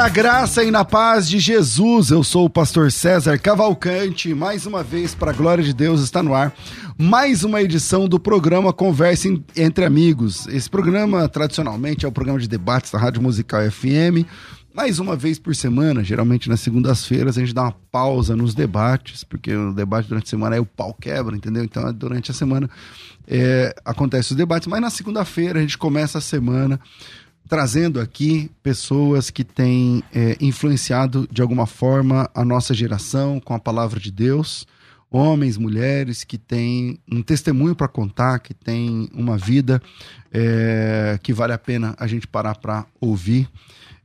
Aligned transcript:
Na 0.00 0.08
graça 0.08 0.64
e 0.64 0.70
na 0.70 0.82
paz 0.82 1.28
de 1.28 1.38
Jesus. 1.38 2.08
Eu 2.08 2.24
sou 2.24 2.46
o 2.46 2.50
pastor 2.50 2.90
César 2.90 3.38
Cavalcante. 3.38 4.32
Mais 4.32 4.64
uma 4.64 4.82
vez, 4.82 5.14
para 5.14 5.30
a 5.30 5.34
glória 5.34 5.62
de 5.62 5.74
Deus, 5.74 6.00
está 6.00 6.22
no 6.22 6.34
ar 6.34 6.54
mais 6.96 7.44
uma 7.44 7.60
edição 7.60 8.08
do 8.08 8.18
programa 8.18 8.72
Conversa 8.72 9.28
entre 9.54 9.84
Amigos. 9.84 10.46
Esse 10.46 10.70
programa, 10.70 11.28
tradicionalmente, 11.28 12.06
é 12.06 12.08
o 12.08 12.12
programa 12.12 12.38
de 12.38 12.48
debates 12.48 12.90
da 12.90 12.98
Rádio 12.98 13.20
Musical 13.20 13.60
FM. 13.70 14.24
Mais 14.72 14.98
uma 14.98 15.14
vez 15.16 15.38
por 15.38 15.54
semana, 15.54 16.02
geralmente 16.02 16.48
nas 16.48 16.60
segundas-feiras, 16.60 17.36
a 17.36 17.40
gente 17.42 17.52
dá 17.52 17.64
uma 17.64 17.76
pausa 17.92 18.34
nos 18.34 18.54
debates, 18.54 19.22
porque 19.22 19.54
o 19.54 19.74
debate 19.74 20.08
durante 20.08 20.28
a 20.28 20.30
semana 20.30 20.56
é 20.56 20.60
o 20.60 20.64
pau 20.64 20.94
quebra, 20.98 21.36
entendeu? 21.36 21.62
Então, 21.62 21.92
durante 21.92 22.30
a 22.30 22.34
semana 22.34 22.70
é, 23.28 23.74
acontecem 23.84 24.32
os 24.32 24.36
debates, 24.38 24.66
mas 24.66 24.80
na 24.80 24.88
segunda-feira 24.88 25.58
a 25.58 25.62
gente 25.62 25.76
começa 25.76 26.16
a 26.16 26.22
semana 26.22 26.80
trazendo 27.50 28.00
aqui 28.00 28.48
pessoas 28.62 29.28
que 29.28 29.42
têm 29.42 30.04
é, 30.14 30.36
influenciado 30.40 31.28
de 31.32 31.42
alguma 31.42 31.66
forma 31.66 32.30
a 32.32 32.44
nossa 32.44 32.72
geração 32.72 33.40
com 33.40 33.52
a 33.52 33.58
palavra 33.58 33.98
de 33.98 34.12
Deus, 34.12 34.64
homens, 35.10 35.58
mulheres 35.58 36.22
que 36.22 36.38
têm 36.38 37.00
um 37.10 37.20
testemunho 37.20 37.74
para 37.74 37.88
contar, 37.88 38.38
que 38.38 38.54
têm 38.54 39.10
uma 39.12 39.36
vida 39.36 39.82
é, 40.32 41.18
que 41.20 41.32
vale 41.32 41.52
a 41.52 41.58
pena 41.58 41.92
a 41.98 42.06
gente 42.06 42.24
parar 42.24 42.54
para 42.54 42.86
ouvir. 43.00 43.48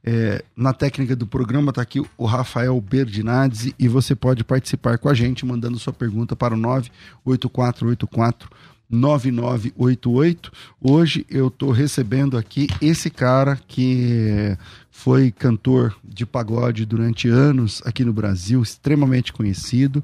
É, 0.04 0.44
na 0.56 0.74
técnica 0.74 1.16
do 1.16 1.28
programa 1.28 1.70
está 1.70 1.84
aqui 1.84 2.02
o 2.18 2.26
Rafael 2.26 2.82
Berdinazzi 2.82 3.76
e 3.78 3.88
você 3.88 4.16
pode 4.16 4.44
participar 4.44 4.98
com 4.98 5.08
a 5.08 5.14
gente 5.14 5.46
mandando 5.46 5.78
sua 5.78 5.94
pergunta 5.94 6.36
para 6.36 6.56
o 6.56 6.58
98484 6.58 8.50
9988. 8.90 10.52
Hoje 10.82 11.26
eu 11.30 11.48
estou 11.48 11.72
recebendo 11.72 12.38
aqui 12.38 12.68
esse 12.82 13.10
cara 13.10 13.60
que 13.68 14.58
foi 14.92 15.32
cantor 15.32 15.96
de 16.04 16.26
pagode 16.26 16.86
durante 16.86 17.28
anos 17.28 17.82
aqui 17.86 18.06
no 18.06 18.14
Brasil, 18.14 18.62
extremamente 18.62 19.34
conhecido, 19.34 20.04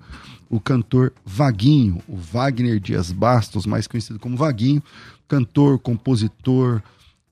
o 0.50 0.59
cantor 0.59 1.14
Vaguinho, 1.25 2.02
o 2.08 2.18
Wagner 2.18 2.80
Dias 2.80 3.12
Bastos, 3.12 3.66
mais 3.66 3.88
conhecido 3.88 4.19
como 4.19 4.36
Vaguinho, 4.36 4.84
cantor, 5.28 5.80
compositor, 5.80 6.81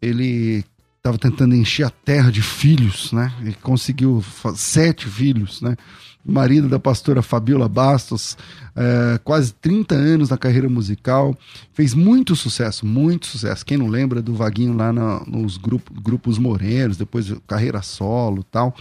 ele 0.02 0.64
estava 0.98 1.18
tentando 1.18 1.56
encher 1.56 1.86
a 1.86 1.90
terra 1.90 2.32
de 2.32 2.42
filhos, 2.42 3.12
né? 3.12 3.34
Ele 3.42 3.54
conseguiu 3.62 4.24
sete 4.56 5.08
filhos, 5.08 5.62
né? 5.62 5.76
Marido 6.26 6.68
da 6.68 6.78
pastora 6.78 7.22
Fabiola 7.22 7.70
Bastos, 7.70 8.38
é, 8.76 9.20
quase 9.24 9.54
30 9.54 9.96
anos 9.96 10.30
na 10.30 10.38
carreira 10.38 10.70
musical, 10.70 11.38
fez 11.74 11.94
muito 11.94 12.36
sucesso, 12.36 12.86
muito 12.86 13.26
sucesso. 13.26 13.66
Quem 13.66 13.78
não 13.78 13.88
lembra 13.88 14.22
do 14.22 14.34
Vaguinho 14.34 14.76
lá 14.76 14.92
nos 15.26 15.58
grupo, 15.58 15.94
grupos 15.94 16.38
morenos, 16.38 16.98
depois 16.98 17.34
carreira 17.48 17.82
solo 17.82 18.44
tal. 18.44 18.76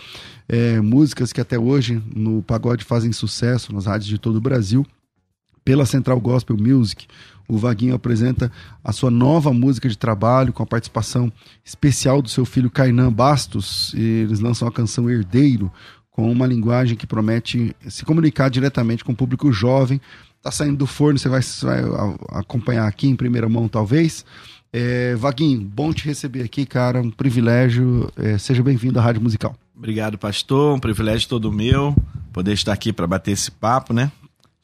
É, 0.48 0.80
músicas 0.80 1.32
que 1.32 1.40
até 1.40 1.58
hoje 1.58 2.02
no 2.14 2.42
pagode 2.42 2.84
fazem 2.84 3.12
sucesso 3.12 3.72
nas 3.72 3.86
rádios 3.86 4.08
de 4.08 4.18
todo 4.18 4.36
o 4.36 4.40
Brasil 4.40 4.84
pela 5.64 5.86
Central 5.86 6.20
Gospel 6.20 6.56
Music. 6.56 7.06
O 7.46 7.56
Vaguinho 7.56 7.94
apresenta 7.94 8.52
a 8.84 8.92
sua 8.92 9.10
nova 9.10 9.52
música 9.54 9.88
de 9.88 9.96
trabalho 9.96 10.52
com 10.52 10.62
a 10.62 10.66
participação 10.66 11.32
especial 11.64 12.20
do 12.20 12.28
seu 12.28 12.44
filho 12.44 12.70
Kainan 12.70 13.10
Bastos. 13.10 13.94
Eles 13.94 14.40
lançam 14.40 14.68
a 14.68 14.72
canção 14.72 15.08
Herdeiro 15.08 15.72
com 16.18 16.32
uma 16.32 16.48
linguagem 16.48 16.96
que 16.96 17.06
promete 17.06 17.76
se 17.86 18.04
comunicar 18.04 18.48
diretamente 18.48 19.04
com 19.04 19.12
o 19.12 19.14
público 19.14 19.52
jovem. 19.52 20.00
Tá 20.42 20.50
saindo 20.50 20.76
do 20.76 20.84
forno, 20.84 21.16
você 21.16 21.28
vai, 21.28 21.40
vai 21.40 22.16
acompanhar 22.30 22.88
aqui 22.88 23.06
em 23.06 23.14
primeira 23.14 23.48
mão, 23.48 23.68
talvez. 23.68 24.24
É, 24.72 25.14
Vaguinho, 25.14 25.60
bom 25.60 25.92
te 25.92 26.04
receber 26.04 26.42
aqui, 26.42 26.66
cara. 26.66 27.00
Um 27.00 27.08
privilégio. 27.08 28.10
É, 28.16 28.36
seja 28.36 28.64
bem-vindo 28.64 28.98
à 28.98 29.02
Rádio 29.02 29.22
Musical. 29.22 29.54
Obrigado, 29.76 30.18
pastor. 30.18 30.74
Um 30.74 30.80
privilégio 30.80 31.28
todo 31.28 31.52
meu 31.52 31.94
poder 32.32 32.52
estar 32.52 32.72
aqui 32.72 32.92
para 32.92 33.06
bater 33.06 33.30
esse 33.30 33.52
papo, 33.52 33.94
né? 33.94 34.10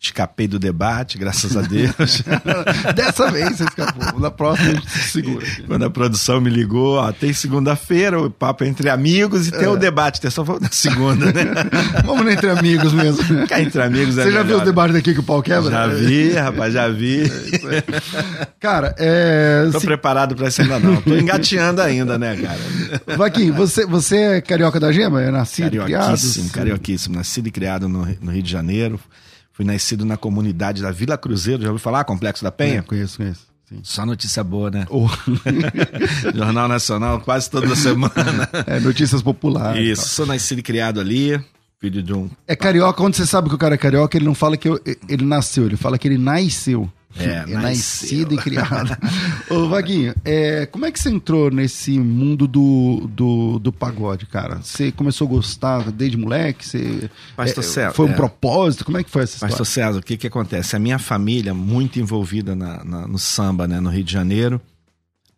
Escapei 0.00 0.46
do 0.46 0.58
debate, 0.58 1.16
graças 1.16 1.56
a 1.56 1.62
Deus. 1.62 2.22
Dessa 2.94 3.30
vez 3.30 3.56
você 3.56 3.64
escapou. 3.64 4.20
Na 4.20 4.30
próxima 4.30 4.68
a 4.68 4.74
gente 4.74 4.90
se 4.90 4.98
segura. 5.08 5.46
aqui. 5.46 5.62
Quando 5.62 5.82
a 5.86 5.88
produção 5.88 6.42
me 6.42 6.50
ligou, 6.50 6.96
ó, 6.98 7.10
tem 7.10 7.32
segunda-feira, 7.32 8.20
o 8.20 8.28
papo 8.30 8.64
é 8.64 8.68
entre 8.68 8.90
amigos 8.90 9.48
e 9.48 9.50
tem 9.50 9.66
o 9.66 9.78
debate. 9.78 10.20
Tem 10.20 10.30
só 10.30 10.44
na 10.60 10.68
segunda, 10.70 11.32
né? 11.32 11.44
Vamos 12.04 12.30
entre 12.30 12.50
amigos 12.50 12.92
mesmo. 12.92 13.22
Ficar 13.22 13.62
entre 13.62 13.80
amigos 13.80 14.18
é 14.18 14.24
Você 14.24 14.30
já 14.32 14.38
viu 14.40 14.44
melhor. 14.48 14.58
os 14.58 14.64
debates 14.66 14.94
daqui 14.94 15.14
que 15.14 15.20
o 15.20 15.22
pau 15.22 15.42
quebra? 15.42 15.70
Já 15.70 15.86
vi, 15.86 16.32
rapaz, 16.34 16.74
já 16.74 16.86
vi. 16.88 17.22
Cara, 18.60 18.94
é. 18.98 19.66
Tô 19.72 19.80
se- 19.80 19.86
preparado 19.86 20.34
para 20.36 20.48
isso 20.48 20.60
ainda 20.60 20.78
não. 20.80 21.00
Tô 21.00 21.14
engateando 21.16 21.80
ainda, 21.80 22.18
né, 22.18 22.36
cara? 22.36 23.16
Vaquinho, 23.16 23.54
você, 23.54 23.86
você 23.86 24.16
é 24.16 24.40
carioca 24.42 24.78
da 24.78 24.92
gema? 24.92 25.22
É 25.22 25.30
nascido, 25.30 25.82
criado? 25.82 25.90
Carioquíssimo, 26.02 26.50
carioquíssimo. 26.50 27.16
Nascido 27.16 27.46
e 27.46 27.50
criado 27.50 27.88
no, 27.88 28.06
no 28.20 28.30
Rio 28.30 28.42
de 28.42 28.50
Janeiro. 28.52 29.00
Fui 29.54 29.64
nascido 29.64 30.04
na 30.04 30.16
comunidade 30.18 30.82
da 30.82 30.90
Vila 30.90 31.16
Cruzeiro. 31.16 31.62
Já 31.62 31.68
ouviu 31.68 31.80
falar? 31.82 32.04
Complexo 32.04 32.42
da 32.44 32.48
É, 32.48 32.52
Penha? 32.52 32.82
conheço, 32.82 33.16
conheço. 33.16 33.46
Sim. 33.68 33.78
Só 33.82 34.04
notícia 34.04 34.44
boa, 34.44 34.70
né? 34.70 34.86
Oh, 34.90 35.08
Jornal 36.34 36.68
Nacional, 36.68 37.20
quase 37.20 37.48
toda 37.50 37.74
semana. 37.74 38.48
é, 38.66 38.78
notícias 38.80 39.22
populares. 39.22 39.82
Isso, 39.82 40.02
tal. 40.02 40.10
sou 40.10 40.26
nascido 40.26 40.58
e 40.58 40.62
criado 40.62 41.00
ali, 41.00 41.40
filho 41.80 42.02
de 42.02 42.12
um. 42.12 42.28
É 42.46 42.54
carioca, 42.54 43.02
onde 43.02 43.16
você 43.16 43.24
sabe 43.26 43.48
que 43.48 43.54
o 43.54 43.58
cara 43.58 43.74
é 43.74 43.78
carioca, 43.78 44.16
ele 44.18 44.26
não 44.26 44.34
fala 44.34 44.56
que 44.56 44.68
eu- 44.68 44.80
ele 45.08 45.24
nasceu, 45.24 45.64
ele 45.66 45.76
fala 45.76 45.96
que 45.98 46.08
ele 46.08 46.18
nasceu. 46.18 46.90
É, 47.16 47.40
nasceu. 47.46 47.60
nascido 47.60 48.34
e 48.34 48.36
criado. 48.38 48.96
Ô, 49.48 49.68
Vaguinho, 49.68 50.14
é, 50.24 50.66
como 50.66 50.84
é 50.84 50.90
que 50.90 50.98
você 50.98 51.10
entrou 51.10 51.50
nesse 51.50 51.98
mundo 51.98 52.48
do, 52.48 53.08
do, 53.12 53.58
do 53.60 53.72
pagode, 53.72 54.26
cara? 54.26 54.56
Você 54.56 54.90
começou 54.90 55.26
a 55.28 55.30
gostar 55.30 55.92
desde 55.92 56.16
moleque? 56.16 56.66
Você, 56.66 57.08
Pastor 57.36 57.62
é, 57.62 57.66
César, 57.66 57.92
Foi 57.92 58.06
um 58.06 58.10
é. 58.12 58.14
propósito? 58.14 58.84
Como 58.84 58.98
é 58.98 59.04
que 59.04 59.10
foi 59.10 59.22
essa 59.22 59.38
Pastor 59.46 59.64
história? 59.64 59.90
César, 59.92 59.98
o 60.00 60.02
que 60.02 60.16
que 60.16 60.26
acontece? 60.26 60.74
A 60.74 60.78
minha 60.80 60.98
família, 60.98 61.54
muito 61.54 62.00
envolvida 62.00 62.56
na- 62.56 62.82
na- 62.84 63.06
no 63.06 63.18
samba, 63.18 63.68
né, 63.68 63.78
no 63.78 63.90
Rio 63.90 64.02
de 64.04 64.12
Janeiro. 64.12 64.60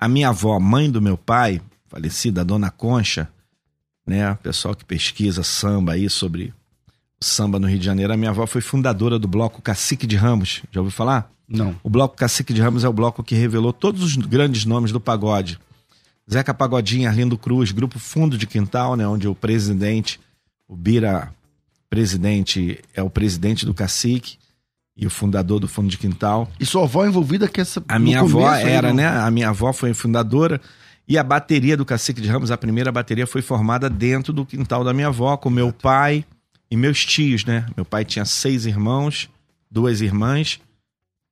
A 0.00 0.08
minha 0.08 0.28
avó, 0.30 0.58
mãe 0.58 0.90
do 0.90 1.02
meu 1.02 1.16
pai, 1.18 1.60
falecida, 1.88 2.40
a 2.40 2.44
Dona 2.44 2.70
Concha, 2.70 3.28
né, 4.06 4.34
pessoal 4.42 4.74
que 4.74 4.84
pesquisa 4.84 5.42
samba 5.42 5.92
aí 5.92 6.08
sobre 6.08 6.54
samba 7.20 7.58
no 7.58 7.68
Rio 7.68 7.78
de 7.78 7.84
Janeiro, 7.84 8.12
a 8.12 8.16
minha 8.16 8.30
avó 8.30 8.46
foi 8.46 8.60
fundadora 8.60 9.18
do 9.18 9.26
bloco 9.28 9.62
Cacique 9.62 10.06
de 10.06 10.16
Ramos. 10.16 10.62
Já 10.70 10.80
ouviu 10.80 10.92
falar? 10.92 11.30
Não. 11.48 11.74
O 11.82 11.88
bloco 11.88 12.16
Cacique 12.16 12.52
de 12.52 12.60
Ramos 12.60 12.84
é 12.84 12.88
o 12.88 12.92
bloco 12.92 13.22
que 13.22 13.34
revelou 13.34 13.72
todos 13.72 14.02
os 14.02 14.16
grandes 14.16 14.64
nomes 14.64 14.92
do 14.92 15.00
pagode. 15.00 15.58
Zeca 16.30 16.52
Pagodinho, 16.52 17.08
Arlindo 17.08 17.38
Cruz, 17.38 17.70
Grupo 17.70 17.98
Fundo 17.98 18.36
de 18.36 18.46
Quintal, 18.46 18.96
né, 18.96 19.06
onde 19.06 19.28
o 19.28 19.34
presidente, 19.34 20.18
o 20.66 20.74
Bira 20.74 21.32
presidente, 21.88 22.80
é 22.92 23.02
o 23.02 23.08
presidente 23.08 23.64
do 23.64 23.72
Cacique. 23.72 24.38
e 24.98 25.06
o 25.06 25.10
fundador 25.10 25.60
do 25.60 25.68
Fundo 25.68 25.88
de 25.88 25.98
Quintal. 25.98 26.50
E 26.58 26.64
sua 26.64 26.84
avó 26.84 27.06
envolvida 27.06 27.46
que 27.46 27.60
essa. 27.60 27.84
A 27.86 27.98
minha 27.98 28.20
avó 28.20 28.40
começo 28.40 28.66
era, 28.66 28.88
não? 28.88 28.94
né? 28.94 29.06
A 29.06 29.30
minha 29.30 29.50
avó 29.50 29.72
foi 29.72 29.92
fundadora. 29.92 30.60
E 31.06 31.16
a 31.18 31.22
bateria 31.22 31.76
do 31.76 31.84
Cacique 31.84 32.20
de 32.20 32.28
Ramos, 32.28 32.50
a 32.50 32.56
primeira 32.56 32.90
bateria, 32.90 33.26
foi 33.26 33.42
formada 33.42 33.88
dentro 33.90 34.32
do 34.32 34.44
quintal 34.44 34.82
da 34.82 34.94
minha 34.94 35.08
avó, 35.08 35.36
com 35.36 35.50
meu 35.50 35.70
pai 35.70 36.24
e 36.70 36.76
meus 36.76 37.04
tios, 37.04 37.44
né? 37.44 37.66
Meu 37.76 37.84
pai 37.84 38.04
tinha 38.04 38.24
seis 38.24 38.66
irmãos, 38.66 39.28
duas 39.70 40.00
irmãs. 40.00 40.60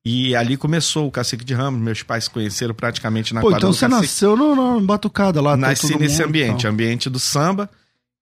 E 0.06 0.36
ali 0.36 0.56
começou 0.56 1.06
o 1.06 1.10
Cacique 1.10 1.44
de 1.44 1.54
Ramos. 1.54 1.80
Meus 1.80 2.02
pais 2.02 2.24
se 2.24 2.30
conheceram 2.30 2.74
praticamente 2.74 3.32
na 3.32 3.40
Pô, 3.40 3.46
quadra 3.46 3.58
então 3.58 3.72
você 3.72 3.86
Cacique. 3.88 4.02
nasceu 4.02 4.36
no, 4.36 4.54
no 4.54 4.80
Batucada 4.82 5.40
lá. 5.40 5.52
tá 5.52 5.56
Nasci 5.56 5.96
nesse 5.98 6.18
mundo 6.18 6.28
ambiente, 6.28 6.62
tal. 6.62 6.72
ambiente 6.72 7.08
do 7.10 7.18
samba. 7.18 7.70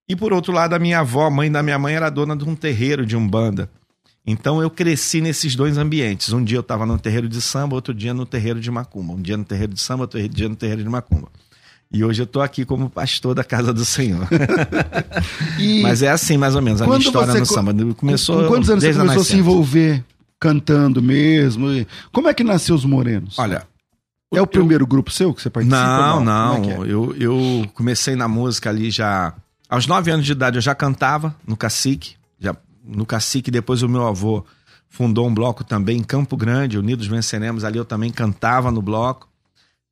E 0.09 0.15
por 0.15 0.33
outro 0.33 0.53
lado, 0.53 0.75
a 0.75 0.79
minha 0.79 1.01
avó, 1.01 1.27
a 1.27 1.31
mãe 1.31 1.51
da 1.51 1.63
minha 1.63 1.79
mãe, 1.79 1.95
era 1.95 2.09
dona 2.09 2.37
de 2.37 2.45
um 2.45 2.55
terreiro 2.55 3.05
de 3.05 3.17
umbanda. 3.17 3.69
Então 4.25 4.63
eu 4.63 4.71
cresci 4.71 5.21
nesses 5.21 5.57
dois 5.57 5.77
ambientes. 5.77 6.33
Um 6.33 6.45
dia 6.45 6.57
eu 6.59 6.61
estava 6.61 6.87
no 6.87 6.97
terreiro 6.99 7.29
de 7.29 7.41
samba, 7.43 7.75
outro 7.75 7.93
dia 7.93 8.15
no 8.15 8.25
terreiro 8.25 8.61
de 8.61 8.71
macumba. 8.71 9.15
Um 9.15 9.21
dia 9.21 9.37
no 9.37 9.45
terreiro 9.45 9.75
de 9.75 9.81
samba, 9.81 10.05
outro 10.05 10.29
dia 10.29 10.49
no 10.49 10.55
terreiro 10.55 10.83
de 10.85 10.89
macumba. 10.89 11.29
E 11.93 12.03
hoje 12.03 12.23
eu 12.23 12.27
tô 12.27 12.41
aqui 12.41 12.65
como 12.65 12.89
pastor 12.89 13.35
da 13.35 13.45
casa 13.45 13.73
do 13.73 13.85
Senhor. 13.85 14.27
Mas 15.83 16.03
é 16.03 16.11
assim, 16.11 16.39
mais 16.39 16.55
ou 16.55 16.63
menos, 16.63 16.81
a 16.81 16.87
minha 16.87 16.99
história 16.99 17.33
você 17.33 17.41
no 17.41 17.47
samba. 17.47 17.75
Começou 17.95 18.43
com 18.43 18.49
quantos 18.49 18.71
anos 18.71 18.83
você 18.83 18.95
começou 18.95 19.23
a 19.23 19.25
se 19.25 19.37
envolver 19.37 20.05
cantando 20.41 21.03
mesmo? 21.03 21.71
E 21.71 21.87
Como 22.11 22.29
é 22.29 22.35
que 22.35 22.43
nasceu 22.43 22.75
os 22.75 22.85
Morenos? 22.85 23.39
Olha, 23.39 23.67
é 24.35 24.41
o 24.41 24.47
primeiro 24.47 24.87
grupo 24.87 25.11
seu 25.11 25.35
que 25.35 25.43
você 25.43 25.51
participa? 25.51 25.77
Não, 25.77 26.25
não. 26.25 26.57
É 26.57 26.61
que 26.61 26.71
é? 26.71 26.77
Eu, 26.79 27.15
eu 27.19 27.67
comecei 27.75 28.17
na 28.17 28.27
música 28.27 28.71
ali 28.71 28.91
já. 28.91 29.35
Aos 29.69 29.87
nove 29.87 30.11
anos 30.11 30.27
de 30.27 30.33
idade 30.33 30.57
eu 30.57 30.63
já 30.63 30.75
cantava 30.75 31.35
no 31.47 31.57
Cacique. 31.57 32.15
Já, 32.41 32.57
no 32.85 33.05
Cacique, 33.05 33.51
depois 33.51 33.83
o 33.83 33.89
meu 33.89 34.07
avô 34.07 34.45
fundou 34.89 35.27
um 35.27 35.35
bloco 35.35 35.63
também 35.63 35.99
em 35.99 36.03
Campo 36.03 36.37
Grande, 36.37 36.79
Unidos 36.79 37.07
Venceremos. 37.07 37.63
Ali 37.63 37.79
eu 37.79 37.85
também 37.85 38.11
cantava 38.11 38.71
no 38.71 38.83
bloco. 38.83 39.29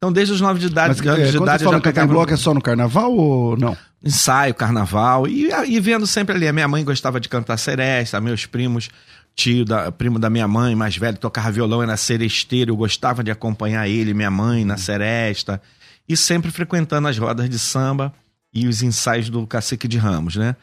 Então, 0.03 0.11
desde 0.11 0.33
os 0.33 0.41
nove 0.41 0.59
de 0.59 0.67
idade, 0.67 0.97
Mas 0.97 1.07
anos 1.07 1.29
é, 1.29 1.31
de 1.31 1.37
quando 1.37 1.43
idade 1.43 1.59
você 1.59 1.65
fala 1.67 1.81
cantar 1.83 2.05
em 2.05 2.09
bloco 2.09 2.33
é 2.33 2.37
só 2.37 2.55
no 2.55 2.63
carnaval 2.63 3.13
ou 3.13 3.55
não? 3.59 3.77
ensaio, 4.03 4.55
carnaval, 4.55 5.29
e, 5.29 5.51
e 5.69 5.79
vendo 5.79 6.07
sempre 6.07 6.35
ali. 6.35 6.49
A 6.49 6.55
minha 6.55 6.67
mãe 6.67 6.83
gostava 6.83 7.21
de 7.21 7.29
cantar 7.29 7.59
seresta, 7.59 8.19
meus 8.19 8.47
primos, 8.47 8.89
tio, 9.37 9.63
da, 9.63 9.93
primo 9.93 10.19
da 10.19 10.31
minha 10.31 10.49
mãe, 10.49 10.75
mais 10.75 10.97
velho, 10.97 11.19
tocava 11.19 11.53
violão, 11.53 11.83
era 11.83 11.99
seresteiro, 11.99 12.73
eu 12.73 12.77
gostava 12.79 13.23
de 13.23 13.31
acompanhar 13.31 13.87
ele, 13.87 14.15
minha 14.15 14.31
mãe, 14.31 14.65
na 14.65 14.79
seresta, 14.79 15.61
e 16.09 16.17
sempre 16.17 16.51
frequentando 16.51 17.07
as 17.07 17.19
rodas 17.19 17.51
de 17.51 17.59
samba 17.59 18.11
e 18.55 18.67
os 18.67 18.83
ensaios 18.83 19.29
do 19.29 19.47
Cacique 19.47 19.87
de 19.87 19.99
Ramos, 19.99 20.35
né? 20.35 20.57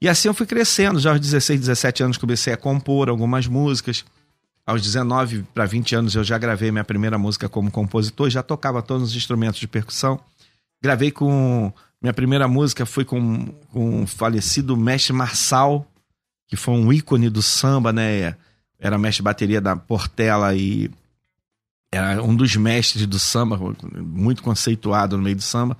E 0.00 0.08
assim 0.08 0.28
eu 0.28 0.34
fui 0.34 0.46
crescendo, 0.46 1.00
já 1.00 1.10
aos 1.10 1.18
16, 1.18 1.58
17 1.58 2.04
anos 2.04 2.16
comecei 2.16 2.52
a 2.52 2.56
compor 2.56 3.08
algumas 3.08 3.48
músicas. 3.48 4.04
Aos 4.66 4.80
19 4.82 5.44
para 5.52 5.66
20 5.66 5.94
anos 5.94 6.14
eu 6.14 6.24
já 6.24 6.38
gravei 6.38 6.70
minha 6.70 6.84
primeira 6.84 7.18
música 7.18 7.48
como 7.48 7.70
compositor, 7.70 8.30
já 8.30 8.42
tocava 8.42 8.80
todos 8.80 9.10
os 9.10 9.16
instrumentos 9.16 9.60
de 9.60 9.68
percussão. 9.68 10.18
Gravei 10.82 11.10
com. 11.10 11.72
Minha 12.00 12.12
primeira 12.12 12.46
música 12.46 12.84
foi 12.84 13.04
com, 13.04 13.46
com 13.72 14.02
o 14.02 14.06
falecido 14.06 14.76
mestre 14.76 15.12
Marçal, 15.12 15.86
que 16.46 16.56
foi 16.56 16.74
um 16.74 16.92
ícone 16.92 17.30
do 17.30 17.40
samba, 17.40 17.92
né? 17.92 18.36
Era 18.78 18.98
mestre 18.98 19.22
bateria 19.22 19.60
da 19.60 19.74
Portela 19.74 20.54
e 20.54 20.90
era 21.90 22.22
um 22.22 22.34
dos 22.34 22.54
mestres 22.56 23.06
do 23.06 23.18
samba, 23.18 23.58
muito 23.96 24.42
conceituado 24.42 25.16
no 25.16 25.22
meio 25.22 25.36
do 25.36 25.42
samba. 25.42 25.76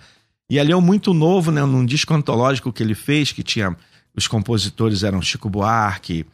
E 0.49 0.59
ali 0.59 0.73
é 0.73 0.77
um 0.77 0.81
muito 0.81 1.13
novo, 1.13 1.51
né? 1.51 1.65
Num 1.65 1.85
disco 1.85 2.15
antológico 2.15 2.73
que 2.73 2.83
ele 2.83 2.95
fez, 2.95 3.33
que 3.33 3.43
tinha. 3.43 3.77
Os 4.17 4.29
compositores 4.29 5.03
eram 5.03 5.21
Chico 5.21 5.51
Buarque, 5.51 6.25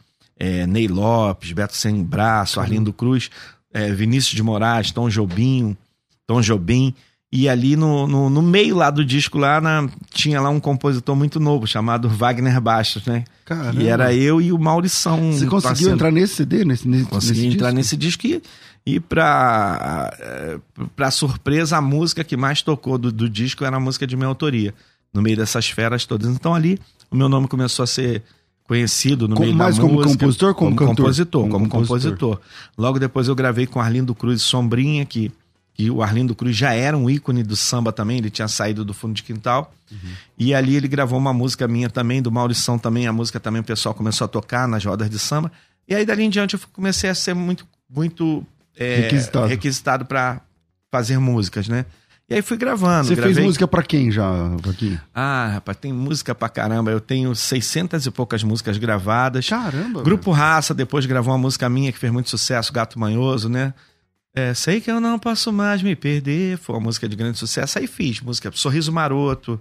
eh, 0.43 0.65
Ney 0.65 0.87
Lopes, 0.87 1.51
Beto 1.51 1.75
Sem 1.75 2.03
Braço, 2.03 2.59
Arlindo 2.59 2.91
Cruz, 2.91 3.29
eh, 3.71 3.91
Vinícius 3.93 4.33
de 4.33 4.41
Moraes, 4.41 4.89
Tom 4.91 5.07
Jobim, 5.09 5.77
Tom 6.25 6.41
Jobim. 6.41 6.93
E 7.33 7.47
ali 7.47 7.77
no, 7.77 8.07
no, 8.07 8.29
no 8.29 8.41
meio 8.41 8.75
lá 8.75 8.89
do 8.89 9.05
disco 9.05 9.37
lá 9.37 9.61
na- 9.61 9.87
tinha 10.13 10.41
lá 10.41 10.49
um 10.49 10.59
compositor 10.59 11.15
muito 11.15 11.39
novo 11.39 11.65
chamado 11.65 12.09
Wagner 12.09 12.59
Bastos, 12.59 13.05
né? 13.05 13.23
Caramba. 13.45 13.81
E 13.81 13.87
era 13.87 14.13
eu 14.13 14.41
e 14.41 14.51
o 14.51 14.57
Maurição. 14.59 15.31
Você 15.31 15.45
conseguiu 15.45 15.61
parceiro. 15.61 15.93
entrar 15.93 16.11
nesse 16.11 16.35
CD? 16.35 16.65
Nesse, 16.65 16.87
nesse, 16.87 17.05
Consegui 17.05 17.41
nesse 17.43 17.55
entrar 17.55 17.67
disco? 17.69 17.77
nesse 17.77 17.95
disco 17.97 18.27
e, 18.27 18.41
e 18.85 18.99
pra, 18.99 20.11
eh, 20.19 20.57
pra 20.95 21.09
surpresa, 21.11 21.77
a 21.77 21.81
música 21.81 22.23
que 22.23 22.35
mais 22.35 22.61
tocou 22.61 22.97
do, 22.97 23.11
do 23.11 23.29
disco 23.29 23.63
era 23.63 23.77
a 23.77 23.79
música 23.79 24.05
de 24.05 24.17
minha 24.17 24.27
autoria, 24.27 24.73
no 25.13 25.21
meio 25.21 25.37
dessas 25.37 25.69
feras 25.69 26.05
todas. 26.05 26.27
Então 26.27 26.53
ali 26.53 26.79
o 27.09 27.15
meu 27.15 27.29
nome 27.29 27.47
começou 27.47 27.83
a 27.83 27.87
ser 27.87 28.23
conhecido 28.67 29.27
no 29.27 29.35
Como- 29.35 29.45
meio 29.45 29.57
mais 29.57 29.75
da 29.75 29.81
como 29.81 29.95
música. 29.95 30.13
compositor, 30.19 30.53
como 30.55 30.75
cantor? 30.75 30.95
compositor, 30.95 31.41
Como 31.41 31.51
como 31.53 31.69
compositor. 31.69 32.11
compositor. 32.17 32.41
Logo 32.77 32.99
depois 32.99 33.27
eu 33.27 33.35
gravei 33.35 33.67
com 33.67 33.79
Arlindo 33.79 34.15
Cruz 34.15 34.41
Sombrinha, 34.41 35.05
que, 35.05 35.31
que 35.73 35.89
o 35.91 36.01
Arlindo 36.01 36.33
Cruz 36.33 36.55
já 36.55 36.73
era 36.73 36.97
um 36.97 37.09
ícone 37.09 37.43
do 37.43 37.55
samba 37.55 37.91
também, 37.91 38.17
ele 38.19 38.29
tinha 38.29 38.47
saído 38.47 38.85
do 38.85 38.93
fundo 38.93 39.13
de 39.13 39.23
quintal. 39.23 39.73
E 40.37 40.53
ali 40.53 40.75
ele 40.75 40.87
gravou 40.87 41.19
uma 41.19 41.33
música 41.33 41.67
minha 41.67 41.89
também, 41.89 42.21
do 42.21 42.31
Maurição 42.31 42.79
também, 42.79 43.07
a 43.07 43.13
música 43.13 43.39
também 43.41 43.59
o 43.61 43.63
pessoal 43.65 43.93
começou 43.93 44.23
a 44.25 44.27
tocar 44.29 44.67
nas 44.67 44.85
rodas 44.85 45.09
de 45.09 45.19
samba. 45.19 45.51
E 45.87 45.93
aí 45.93 46.05
dali 46.05 46.23
em 46.23 46.29
diante 46.29 46.53
eu 46.53 46.59
comecei 46.71 47.09
a 47.09 47.15
ser 47.15 47.33
muito, 47.33 47.67
muito 47.89 48.45
é, 48.77 49.01
Requisitado. 49.01 49.47
requisitado 49.47 50.05
para 50.05 50.39
fazer 50.89 51.17
músicas, 51.19 51.67
né? 51.67 51.85
E 52.31 52.35
aí 52.35 52.41
fui 52.41 52.55
gravando. 52.55 53.09
Você 53.09 53.15
gravei... 53.15 53.33
fez 53.33 53.45
música 53.45 53.67
pra 53.67 53.83
quem 53.83 54.09
já, 54.09 54.55
Vaquinha? 54.61 55.03
Ah, 55.13 55.49
rapaz, 55.55 55.77
tem 55.77 55.91
música 55.91 56.33
pra 56.33 56.47
caramba. 56.47 56.89
Eu 56.89 57.01
tenho 57.01 57.35
600 57.35 58.05
e 58.05 58.09
poucas 58.09 58.41
músicas 58.41 58.77
gravadas. 58.77 59.49
Caramba. 59.49 60.01
Grupo 60.01 60.31
Raça 60.31 60.73
depois 60.73 61.05
gravou 61.05 61.33
uma 61.33 61.37
música 61.37 61.67
minha 61.67 61.91
que 61.91 61.99
fez 61.99 62.09
muito 62.09 62.29
sucesso, 62.29 62.71
Gato 62.71 62.97
Manhoso, 62.97 63.49
né? 63.49 63.73
É, 64.33 64.53
sei 64.53 64.79
que 64.79 64.89
eu 64.89 65.01
não 65.01 65.19
posso 65.19 65.51
mais 65.51 65.83
me 65.83 65.93
perder. 65.93 66.57
Foi 66.57 66.73
uma 66.73 66.83
música 66.83 67.05
de 67.09 67.17
grande 67.17 67.37
sucesso. 67.37 67.77
Aí 67.77 67.85
fiz 67.85 68.21
música 68.21 68.49
Sorriso 68.53 68.93
Maroto. 68.93 69.59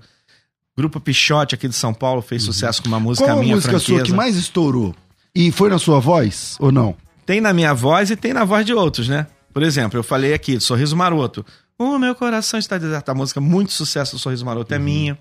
Grupo 0.79 1.01
Pichote 1.01 1.57
aqui 1.57 1.67
de 1.67 1.75
São 1.75 1.93
Paulo 1.93 2.23
fez 2.23 2.45
sucesso 2.45 2.81
com 2.83 2.87
uma 2.87 3.01
música 3.01 3.27
Qual 3.27 3.37
a 3.37 3.41
minha, 3.41 3.57
música 3.57 3.81
franqueza. 3.81 3.99
sua 3.99 4.05
que 4.05 4.13
mais 4.13 4.37
estourou? 4.37 4.95
E 5.35 5.51
foi 5.51 5.71
na 5.71 5.79
sua 5.81 5.99
voz 5.99 6.57
ou 6.61 6.71
não? 6.71 6.95
Tem 7.27 7.41
na 7.41 7.53
minha 7.53 7.75
voz 7.75 8.13
e 8.13 8.17
tem 8.17 8.33
na 8.33 8.45
voz 8.45 8.65
de 8.65 8.73
outros, 8.73 9.09
né? 9.09 9.27
Por 9.53 9.65
exemplo, 9.65 9.99
eu 9.99 10.05
falei 10.05 10.33
aqui, 10.33 10.61
Sorriso 10.61 10.97
Maroto. 10.97 11.45
O 11.83 11.99
meu 11.99 12.15
coração 12.15 12.61
está 12.61 12.77
deserto. 12.77 13.09
A 13.09 13.15
música, 13.15 13.41
muito 13.41 13.73
sucesso 13.73 14.15
do 14.15 14.19
Sorriso 14.19 14.45
Maroto 14.45 14.75
é 14.75 14.79
minha. 14.79 15.19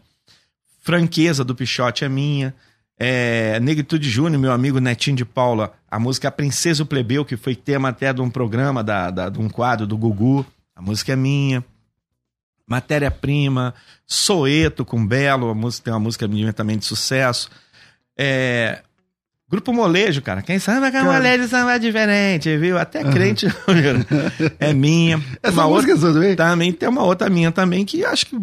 Franqueza 0.81 1.41
do 1.41 1.55
Pichote 1.55 2.03
é 2.03 2.09
minha. 2.09 2.53
É, 2.99 3.57
Negritude 3.61 4.09
Júnior, 4.09 4.41
meu 4.41 4.51
amigo 4.51 4.77
Netinho 4.81 5.15
de 5.15 5.23
Paula, 5.23 5.71
a 5.89 5.97
música 5.97 6.27
A 6.27 6.31
Princesa 6.31 6.81
e 6.81 6.83
o 6.83 6.85
Plebeu, 6.85 7.23
que 7.23 7.37
foi 7.37 7.55
tema 7.55 7.87
até 7.87 8.11
de 8.11 8.19
um 8.19 8.29
programa, 8.29 8.83
da, 8.83 9.09
da- 9.09 9.29
de 9.29 9.39
um 9.39 9.47
quadro 9.47 9.87
do 9.87 9.97
Gugu. 9.97 10.45
A 10.75 10.81
música 10.81 11.13
é 11.13 11.15
minha. 11.15 11.63
Matéria-prima, 12.67 13.73
Soeto 14.05 14.83
com 14.83 15.07
Belo, 15.07 15.49
a 15.49 15.55
música, 15.55 15.85
tem 15.85 15.93
uma 15.93 15.99
música 16.01 16.27
minha 16.27 16.51
também 16.51 16.77
de 16.77 16.83
sucesso. 16.83 17.49
É, 18.17 18.83
Grupo 19.49 19.73
Molejo, 19.73 20.21
cara. 20.21 20.43
Quem 20.43 20.59
sabe 20.59 20.91
que 20.91 20.97
é 20.97 21.01
molejo 21.01 21.47
samba 21.47 21.79
diferente, 21.79 22.55
viu? 22.57 22.77
Até 22.77 23.03
crente 23.03 23.47
é 24.59 24.73
minha. 24.73 25.19
Essa 25.41 25.65
Uma 25.65 25.69
música 25.75 25.93
outra, 25.93 26.09
é 26.09 26.13
também? 26.13 26.35
também 26.35 26.71
tem 26.71 26.87
uma 26.87 27.03
outra 27.03 27.29
minha 27.31 27.51
também 27.51 27.83
que 27.83 28.05
acho 28.05 28.27
que 28.27 28.37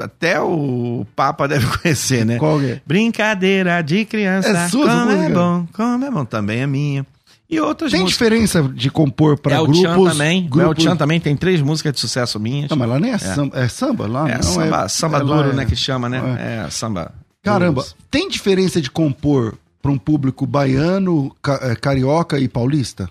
até 0.00 0.40
o 0.40 1.04
Papa 1.16 1.48
deve 1.48 1.66
conhecer, 1.78 2.24
né? 2.24 2.38
Qual 2.38 2.60
que 2.60 2.66
é? 2.66 2.80
Brincadeira 2.86 3.82
de 3.82 4.04
criança. 4.04 4.48
É 4.50 4.68
sua 4.68 4.86
como 4.88 5.10
é 5.10 5.16
música? 5.16 5.34
bom, 5.34 5.66
como 5.72 6.04
é 6.04 6.10
bom. 6.12 6.24
Também 6.24 6.60
é 6.60 6.66
minha. 6.66 7.04
E 7.50 7.60
outras 7.60 7.90
Tem 7.92 8.00
músicas. 8.00 8.18
diferença 8.26 8.62
de 8.62 8.90
compor 8.90 9.38
é 9.48 9.58
o 9.60 9.64
grupos? 9.66 9.80
Tchan 9.80 10.10
também. 10.10 10.42
É 10.42 10.46
o 10.46 10.50
grupos... 10.50 10.84
Tchan 10.84 10.96
também. 10.96 11.20
Tem 11.20 11.36
três 11.36 11.60
músicas 11.60 11.92
de 11.92 12.00
sucesso 12.00 12.38
minhas. 12.38 12.70
Não, 12.70 12.76
mas 12.76 12.88
lá 12.88 12.98
nem 13.00 13.12
é, 13.12 13.18
samba. 13.18 13.58
É 13.58 13.68
samba 13.68 14.06
lá? 14.06 14.28
é 14.30 14.34
não, 14.36 14.42
samba, 14.42 14.88
samba 14.88 15.16
é 15.16 15.20
duro, 15.20 15.48
lá 15.48 15.52
né? 15.54 15.62
é- 15.62 15.66
Que 15.66 15.76
chama, 15.76 16.08
né? 16.08 16.20
é. 16.62 16.66
É, 16.66 16.70
samba. 16.70 17.12
Caramba, 17.42 17.84
tem 18.10 18.28
diferença 18.28 18.80
de 18.80 18.90
compor 18.90 19.54
pra 19.86 19.92
um 19.92 19.98
público 19.98 20.44
baiano, 20.44 21.34
eh, 21.62 21.76
carioca 21.76 22.40
e 22.40 22.48
paulista? 22.48 23.08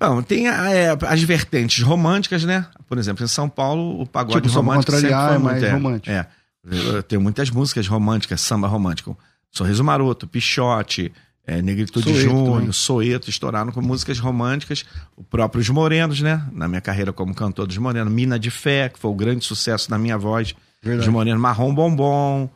Não, 0.00 0.20
tem 0.22 0.48
é, 0.48 0.96
as 1.06 1.22
vertentes 1.22 1.82
românticas, 1.84 2.44
né? 2.44 2.66
Por 2.88 2.98
exemplo, 2.98 3.24
em 3.24 3.28
São 3.28 3.48
Paulo, 3.48 4.02
o 4.02 4.06
pagode 4.06 4.42
Tipo, 4.42 4.56
romântico 4.56 4.92
sempre 4.92 5.10
contrariar, 5.10 5.28
foi 5.28 5.36
é 5.36 5.38
muito, 5.38 5.60
mais 5.60 5.72
romântico. 5.72 6.10
É. 6.10 6.26
Eu 6.68 7.02
tenho 7.04 7.22
muitas 7.22 7.48
músicas 7.48 7.86
românticas, 7.86 8.40
samba 8.40 8.66
romântico. 8.66 9.16
Sorriso 9.52 9.84
Maroto, 9.84 10.26
Pichote, 10.26 11.12
é, 11.46 11.62
Negritude 11.62 12.04
Soeto 12.04 12.20
Júnior. 12.20 12.74
Soeto, 12.74 13.30
estouraram 13.30 13.70
com 13.70 13.80
músicas 13.80 14.18
românticas. 14.18 14.84
O 15.16 15.22
próprio 15.22 15.62
Os 15.62 15.68
Morenos, 15.68 16.20
né? 16.20 16.44
Na 16.52 16.66
minha 16.66 16.80
carreira 16.80 17.12
como 17.12 17.32
cantor 17.32 17.68
dos 17.68 17.78
Morenos. 17.78 18.12
Mina 18.12 18.36
de 18.36 18.50
Fé, 18.50 18.88
que 18.88 18.98
foi 18.98 19.12
o 19.12 19.14
grande 19.14 19.44
sucesso 19.44 19.88
da 19.88 19.96
minha 19.96 20.18
voz. 20.18 20.56
Verdade. 20.82 21.08
Os 21.08 21.12
Morenos, 21.12 21.40
Marrom 21.40 21.72
Bombom. 21.72 22.50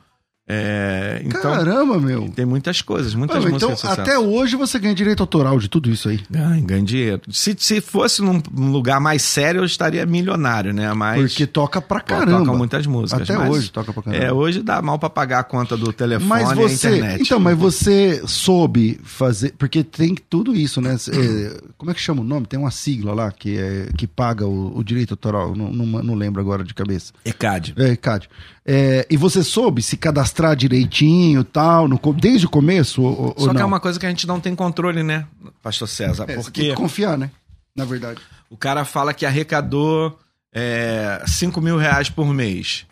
É, 0.52 1.22
então, 1.24 1.40
Caramba, 1.42 2.00
meu. 2.00 2.28
tem 2.28 2.44
muitas 2.44 2.82
coisas, 2.82 3.14
muitas 3.14 3.36
Mano, 3.38 3.52
músicas 3.52 3.78
então, 3.78 3.92
até 3.92 4.18
hoje 4.18 4.56
você 4.56 4.80
ganha 4.80 4.92
direito 4.92 5.20
autoral 5.22 5.60
de 5.60 5.68
tudo 5.68 5.88
isso 5.88 6.08
aí. 6.08 6.20
Ganha, 6.28 6.60
ganha 6.60 6.82
dinheiro. 6.82 7.20
Se, 7.30 7.54
se 7.56 7.80
fosse 7.80 8.20
num 8.20 8.42
lugar 8.72 9.00
mais 9.00 9.22
sério, 9.22 9.60
eu 9.60 9.64
estaria 9.64 10.04
milionário, 10.04 10.72
né? 10.72 10.92
Mas 10.92 11.30
Porque 11.30 11.46
toca 11.46 11.80
pra 11.80 12.00
caramba. 12.00 12.40
tocam 12.40 12.58
muitas 12.58 12.84
músicas. 12.84 13.22
Até 13.30 13.38
mas, 13.38 13.48
hoje 13.48 13.70
toca 13.70 13.92
pra 13.92 14.02
caramba. 14.02 14.24
É, 14.24 14.32
hoje 14.32 14.60
dá 14.60 14.82
mal 14.82 14.98
pra 14.98 15.08
pagar 15.08 15.38
a 15.38 15.44
conta 15.44 15.76
do 15.76 15.92
telefone 15.92 16.28
Mas 16.28 16.48
e 16.48 16.52
a 16.52 16.54
você, 16.56 16.88
internet. 16.88 17.22
então, 17.22 17.38
mas 17.38 17.56
você 17.56 18.20
soube 18.26 18.98
fazer, 19.04 19.54
porque 19.56 19.84
tem 19.84 20.16
tudo 20.28 20.56
isso, 20.56 20.80
né? 20.80 20.96
É, 21.12 21.60
como 21.78 21.92
é 21.92 21.94
que 21.94 22.00
chama 22.00 22.22
o 22.22 22.24
nome? 22.24 22.46
Tem 22.46 22.58
uma 22.58 22.72
sigla 22.72 23.14
lá 23.14 23.30
que, 23.30 23.56
é, 23.56 23.88
que 23.96 24.06
paga 24.06 24.46
o, 24.46 24.76
o 24.76 24.82
direito 24.82 25.12
autoral, 25.12 25.54
não, 25.54 25.72
não, 25.72 26.02
não 26.02 26.14
lembro 26.16 26.40
agora 26.40 26.64
de 26.64 26.74
cabeça. 26.74 27.12
ECAD. 27.24 27.74
É, 27.76 27.94
Cádio. 27.94 28.28
É, 28.72 29.04
e 29.10 29.16
você 29.16 29.42
soube 29.42 29.82
se 29.82 29.96
cadastrar 29.96 30.54
direitinho, 30.54 31.42
tal, 31.42 31.88
no, 31.88 31.98
desde 32.14 32.46
o 32.46 32.48
começo 32.50 33.02
ou, 33.02 33.28
ou 33.28 33.34
Só 33.36 33.48
que 33.48 33.54
não? 33.54 33.62
é 33.62 33.64
uma 33.64 33.80
coisa 33.80 33.98
que 33.98 34.06
a 34.06 34.08
gente 34.08 34.26
não 34.28 34.38
tem 34.38 34.54
controle, 34.54 35.02
né, 35.02 35.26
pastor 35.60 35.88
César? 35.88 36.24
É, 36.24 36.26
você 36.26 36.34
tem 36.34 36.42
porque 36.44 36.68
que 36.70 36.74
confiar, 36.74 37.18
né? 37.18 37.32
Na 37.74 37.84
verdade. 37.84 38.20
o 38.48 38.56
cara 38.56 38.84
fala 38.84 39.12
que 39.12 39.26
arrecadou 39.26 40.16
é, 40.54 41.22
5 41.26 41.60
mil 41.60 41.76
reais 41.76 42.08
por 42.10 42.26
mês. 42.32 42.86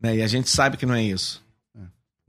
Né? 0.00 0.16
E 0.18 0.22
a 0.22 0.26
gente 0.28 0.48
sabe 0.50 0.76
que 0.76 0.86
não 0.86 0.94
é 0.94 1.02
isso. 1.02 1.42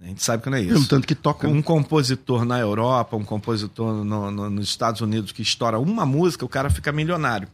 A 0.02 0.08
gente 0.08 0.24
sabe 0.24 0.42
que 0.44 0.50
não 0.50 0.58
é 0.58 0.62
isso. 0.62 0.88
tanto 0.88 1.08
que 1.08 1.16
toca. 1.16 1.48
Um 1.48 1.62
compositor 1.62 2.46
na 2.46 2.60
Europa, 2.60 3.16
um 3.16 3.24
compositor 3.24 4.04
no- 4.04 4.30
no- 4.32 4.50
nos 4.50 4.68
Estados 4.68 5.02
Unidos 5.02 5.32
que 5.32 5.42
estoura 5.42 5.80
uma 5.80 6.06
música, 6.06 6.44
o 6.46 6.50
cara 6.50 6.70
fica 6.70 6.92
milionário. 6.92 7.48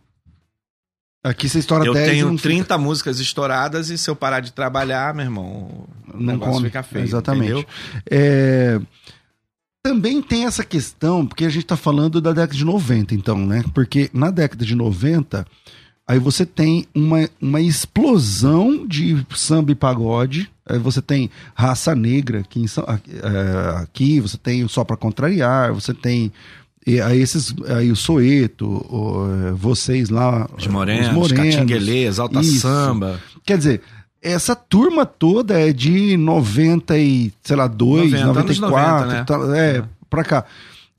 Aqui 1.24 1.48
você 1.48 1.60
estoura 1.60 1.86
Eu 1.86 1.94
10 1.94 2.08
e 2.08 2.12
tenho 2.12 2.28
não 2.30 2.36
30 2.36 2.78
músicas 2.80 3.20
estouradas 3.20 3.90
e 3.90 3.98
se 3.98 4.10
eu 4.10 4.16
parar 4.16 4.40
de 4.40 4.51
trabalhar, 4.51 5.13
meu 5.13 5.25
irmão, 5.25 5.88
o 6.12 6.20
não 6.20 6.40
come. 6.40 6.66
fica 6.66 6.82
feio. 6.82 7.06
Exatamente. 7.06 7.68
É, 8.10 8.80
Também 9.84 10.22
tem 10.22 10.46
essa 10.46 10.63
questão, 10.63 11.25
porque 11.25 11.46
a 11.46 11.50
gente 11.50 11.66
tá 11.66 11.78
falando 11.78 12.20
da 12.20 12.32
década 12.32 12.56
de 12.56 12.66
90, 12.66 13.13
então, 13.13 13.38
né? 13.38 13.63
Porque 13.74 14.10
na 14.12 14.32
década 14.32 14.66
de 14.66 14.75
90, 14.75 15.46
aí 16.08 16.18
você 16.18 16.44
tem 16.44 16.88
uma, 16.94 17.30
uma 17.40 17.62
explosão 17.62 18.88
de 18.88 19.24
samba 19.36 19.72
e 19.72 19.75
pagode. 19.75 20.50
Aí 20.68 20.80
você 20.80 21.01
tem 21.01 21.30
Raça 21.54 21.94
Negra 21.94 22.40
aqui, 22.40 22.62
em 22.62 22.66
aqui, 22.88 23.12
é, 23.12 23.82
aqui, 23.82 24.20
você 24.20 24.38
tem 24.38 24.68
Só 24.68 24.84
Pra 24.84 24.98
Contrariar, 24.98 25.74
você 25.74 25.94
tem 25.94 26.32
e 26.86 27.00
aí 27.00 27.20
esses 27.20 27.54
aí 27.68 27.92
o 27.92 27.96
Soeto, 27.96 28.66
o, 28.68 29.48
é, 29.48 29.52
vocês 29.52 30.10
lá, 30.10 30.50
Os 30.58 30.66
é, 30.66 30.70
morenos, 30.70 31.32
catinguelês, 31.32 32.20
alta 32.20 32.42
Isso. 32.42 32.62
samba. 32.62 33.22
Quer 33.46 33.58
dizer, 33.58 33.82
essa 34.22 34.56
turma 34.56 35.06
toda 35.06 35.60
é 35.60 35.72
de 35.72 36.18
90 36.18 36.98
e, 36.98 37.32
sei 37.44 37.56
lá, 37.56 37.68
2, 37.68 38.12
90, 38.12 38.24
anos 38.24 38.60
94, 38.60 39.06
90, 39.06 39.14
né? 39.14 39.24
tá, 39.24 39.58
é, 39.58 39.84
pra 40.10 40.24
cá. 40.24 40.46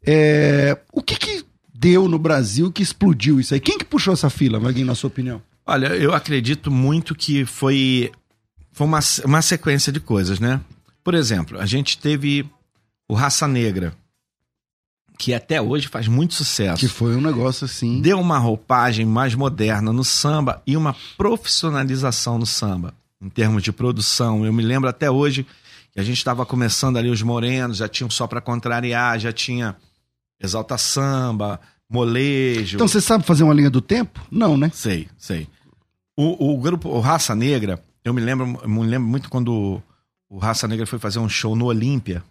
É, 0.04 0.76
o 0.92 1.02
que 1.02 1.16
que 1.16 1.44
deu 1.72 2.08
no 2.08 2.18
Brasil 2.18 2.70
que 2.70 2.82
explodiu 2.82 3.40
isso 3.40 3.54
aí? 3.54 3.60
Quem 3.60 3.78
que 3.78 3.84
puxou 3.84 4.14
essa 4.14 4.30
fila, 4.30 4.58
Vaguinho, 4.58 4.86
na 4.86 4.94
sua 4.94 5.08
opinião? 5.08 5.42
Olha, 5.66 5.88
eu 5.88 6.12
acredito 6.12 6.70
muito 6.70 7.14
que 7.14 7.44
foi, 7.44 8.10
foi 8.72 8.86
uma, 8.86 9.00
uma 9.24 9.42
sequência 9.42 9.92
de 9.92 10.00
coisas, 10.00 10.40
né? 10.40 10.60
Por 11.04 11.14
exemplo, 11.14 11.60
a 11.60 11.66
gente 11.66 11.98
teve 11.98 12.44
o 13.08 13.14
Raça 13.14 13.46
Negra, 13.46 13.94
que 15.22 15.32
até 15.32 15.62
hoje 15.62 15.86
faz 15.86 16.08
muito 16.08 16.34
sucesso. 16.34 16.80
Que 16.80 16.88
foi 16.88 17.14
um 17.14 17.20
negócio 17.20 17.64
assim. 17.64 18.00
Deu 18.00 18.18
uma 18.18 18.38
roupagem 18.38 19.06
mais 19.06 19.36
moderna 19.36 19.92
no 19.92 20.02
samba 20.02 20.60
e 20.66 20.76
uma 20.76 20.96
profissionalização 21.16 22.38
no 22.40 22.44
samba, 22.44 22.92
em 23.20 23.28
termos 23.28 23.62
de 23.62 23.70
produção. 23.70 24.44
Eu 24.44 24.52
me 24.52 24.64
lembro 24.64 24.90
até 24.90 25.08
hoje 25.08 25.46
que 25.92 26.00
a 26.00 26.02
gente 26.02 26.16
estava 26.18 26.44
começando 26.44 26.96
ali 26.96 27.08
os 27.08 27.22
morenos, 27.22 27.76
já 27.76 27.88
tinham 27.88 28.10
só 28.10 28.26
para 28.26 28.40
contrariar, 28.40 29.16
já 29.20 29.32
tinha 29.32 29.76
Exalta 30.42 30.76
Samba, 30.76 31.60
Molejo. 31.88 32.74
Então 32.74 32.88
você 32.88 33.00
sabe 33.00 33.22
fazer 33.22 33.44
uma 33.44 33.54
linha 33.54 33.70
do 33.70 33.80
tempo? 33.80 34.20
Não, 34.28 34.56
né? 34.56 34.72
Sei, 34.74 35.06
sei. 35.16 35.46
O, 36.16 36.52
o 36.52 36.58
grupo 36.58 36.88
o 36.88 36.98
Raça 36.98 37.32
Negra, 37.32 37.80
eu 38.04 38.12
me 38.12 38.20
lembro, 38.20 38.58
eu 38.60 38.68
me 38.68 38.84
lembro 38.84 39.08
muito 39.08 39.30
quando 39.30 39.80
o 40.28 40.38
Raça 40.38 40.66
Negra 40.66 40.84
foi 40.84 40.98
fazer 40.98 41.20
um 41.20 41.28
show 41.28 41.54
no 41.54 41.66
Olímpia. 41.66 42.24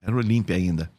Era 0.00 0.16
o 0.16 0.18
Olímpia 0.18 0.56
ainda. 0.56 0.90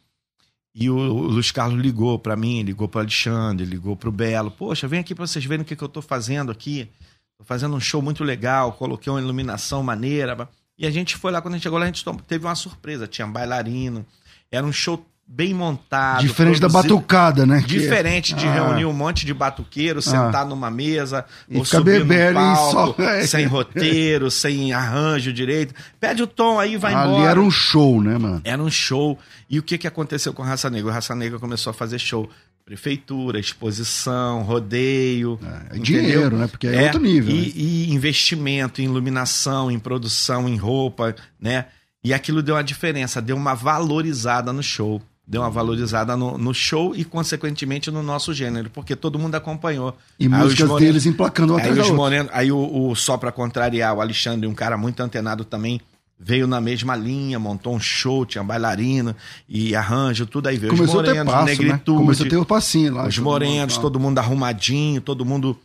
E 0.74 0.90
o, 0.90 0.96
o 0.96 1.28
Luiz 1.28 1.52
Carlos 1.52 1.82
ligou 1.82 2.18
pra 2.18 2.36
mim, 2.36 2.64
ligou 2.64 2.88
pro 2.88 3.02
Alexandre, 3.02 3.66
ligou 3.66 3.96
pro 3.96 4.12
Belo. 4.12 4.52
Poxa, 4.52 4.88
vem 4.88 5.00
aqui 5.00 5.14
pra 5.14 5.28
vocês 5.28 5.44
verem 5.44 5.64
o 5.64 5.66
que, 5.66 5.76
que 5.76 5.84
eu 5.84 5.90
tô 5.90 6.02
fazendo 6.02 6.52
aqui. 6.52 6.90
Tô 7.38 7.44
fazendo 7.44 7.76
um 7.76 7.80
show 7.80 8.02
muito 8.02 8.24
legal, 8.24 8.74
coloquei 8.74 9.12
uma 9.12 9.22
iluminação 9.22 9.84
maneira. 9.84 10.50
E 10.78 10.86
a 10.86 10.92
gente 10.92 11.18
foi 11.18 11.32
lá, 11.32 11.42
quando 11.42 11.56
a 11.56 11.58
gente 11.58 11.64
chegou 11.64 11.78
lá, 11.78 11.86
a 11.86 11.88
gente 11.88 12.06
teve 12.26 12.46
uma 12.46 12.56
surpresa. 12.56 13.08
Tinha 13.08 13.28
bailarino. 13.28 14.06
Era 14.50 14.66
um 14.66 14.72
show 14.72 15.06
bem 15.34 15.54
montado. 15.54 16.20
Diferente 16.22 16.60
da 16.60 16.68
produzido- 16.68 16.96
batucada, 16.96 17.46
né? 17.46 17.62
Que- 17.62 17.68
Diferente 17.80 18.34
de 18.36 18.46
Ah. 18.46 18.54
reunir 18.54 18.84
um 18.86 18.92
monte 18.92 19.26
de 19.26 19.34
batuqueiro, 19.34 20.02
sentar 20.02 20.46
numa 20.46 20.70
mesa, 20.70 21.24
E 21.50 21.58
ou 21.58 21.64
subir 21.64 22.04
num 22.04 22.34
palco, 22.34 22.72
só- 22.72 22.96
é. 23.04 23.26
sem 23.26 23.46
roteiro, 23.46 24.30
sem 24.30 24.74
arranjo 24.74 25.32
direito. 25.32 25.74
Pede 26.00 26.22
o 26.22 26.28
tom 26.28 26.60
aí, 26.60 26.76
vai 26.76 26.94
Ali 26.94 27.14
embora. 27.14 27.30
era 27.32 27.40
um 27.40 27.50
show, 27.50 28.02
né, 28.04 28.18
mano? 28.18 28.42
Era 28.44 28.62
um 28.62 28.70
show. 28.70 29.18
E 29.50 29.58
o 29.58 29.64
que, 29.64 29.78
que 29.78 29.88
aconteceu 29.88 30.34
com 30.34 30.42
o 30.44 30.46
Raça 30.46 30.70
Negra? 30.70 30.90
O 30.90 30.94
Raça 30.94 31.16
Negra 31.16 31.40
começou 31.40 31.72
a 31.72 31.74
fazer 31.74 31.98
show. 31.98 32.30
Prefeitura, 32.66 33.40
exposição, 33.40 34.44
rodeio. 34.44 35.40
É, 35.44 35.78
entendeu? 35.78 35.82
dinheiro, 35.84 36.38
né? 36.38 36.48
Porque 36.48 36.68
é, 36.68 36.84
outro 36.84 37.02
nível. 37.02 37.34
E, 37.36 37.40
né? 37.42 37.52
e 37.56 37.94
investimento 37.94 38.82
em 38.82 38.86
iluminação, 38.86 39.72
em 39.72 39.80
produção, 39.80 40.48
em 40.48 40.58
roupa, 40.58 41.16
né? 41.40 41.66
E 42.04 42.14
aquilo 42.14 42.42
deu 42.42 42.56
uma 42.56 42.64
diferença, 42.64 43.22
deu 43.22 43.36
uma 43.36 43.54
valorizada 43.54 44.52
no 44.54 44.62
show. 44.64 45.02
Deu 45.32 45.42
uma 45.42 45.50
valorizada 45.50 46.18
no, 46.18 46.38
no 46.38 46.54
show 46.54 46.94
e, 46.94 47.06
consequentemente, 47.06 47.90
no 47.90 48.04
nosso 48.04 48.34
gênero, 48.34 48.70
porque 48.70 48.98
todo 48.98 49.18
mundo 49.18 49.34
acompanhou. 49.36 49.96
E 50.20 50.26
Aí 50.26 50.30
músicas 50.30 50.68
morenos- 50.68 50.94
deles 50.94 51.06
emplacando 51.06 51.54
uma 51.54 51.62
Aí, 51.62 51.72
os 51.72 51.78
outra. 51.80 51.94
morenos, 51.94 52.32
aí 52.34 52.52
o, 52.52 52.90
o 52.90 52.94
Só 52.98 53.16
Pra 53.16 53.32
Contrariar, 53.32 53.96
o 53.96 54.02
Alexandre, 54.02 54.46
um 54.46 54.54
cara 54.54 54.76
muito 54.76 55.00
antenado 55.00 55.46
também, 55.46 55.80
veio 56.20 56.46
na 56.48 56.60
mesma 56.60 56.98
linha, 56.98 57.40
montou 57.40 57.74
um 57.74 57.80
show, 57.80 58.26
tinha 58.26 58.44
bailarina 58.44 59.16
e 59.48 59.74
arranjo, 59.74 60.26
tudo 60.26 60.48
aí 60.50 60.58
veio. 60.58 60.74
Começou 60.74 61.00
os 61.02 61.08
morenos, 61.08 61.32
passo, 61.34 61.46
né? 61.46 61.52
negritude, 61.54 61.98
Começou 61.98 62.26
a 62.26 62.30
ter 62.30 62.38
o 62.38 62.46
passinho 62.46 62.94
lá. 62.96 63.08
os 63.08 63.16
todo 63.16 63.24
morenos, 63.24 63.74
mundo, 63.76 63.82
todo 63.82 64.00
mundo 64.02 64.18
arrumadinho, 64.20 65.00
todo 65.00 65.24
mundo 65.26 65.58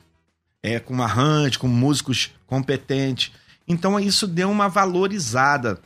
é, 0.62 0.78
com 0.78 1.02
arranjo, 1.02 1.58
com 1.58 1.66
músicos 1.66 2.30
competentes. 2.46 3.32
Então 3.66 3.99
isso 3.99 4.28
deu 4.28 4.49
uma 4.49 4.68
valorizada 4.68 5.80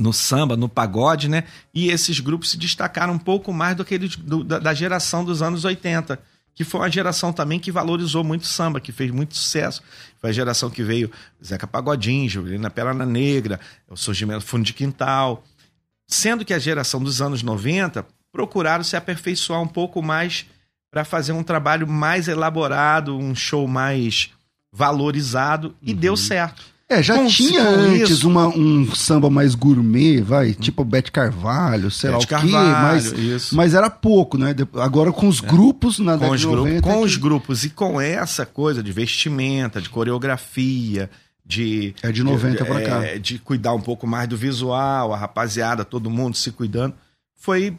no 0.00 0.12
samba, 0.12 0.56
no 0.56 0.68
pagode, 0.68 1.28
né? 1.28 1.44
E 1.74 1.88
esses 1.90 2.18
grupos 2.20 2.50
se 2.50 2.56
destacaram 2.56 3.12
um 3.12 3.18
pouco 3.18 3.52
mais 3.52 3.76
do 3.76 3.84
que 3.84 3.94
eles 3.94 4.16
do- 4.16 4.42
da, 4.42 4.58
da 4.58 4.72
geração 4.74 5.24
dos 5.24 5.42
anos 5.42 5.64
80, 5.64 6.18
que 6.54 6.64
foi 6.64 6.80
uma 6.80 6.90
geração 6.90 7.32
também 7.32 7.60
que 7.60 7.70
valorizou 7.70 8.24
muito 8.24 8.42
o 8.42 8.46
samba, 8.46 8.80
que 8.80 8.92
fez 8.92 9.10
muito 9.10 9.36
sucesso. 9.36 9.82
Foi 10.20 10.30
a 10.30 10.32
geração 10.32 10.70
que 10.70 10.82
veio 10.82 11.10
Zeca 11.44 11.66
Pagodinho, 11.66 12.28
Juliana 12.28 12.70
Perna 12.70 13.04
Negra, 13.06 13.60
o 13.88 13.96
surgimento 13.96 14.40
do 14.40 14.46
Fundo 14.46 14.64
de 14.64 14.72
Quintal. 14.72 15.44
Sendo 16.06 16.44
que 16.44 16.52
a 16.54 16.58
geração 16.58 17.02
dos 17.02 17.20
anos 17.22 17.42
90 17.42 18.04
procuraram 18.32 18.82
se 18.82 18.96
aperfeiçoar 18.96 19.60
um 19.62 19.68
pouco 19.68 20.02
mais 20.02 20.46
para 20.90 21.04
fazer 21.04 21.32
um 21.32 21.42
trabalho 21.42 21.86
mais 21.86 22.26
elaborado, 22.26 23.16
um 23.16 23.34
show 23.34 23.68
mais 23.68 24.30
valorizado 24.72 25.74
e 25.82 25.92
deu 25.94 26.16
certo. 26.16 26.62
É, 26.90 27.02
já 27.02 27.24
tinha 27.26 27.62
antes 27.68 28.10
isso- 28.10 28.28
uma, 28.28 28.48
um 28.48 28.92
samba 28.94 29.30
mais 29.30 29.54
gourmet, 29.54 30.20
vai, 30.20 30.52
tipo 30.54 30.84
Bete 30.84 31.12
Carvalho, 31.12 31.88
sei 31.90 32.10
Bete 32.10 32.32
lá 32.32 32.38
o 32.38 32.42
quê, 32.42 32.48
mas, 32.50 33.12
isso. 33.12 33.54
mas 33.54 33.74
era 33.74 33.88
pouco, 33.88 34.36
né? 34.36 34.54
Agora 34.74 35.12
com 35.12 35.28
os 35.28 35.40
grupos 35.40 36.00
na 36.00 36.14
com 36.14 36.18
década 36.18 36.34
os, 36.34 36.40
de 36.40 36.46
grupos, 36.48 36.64
90. 36.66 36.82
com 36.82 36.92
é 36.92 36.98
os 37.04 37.14
que- 37.14 37.20
grupos 37.22 37.64
e 37.64 37.70
com 37.70 38.00
essa 38.00 38.44
coisa 38.44 38.82
de 38.82 38.90
vestimenta, 38.90 39.80
de 39.80 39.88
coreografia, 39.88 41.08
de 41.46 41.94
É 42.02 42.10
de 42.12 42.22
90 42.24 42.64
pra 42.64 42.80
é, 42.80 42.84
cá. 43.12 43.18
de 43.18 43.38
cuidar 43.38 43.72
um 43.72 43.80
pouco 43.80 44.06
mais 44.06 44.28
do 44.28 44.36
visual, 44.36 45.12
a 45.12 45.16
rapaziada, 45.16 45.84
todo 45.84 46.10
mundo 46.10 46.36
se 46.36 46.50
cuidando, 46.50 46.94
foi 47.36 47.76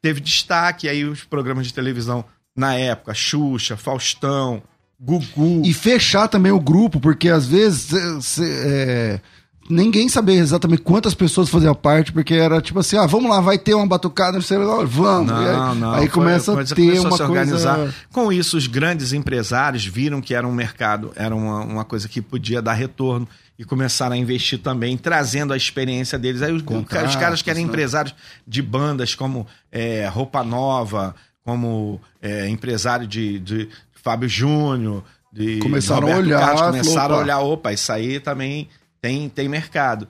teve 0.00 0.20
destaque 0.20 0.88
aí 0.88 1.04
os 1.04 1.22
programas 1.24 1.66
de 1.66 1.74
televisão 1.74 2.24
na 2.56 2.74
época, 2.74 3.12
Xuxa, 3.14 3.76
Faustão, 3.76 4.62
Gugu, 5.00 5.62
E 5.64 5.72
fechar 5.74 6.28
também 6.28 6.52
o 6.52 6.60
grupo, 6.60 7.00
porque 7.00 7.28
às 7.28 7.46
vezes 7.46 8.38
é, 8.40 9.20
ninguém 9.68 10.08
sabia 10.08 10.36
exatamente 10.36 10.82
quantas 10.82 11.14
pessoas 11.14 11.48
faziam 11.48 11.74
parte, 11.74 12.12
porque 12.12 12.34
era 12.34 12.60
tipo 12.60 12.78
assim, 12.78 12.96
ah, 12.96 13.06
vamos 13.06 13.30
lá, 13.30 13.40
vai 13.40 13.58
ter 13.58 13.74
uma 13.74 13.86
batucada, 13.86 14.38
não 14.38 14.86
vamos. 14.86 15.30
E 15.30 15.34
aí, 15.34 15.84
aí 15.94 15.98
foi- 16.00 16.08
começa 16.08 16.52
a 16.52 16.64
ter 16.64 17.00
uma 17.00 17.16
se 17.16 17.24
coisa... 17.24 17.94
Com 18.12 18.32
isso, 18.32 18.56
os 18.56 18.66
grandes 18.66 19.12
empresários 19.12 19.84
viram 19.84 20.20
que 20.20 20.34
era 20.34 20.46
um 20.46 20.52
mercado, 20.52 21.12
era 21.16 21.34
uma, 21.34 21.60
uma 21.60 21.84
coisa 21.84 22.08
que 22.08 22.22
podia 22.22 22.62
dar 22.62 22.74
retorno 22.74 23.28
e 23.58 23.64
começaram 23.64 24.14
a 24.14 24.18
investir 24.18 24.58
também, 24.58 24.96
trazendo 24.96 25.52
a 25.52 25.56
experiência 25.56 26.18
deles. 26.18 26.42
Aí 26.42 26.52
os, 26.52 26.62
Contratos, 26.62 27.10
os 27.10 27.16
caras 27.16 27.42
que 27.42 27.50
eram 27.50 27.60
né? 27.60 27.66
empresários 27.66 28.14
de 28.46 28.60
bandas 28.60 29.14
como 29.14 29.46
é, 29.70 30.06
Roupa 30.08 30.42
Nova, 30.42 31.14
como 31.44 32.00
é, 32.20 32.48
empresário 32.48 33.06
de, 33.06 33.38
de 33.38 33.68
Fábio 34.04 34.28
Júnior, 34.28 35.02
de 35.32 35.58
Começaram 35.58 36.06
a 36.06 36.10
Roberto 36.10 36.26
olhar, 36.26 36.38
Carlos, 36.40 36.60
falou, 36.60 36.70
começaram 36.78 37.14
a 37.14 37.18
olhar, 37.18 37.40
opa, 37.40 37.72
isso 37.72 37.90
aí 37.90 38.20
também 38.20 38.68
tem, 39.00 39.28
tem 39.28 39.48
mercado. 39.48 40.06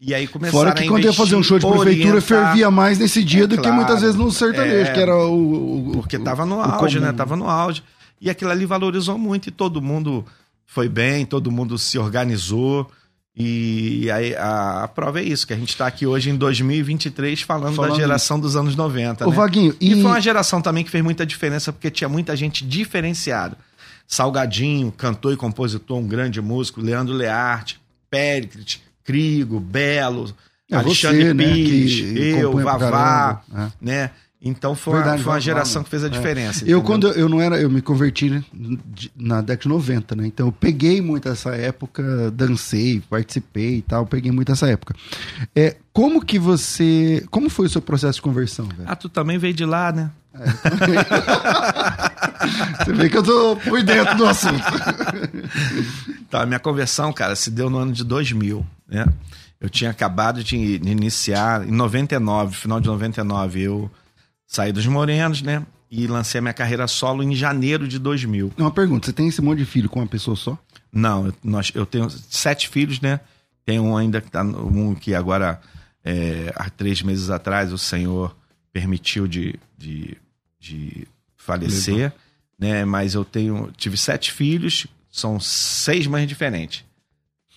E 0.00 0.14
aí 0.14 0.26
começaram 0.26 0.58
Fora 0.64 0.72
que 0.74 0.84
a 0.84 0.88
quando 0.88 1.04
ia 1.04 1.12
fazer 1.12 1.36
um 1.36 1.42
show 1.42 1.58
de 1.58 1.66
prefeitura, 1.66 2.14
orientar, 2.16 2.22
fervia 2.22 2.70
mais 2.70 2.98
nesse 2.98 3.24
dia 3.24 3.44
É, 3.44 3.46
do 3.46 3.56
que 3.56 3.62
claro. 3.62 3.76
muitas 3.76 4.00
vezes 4.00 4.14
no 4.16 4.30
sertanejo, 4.30 4.90
É, 4.90 4.92
que 4.94 5.00
era 5.00 5.16
o. 5.16 5.88
o- 5.88 5.92
Porque 5.92 6.16
o- 6.16 6.22
tava 6.24 6.46
no 6.46 6.60
auge, 6.60 6.96
comum. 6.98 7.06
né? 7.06 7.12
Tava 7.12 7.36
no 7.36 7.48
auge. 7.50 7.82
E 8.20 8.30
aquilo 8.30 8.50
ali 8.50 8.64
valorizou 8.64 9.18
muito 9.18 9.48
e 9.48 9.50
todo 9.50 9.82
mundo 9.82 10.24
foi 10.66 10.88
bem, 10.88 11.26
todo 11.26 11.50
mundo 11.50 11.76
se 11.76 11.98
organizou. 11.98 12.90
E 13.40 14.10
aí 14.10 14.34
a, 14.36 14.84
a 14.84 14.88
prova 14.88 15.20
é 15.20 15.24
isso, 15.24 15.46
que 15.46 15.52
a 15.52 15.56
gente 15.56 15.76
tá 15.76 15.86
aqui 15.86 16.06
hoje 16.06 16.30
em 16.30 16.36
2023 16.36 17.40
falando, 17.42 17.74
Falando 17.74 17.92
da 17.92 17.96
geração 17.96 18.38
dos 18.38 18.56
anos 18.56 18.76
90, 18.76 19.26
Ô, 19.26 19.30
né? 19.30 19.36
Vaguinho, 19.36 19.74
E... 19.80 19.92
e, 19.92 20.02
foi 20.02 20.10
uma 20.10 20.20
geração 20.20 20.60
também 20.60 20.84
que 20.84 20.90
fez 20.90 21.02
muita 21.02 21.24
diferença, 21.24 21.72
porque 21.72 21.90
tinha 21.90 22.08
muita 22.08 22.36
gente 22.36 22.64
diferenciada. 22.66 23.56
Salgadinho, 24.06 24.92
cantor 24.92 25.32
e 25.32 25.36
compositor, 25.36 25.96
um 25.98 26.06
grande 26.06 26.40
músico, 26.40 26.80
Leandro 26.80 27.14
Learte, 27.14 27.80
Péricles, 28.10 28.80
Crigo, 29.04 29.60
Belo, 29.60 30.34
é 30.70 30.76
Alexandre 30.76 31.28
você, 31.28 31.34
né, 31.34 31.44
Pires, 31.44 32.12
que 32.12 32.28
eu, 32.40 32.52
Vavá, 32.52 33.42
é. 33.54 33.68
né? 33.80 34.10
Então 34.42 34.74
foi, 34.74 34.94
uma- 34.94 35.00
Verdade, 35.02 35.22
foi 35.22 35.32
uma 35.34 35.40
geração 35.40 35.82
que 35.84 35.90
fez 35.90 36.02
a 36.02 36.06
É. 36.06 36.10
diferença. 36.10 36.60
Eu, 36.64 36.78
entendeu? 36.78 36.82
quando 36.82 37.06
eu, 37.08 37.12
eu 37.12 37.28
não 37.28 37.40
era, 37.42 37.60
eu 37.60 37.68
me 37.68 37.82
converti 37.82 38.30
né, 38.30 38.42
na 39.14 39.42
década 39.42 39.62
de 39.64 39.68
90, 39.68 40.16
né? 40.16 40.26
Então 40.26 40.46
eu 40.46 40.52
peguei 40.52 41.02
muito 41.02 41.28
essa 41.28 41.50
época, 41.54 42.30
dancei, 42.30 43.02
participei 43.10 43.76
e 43.76 43.82
tal, 43.82 44.06
peguei 44.06 44.32
muito 44.32 44.50
essa 44.50 44.66
época. 44.66 44.94
É, 45.54 45.76
como 45.92 46.24
que 46.24 46.38
você. 46.38 47.22
Como 47.30 47.50
foi 47.50 47.66
o 47.66 47.68
seu 47.68 47.82
processo 47.82 48.14
de 48.16 48.22
conversão, 48.22 48.66
velho? 48.66 48.84
Ah, 48.86 48.96
tu 48.96 49.10
também 49.10 49.36
veio 49.36 49.52
de 49.52 49.66
lá, 49.66 49.92
né? 49.92 50.10
Você 52.84 52.92
vê 52.92 53.08
que 53.10 53.16
eu 53.18 53.22
tô 53.22 53.56
por 53.56 53.82
dentro 53.82 54.16
do 54.16 54.26
assunto. 54.26 54.62
Tá, 56.30 56.42
a 56.42 56.46
minha 56.46 56.58
conversão, 56.60 57.12
cara, 57.12 57.34
se 57.36 57.50
deu 57.50 57.68
no 57.68 57.78
ano 57.78 57.92
de 57.92 58.04
2000, 58.04 58.64
né? 58.88 59.06
Eu 59.60 59.68
tinha 59.68 59.90
acabado 59.90 60.42
de 60.42 60.56
iniciar, 60.56 61.66
em 61.68 61.70
99, 61.72 62.56
final 62.56 62.80
de 62.80 62.86
99, 62.88 63.60
eu 63.60 63.90
saí 64.50 64.72
dos 64.72 64.84
Morenos, 64.86 65.40
né? 65.40 65.64
E 65.88 66.06
lancei 66.06 66.40
a 66.40 66.42
minha 66.42 66.52
carreira 66.52 66.86
solo 66.86 67.22
em 67.22 67.34
janeiro 67.34 67.86
de 67.88 67.98
2000. 67.98 68.52
Uma 68.58 68.70
pergunta: 68.70 69.06
você 69.06 69.12
tem 69.12 69.28
esse 69.28 69.40
monte 69.40 69.60
de 69.60 69.64
filho 69.64 69.88
com 69.88 70.00
uma 70.00 70.06
pessoa 70.06 70.36
só? 70.36 70.58
Não, 70.92 71.26
eu, 71.26 71.34
nós, 71.42 71.70
eu 71.74 71.86
tenho 71.86 72.10
sete 72.10 72.68
filhos, 72.68 73.00
né? 73.00 73.20
Tem 73.64 73.78
um 73.78 73.96
ainda 73.96 74.20
que 74.20 74.30
tá. 74.30 74.42
Um 74.42 74.94
que 74.94 75.14
agora, 75.14 75.60
é, 76.04 76.52
há 76.56 76.68
três 76.68 77.00
meses 77.02 77.30
atrás, 77.30 77.72
o 77.72 77.78
Senhor 77.78 78.36
permitiu 78.72 79.26
de, 79.26 79.54
de, 79.78 80.16
de 80.58 81.06
falecer, 81.36 82.12
né? 82.58 82.84
Mas 82.84 83.14
eu 83.14 83.24
tenho. 83.24 83.70
Tive 83.76 83.96
sete 83.96 84.32
filhos, 84.32 84.86
são 85.10 85.38
seis 85.38 86.06
mães 86.06 86.26
diferentes. 86.26 86.84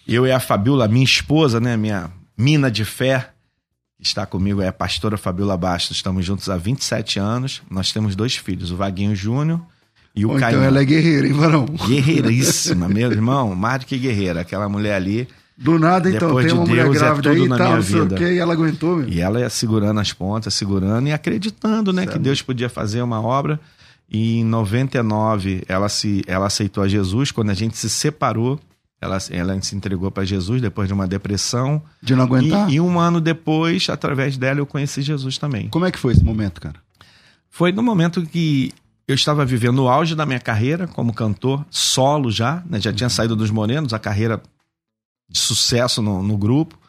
Eu 0.08 0.28
e 0.28 0.32
a 0.32 0.40
Fabiola, 0.40 0.88
minha 0.88 1.06
esposa, 1.06 1.60
né? 1.60 1.76
Minha 1.76 2.12
mina 2.38 2.70
de 2.70 2.86
fé, 2.86 3.33
está 4.08 4.26
comigo 4.26 4.62
é 4.62 4.68
a 4.68 4.74
pastora 4.74 5.18
Fabiola 5.18 5.58
Bastos. 5.58 5.98
Estamos 5.98 6.26
juntos 6.26 6.50
há 6.50 6.58
27 6.58 7.20
anos. 7.20 7.62
Nós 7.70 7.92
temos 7.92 8.16
dois 8.16 8.36
filhos, 8.36 8.72
o 8.72 8.76
Vaguinho 8.76 9.16
Júnior 9.16 9.62
e 10.16 10.26
o 10.26 10.36
Caio. 10.36 10.58
então 10.58 10.64
ela 10.64 10.82
é 10.82 10.86
guerreira, 10.86 11.28
hein, 11.28 11.34
varão? 11.34 11.66
Guerreiríssima, 11.66 12.88
meu 12.88 13.12
irmão, 13.12 13.56
mais 13.56 13.80
do 13.80 13.86
que 13.86 13.98
guerreira. 13.98 14.42
Aquela 14.42 14.70
mulher 14.70 14.96
ali. 14.96 15.28
Do 15.56 15.78
nada, 15.78 16.10
então, 16.10 16.30
Depois 16.30 16.46
tem 16.46 16.54
de 16.54 16.60
uma 16.60 16.68
mulher 16.68 16.84
Deus, 16.86 16.96
é 16.96 17.00
grávida 17.00 17.30
tudo 17.30 17.42
aí 17.42 17.46
e 17.46 17.50
na 17.50 17.58
tal, 17.58 17.68
minha 17.68 17.78
não 17.78 17.84
sei 17.84 18.02
o 18.02 18.08
quê, 18.08 18.34
e 18.34 18.38
ela 18.40 18.54
aguentou, 18.54 18.98
meu. 18.98 19.08
E 19.08 19.22
ela 19.22 19.40
ia 19.40 19.50
segurando 19.50 20.00
as 20.00 20.12
pontas, 20.12 20.54
segurando 20.56 21.08
e 21.08 21.14
acreditando, 21.14 21.94
né, 21.94 22.08
que 22.08 22.18
Deus 22.18 22.42
podia 22.42 22.70
fazer 22.70 23.04
uma 23.04 23.22
obra. 23.22 23.60
E 24.10 24.40
em 24.40 24.44
99 24.44 25.64
ela 25.68 25.90
se 25.90 26.24
ela 26.28 26.48
aceitou 26.48 26.84
a 26.84 26.88
Jesus 26.88 27.32
quando 27.32 27.52
a 27.52 27.54
gente 27.54 27.78
se 27.78 27.90
separou. 27.90 28.60
Ela, 29.04 29.18
ela 29.30 29.62
se 29.62 29.76
entregou 29.76 30.10
para 30.10 30.24
Jesus 30.24 30.62
depois 30.62 30.88
de 30.88 30.94
uma 30.94 31.08
depressão. 31.08 31.82
De 32.02 32.16
não 32.16 32.24
aguentar? 32.24 32.70
E, 32.70 32.76
e 32.76 32.80
um 32.80 33.00
ano 33.00 33.20
depois, 33.20 33.90
através 33.90 34.38
dela, 34.38 34.60
eu 34.60 34.66
conheci 34.66 35.02
Jesus 35.02 35.38
também. 35.38 35.68
Como 35.70 35.86
é 35.86 35.92
que 35.92 36.00
foi 36.00 36.14
esse 36.14 36.24
momento, 36.24 36.62
cara? 36.62 36.76
Foi 37.50 37.72
no 37.72 37.84
momento 37.84 38.26
que 38.26 38.74
eu 39.08 39.14
estava 39.14 39.46
vivendo 39.46 39.80
o 39.80 39.90
auge 39.90 40.16
da 40.16 40.26
minha 40.26 40.40
carreira 40.40 40.88
como 40.88 41.14
cantor, 41.14 41.66
solo 41.70 42.32
já, 42.32 42.64
né? 42.66 42.80
já 42.80 42.94
tinha 42.94 43.10
saído 43.10 43.36
dos 43.36 43.52
Morenos, 43.52 43.94
a 43.94 44.00
carreira 44.00 44.42
de 45.30 45.38
sucesso 45.38 46.02
no, 46.02 46.24
no 46.24 46.38
grupo. 46.38 46.80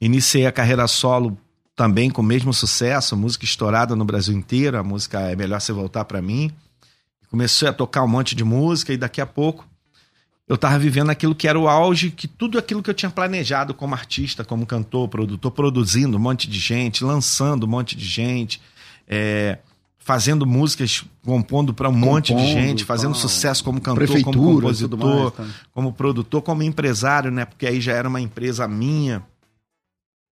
Iniciei 0.00 0.46
a 0.46 0.52
carreira 0.52 0.86
solo 0.86 1.36
também 1.74 2.10
com 2.10 2.22
o 2.22 2.24
mesmo 2.24 2.52
sucesso, 2.52 3.16
música 3.16 3.44
estourada 3.44 3.96
no 3.96 4.04
Brasil 4.04 4.36
inteiro, 4.36 4.78
a 4.78 4.82
música 4.82 5.20
É 5.20 5.34
Melhor 5.34 5.60
Você 5.60 5.72
Voltar 5.72 6.04
Pra 6.04 6.22
Mim. 6.22 6.52
Comecei 7.30 7.66
a 7.66 7.72
tocar 7.72 8.04
um 8.04 8.08
monte 8.08 8.34
de 8.34 8.44
música 8.44 8.92
e 8.92 8.96
daqui 8.96 9.20
a 9.20 9.26
pouco 9.26 9.66
eu 10.46 10.56
estava 10.56 10.78
vivendo 10.78 11.10
aquilo 11.10 11.34
que 11.34 11.48
era 11.48 11.58
o 11.58 11.68
auge, 11.68 12.10
que 12.10 12.28
tudo 12.28 12.58
aquilo 12.58 12.82
que 12.82 12.90
eu 12.90 12.94
tinha 12.94 13.10
planejado 13.10 13.72
como 13.72 13.94
artista, 13.94 14.44
como 14.44 14.66
cantor, 14.66 15.08
produtor, 15.08 15.50
produzindo 15.50 16.16
um 16.16 16.20
monte 16.20 16.48
de 16.48 16.58
gente, 16.58 17.02
lançando 17.02 17.64
um 17.64 17.68
monte 17.68 17.96
de 17.96 18.04
gente, 18.04 18.60
é, 19.08 19.58
fazendo 19.96 20.46
músicas, 20.46 21.02
compondo 21.24 21.72
para 21.72 21.88
um 21.88 21.92
monte 21.92 22.34
de 22.34 22.34
Compondo, 22.34 22.52
gente, 22.52 22.84
fazendo 22.84 23.12
tal. 23.12 23.20
sucesso 23.22 23.64
como 23.64 23.80
cantor, 23.80 24.06
como 24.06 24.06
Prefeitura 24.06 24.32
tudo 24.38 24.98
compositor, 24.98 24.98
mais, 24.98 25.32
tá? 25.32 25.46
como 25.72 25.92
produtor, 25.94 26.42
como 26.42 26.62
empresário, 26.62 27.30
né? 27.30 27.46
Porque 27.46 27.66
aí 27.66 27.80
já 27.80 27.92
era 27.94 28.06
uma 28.06 28.20
empresa 28.20 28.68
minha, 28.68 29.22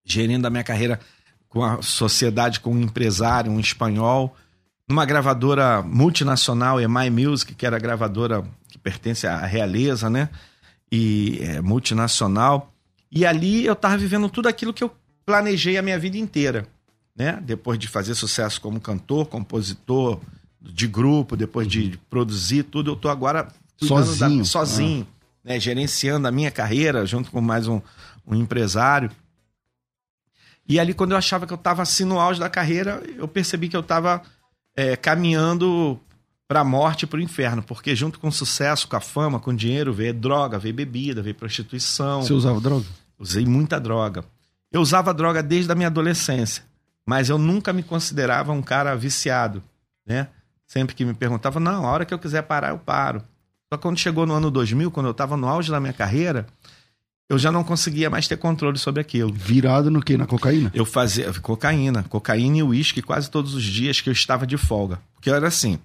gerindo 0.04 0.46
a 0.46 0.50
minha 0.50 0.62
carreira 0.62 1.00
com 1.48 1.64
a 1.64 1.80
sociedade 1.80 2.60
com 2.60 2.72
um 2.74 2.80
empresário, 2.82 3.50
um 3.50 3.60
espanhol, 3.60 4.36
numa 4.86 5.06
gravadora 5.06 5.80
multinacional, 5.82 6.78
EMI 6.78 7.08
Music, 7.08 7.54
que 7.54 7.64
era 7.64 7.76
a 7.76 7.80
gravadora 7.80 8.44
pertence 8.82 9.26
à 9.26 9.44
realeza, 9.44 10.08
né? 10.10 10.28
E 10.90 11.38
é 11.40 11.60
multinacional. 11.60 12.72
E 13.10 13.24
ali 13.24 13.64
eu 13.64 13.74
tava 13.76 13.96
vivendo 13.96 14.28
tudo 14.28 14.48
aquilo 14.48 14.72
que 14.72 14.82
eu 14.84 14.90
planejei 15.24 15.76
a 15.78 15.82
minha 15.82 15.98
vida 15.98 16.16
inteira, 16.16 16.66
né? 17.16 17.38
Depois 17.42 17.78
de 17.78 17.88
fazer 17.88 18.14
sucesso 18.14 18.60
como 18.60 18.80
cantor, 18.80 19.26
compositor 19.26 20.20
de 20.60 20.86
grupo, 20.86 21.36
depois 21.36 21.66
de 21.66 21.98
produzir 22.08 22.64
tudo, 22.64 22.90
eu 22.92 22.96
tô 22.96 23.08
agora 23.08 23.48
Uhum. 23.80 23.88
Sozinho. 23.88 24.38
da, 24.38 24.44
sozinho, 24.44 25.06
né? 25.42 25.58
Gerenciando 25.58 26.28
a 26.28 26.30
minha 26.30 26.50
carreira 26.52 27.04
junto 27.04 27.30
com 27.32 27.40
mais 27.40 27.66
um, 27.66 27.80
um 28.24 28.34
empresário. 28.34 29.10
E 30.68 30.78
ali, 30.78 30.94
quando 30.94 31.10
eu 31.10 31.16
achava 31.16 31.46
que 31.48 31.52
eu 31.52 31.56
estava 31.56 31.82
assim 31.82 32.04
no 32.04 32.20
auge 32.20 32.38
da 32.38 32.48
carreira, 32.48 33.02
eu 33.16 33.26
percebi 33.26 33.68
que 33.68 33.76
eu 33.76 33.80
estava 33.80 34.22
caminhando 35.02 36.00
para 36.52 36.60
a 36.60 36.64
morte 36.64 37.04
e 37.04 37.06
para 37.06 37.16
o 37.16 37.22
inferno, 37.22 37.62
porque 37.62 37.96
junto 37.96 38.20
com 38.20 38.28
o 38.28 38.32
sucesso, 38.32 38.86
com 38.86 38.94
a 38.94 39.00
fama, 39.00 39.40
com 39.40 39.52
o 39.52 39.56
dinheiro, 39.56 39.90
veio 39.90 40.12
droga, 40.12 40.58
veio 40.58 40.74
bebida, 40.74 41.22
veio 41.22 41.34
prostituição. 41.34 42.20
Você 42.20 42.34
usava 42.34 42.60
droga? 42.60 42.84
Usei 43.18 43.46
muita 43.46 43.80
droga. 43.80 44.22
Eu 44.70 44.82
usava 44.82 45.14
droga 45.14 45.42
desde 45.42 45.72
a 45.72 45.74
minha 45.74 45.86
adolescência, 45.86 46.62
mas 47.06 47.30
eu 47.30 47.38
nunca 47.38 47.72
me 47.72 47.82
considerava 47.82 48.52
um 48.52 48.60
cara 48.60 48.94
viciado, 48.94 49.62
né? 50.06 50.28
Sempre 50.66 50.94
que 50.94 51.06
me 51.06 51.14
perguntavam, 51.14 51.58
não, 51.58 51.86
a 51.86 51.90
hora 51.90 52.04
que 52.04 52.12
eu 52.12 52.18
quiser 52.18 52.42
parar, 52.42 52.68
eu 52.68 52.78
paro. 52.78 53.22
Só 53.72 53.78
que 53.78 53.82
quando 53.82 53.96
chegou 53.96 54.26
no 54.26 54.34
ano 54.34 54.50
2000, 54.50 54.90
quando 54.90 55.06
eu 55.06 55.12
estava 55.12 55.38
no 55.38 55.48
auge 55.48 55.70
da 55.70 55.80
minha 55.80 55.94
carreira, 55.94 56.46
eu 57.30 57.38
já 57.38 57.50
não 57.50 57.64
conseguia 57.64 58.10
mais 58.10 58.28
ter 58.28 58.36
controle 58.36 58.76
sobre 58.76 59.00
aquilo. 59.00 59.32
Virado 59.32 59.90
no 59.90 60.02
quê? 60.02 60.18
Na 60.18 60.26
cocaína? 60.26 60.70
Eu 60.74 60.84
fazia 60.84 61.32
cocaína, 61.40 62.02
cocaína 62.02 62.58
e 62.58 62.62
uísque 62.62 63.00
quase 63.00 63.30
todos 63.30 63.54
os 63.54 63.64
dias 63.64 64.02
que 64.02 64.10
eu 64.10 64.12
estava 64.12 64.46
de 64.46 64.58
folga. 64.58 65.00
Porque 65.14 65.30
era 65.30 65.48
assim: 65.48 65.78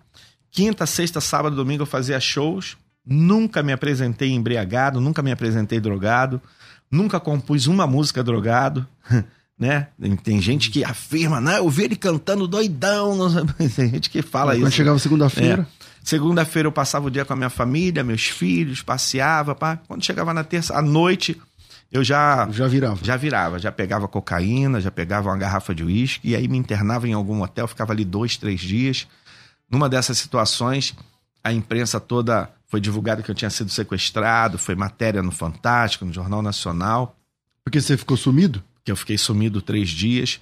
quinta, 0.51 0.85
sexta, 0.85 1.19
sábado, 1.21 1.55
domingo 1.55 1.83
eu 1.83 1.87
fazia 1.87 2.19
shows, 2.19 2.77
nunca 3.05 3.61
me 3.63 3.71
apresentei 3.71 4.31
embriagado, 4.31 4.99
nunca 4.99 5.21
me 5.21 5.31
apresentei 5.31 5.79
drogado, 5.79 6.41
nunca 6.91 7.19
compus 7.19 7.67
uma 7.67 7.85
música 7.87 8.23
drogado, 8.23 8.85
né? 9.57 9.87
Tem 10.23 10.41
gente 10.41 10.69
que 10.69 10.83
afirma, 10.83 11.39
não, 11.41 11.53
eu 11.53 11.69
vi 11.69 11.83
ele 11.83 11.95
cantando 11.95 12.47
doidão, 12.47 13.15
não 13.15 13.45
tem 13.69 13.89
gente 13.89 14.09
que 14.09 14.21
fala 14.21 14.53
Quando 14.53 14.67
isso. 14.67 14.71
chegava 14.75 14.99
segunda-feira, 14.99 15.67
É. 15.73 15.87
Segunda-feira 16.03 16.67
eu 16.67 16.71
passava 16.71 17.07
o 17.07 17.11
dia 17.11 17.25
com 17.25 17.33
a 17.33 17.35
minha 17.35 17.49
família, 17.49 18.01
meus 18.01 18.27
filhos, 18.27 18.81
passeava, 18.81 19.53
pá. 19.53 19.77
Quando 19.89 20.05
chegava 20.05 20.33
na 20.33 20.41
terça, 20.41 20.73
à 20.73 20.81
noite, 20.81 21.35
eu 21.91 22.01
já 22.01 22.47
já 22.49 22.65
virava. 22.65 22.97
já 23.03 23.17
virava, 23.17 23.59
já 23.59 23.73
pegava 23.73 24.07
cocaína, 24.07 24.79
já 24.79 24.89
pegava 24.89 25.27
uma 25.27 25.37
garrafa 25.37 25.75
de 25.75 25.83
uísque, 25.83 26.29
e 26.29 26.33
aí 26.35 26.47
me 26.47 26.57
internava 26.57 27.09
em 27.09 27.11
algum 27.11 27.41
hotel, 27.41 27.67
ficava 27.67 27.91
ali 27.91 28.05
dois, 28.05 28.37
três 28.37 28.61
dias. 28.61 29.05
Numa 29.69 29.89
dessas 29.89 30.17
situações, 30.17 30.95
a 31.43 31.51
imprensa 31.51 31.99
toda 31.99 32.49
foi 32.67 32.81
divulgada 32.81 33.21
que 33.21 33.31
eu 33.31 33.35
tinha 33.35 33.49
sido 33.49 33.69
sequestrado, 33.69 34.57
foi 34.57 34.75
matéria 34.75 35.21
no 35.21 35.31
Fantástico, 35.31 36.05
no 36.05 36.13
Jornal 36.13 36.41
Nacional, 36.41 37.15
Porque 37.63 37.81
você 37.81 37.97
ficou 37.97 38.15
sumido? 38.15 38.63
que 38.83 38.91
eu 38.91 38.95
fiquei 38.95 39.17
sumido 39.17 39.61
três 39.61 39.89
dias. 39.89 40.39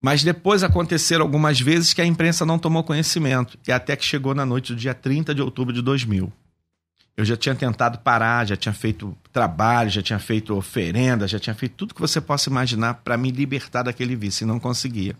Mas 0.00 0.22
depois 0.22 0.62
aconteceram 0.62 1.24
algumas 1.24 1.60
vezes 1.60 1.92
que 1.92 2.00
a 2.00 2.06
imprensa 2.06 2.46
não 2.46 2.56
tomou 2.56 2.84
conhecimento, 2.84 3.58
e 3.66 3.72
até 3.72 3.96
que 3.96 4.04
chegou 4.04 4.32
na 4.32 4.46
noite 4.46 4.72
do 4.72 4.78
dia 4.78 4.94
30 4.94 5.34
de 5.34 5.42
outubro 5.42 5.74
de 5.74 5.82
2000. 5.82 6.32
Eu 7.16 7.24
já 7.24 7.36
tinha 7.36 7.56
tentado 7.56 7.98
parar, 7.98 8.46
já 8.46 8.56
tinha 8.56 8.72
feito 8.72 9.12
trabalho, 9.32 9.90
já 9.90 10.00
tinha 10.00 10.20
feito 10.20 10.54
oferenda, 10.54 11.26
já 11.26 11.40
tinha 11.40 11.54
feito 11.54 11.72
tudo 11.72 11.92
que 11.92 12.00
você 12.00 12.20
possa 12.20 12.48
imaginar 12.48 12.94
para 12.94 13.16
me 13.16 13.32
libertar 13.32 13.82
daquele 13.82 14.14
vício 14.14 14.44
e 14.44 14.46
não 14.46 14.60
conseguia. 14.60 15.16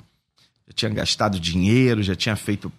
Já 0.68 0.72
tinha 0.72 0.90
gastado 0.92 1.40
dinheiro, 1.40 2.00
já 2.04 2.14
tinha 2.14 2.36
feito 2.36 2.72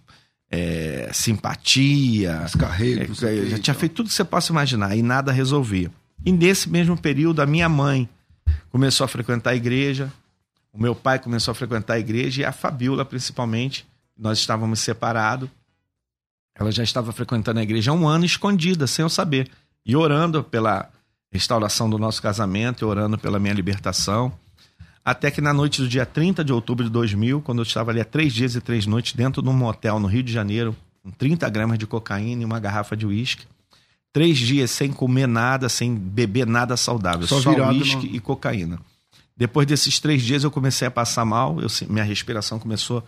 é, 0.51 1.09
simpatia, 1.13 2.41
Descarrego, 2.43 3.13
é, 3.25 3.49
já 3.49 3.59
tinha 3.59 3.73
tal. 3.73 3.75
feito 3.75 3.93
tudo 3.93 4.07
que 4.07 4.13
você 4.13 4.23
possa 4.23 4.51
imaginar 4.51 4.95
e 4.95 5.01
nada 5.01 5.31
resolvia. 5.31 5.91
E 6.25 6.31
nesse 6.31 6.69
mesmo 6.69 6.97
período, 6.97 7.41
a 7.41 7.45
minha 7.45 7.69
mãe 7.69 8.09
começou 8.71 9.05
a 9.05 9.07
frequentar 9.07 9.51
a 9.51 9.55
igreja. 9.55 10.11
O 10.73 10.81
meu 10.81 10.93
pai 10.95 11.19
começou 11.19 11.51
a 11.51 11.55
frequentar 11.55 11.95
a 11.95 11.99
igreja 11.99 12.41
e 12.41 12.45
a 12.45 12.51
Fabiola, 12.51 13.05
principalmente. 13.05 13.87
Nós 14.17 14.39
estávamos 14.39 14.79
separados. 14.79 15.49
Ela 16.55 16.71
já 16.71 16.83
estava 16.83 17.11
frequentando 17.13 17.59
a 17.59 17.63
igreja 17.63 17.91
há 17.91 17.93
um 17.93 18.07
ano 18.07 18.25
escondida, 18.25 18.85
sem 18.85 19.03
eu 19.03 19.09
saber. 19.09 19.49
E 19.85 19.95
orando 19.95 20.43
pela 20.43 20.89
restauração 21.31 21.89
do 21.89 21.97
nosso 21.97 22.21
casamento, 22.21 22.85
orando 22.85 23.17
pela 23.17 23.39
minha 23.39 23.53
libertação. 23.53 24.33
Até 25.03 25.31
que 25.31 25.41
na 25.41 25.53
noite 25.53 25.81
do 25.81 25.87
dia 25.87 26.05
30 26.05 26.43
de 26.43 26.53
outubro 26.53 26.83
de 26.83 26.89
2000, 26.89 27.41
quando 27.41 27.59
eu 27.59 27.63
estava 27.63 27.91
ali 27.91 28.01
há 28.01 28.05
três 28.05 28.33
dias 28.33 28.55
e 28.55 28.61
três 28.61 28.85
noites 28.85 29.13
dentro 29.13 29.41
de 29.41 29.49
um 29.49 29.53
motel 29.53 29.99
no 29.99 30.07
Rio 30.07 30.21
de 30.21 30.31
Janeiro, 30.31 30.75
com 31.03 31.09
30 31.09 31.49
gramas 31.49 31.77
de 31.79 31.87
cocaína 31.87 32.41
e 32.41 32.45
uma 32.45 32.59
garrafa 32.59 32.95
de 32.95 33.05
uísque, 33.05 33.45
três 34.11 34.37
dias 34.37 34.71
sem 34.71 34.91
comer 34.91 35.27
nada, 35.27 35.69
sem 35.69 35.95
beber 35.95 36.45
nada 36.45 36.75
saudável, 36.75 37.27
Só 37.27 37.39
uísque 37.69 38.07
e 38.07 38.19
cocaína. 38.19 38.79
Depois 39.35 39.65
desses 39.65 39.99
três 39.99 40.21
dias 40.21 40.43
eu 40.43 40.51
comecei 40.51 40.87
a 40.87 40.91
passar 40.91 41.23
mal, 41.23 41.59
eu, 41.61 41.67
minha 41.87 42.03
respiração 42.03 42.59
começou 42.59 43.03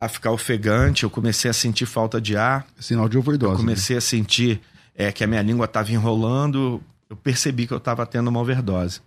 a 0.00 0.08
ficar 0.08 0.32
ofegante, 0.32 1.04
eu 1.04 1.10
comecei 1.10 1.50
a 1.50 1.54
sentir 1.54 1.86
falta 1.86 2.20
de 2.20 2.36
ar, 2.36 2.66
Sinal 2.78 3.08
de 3.08 3.16
overdose. 3.16 3.52
eu 3.52 3.58
né? 3.58 3.64
comecei 3.64 3.96
a 3.96 4.00
sentir 4.00 4.60
é, 4.94 5.12
que 5.12 5.22
a 5.22 5.26
minha 5.26 5.40
língua 5.42 5.66
estava 5.66 5.92
enrolando, 5.92 6.82
eu 7.08 7.16
percebi 7.16 7.66
que 7.66 7.72
eu 7.72 7.78
estava 7.78 8.04
tendo 8.04 8.28
uma 8.28 8.40
overdose. 8.40 9.00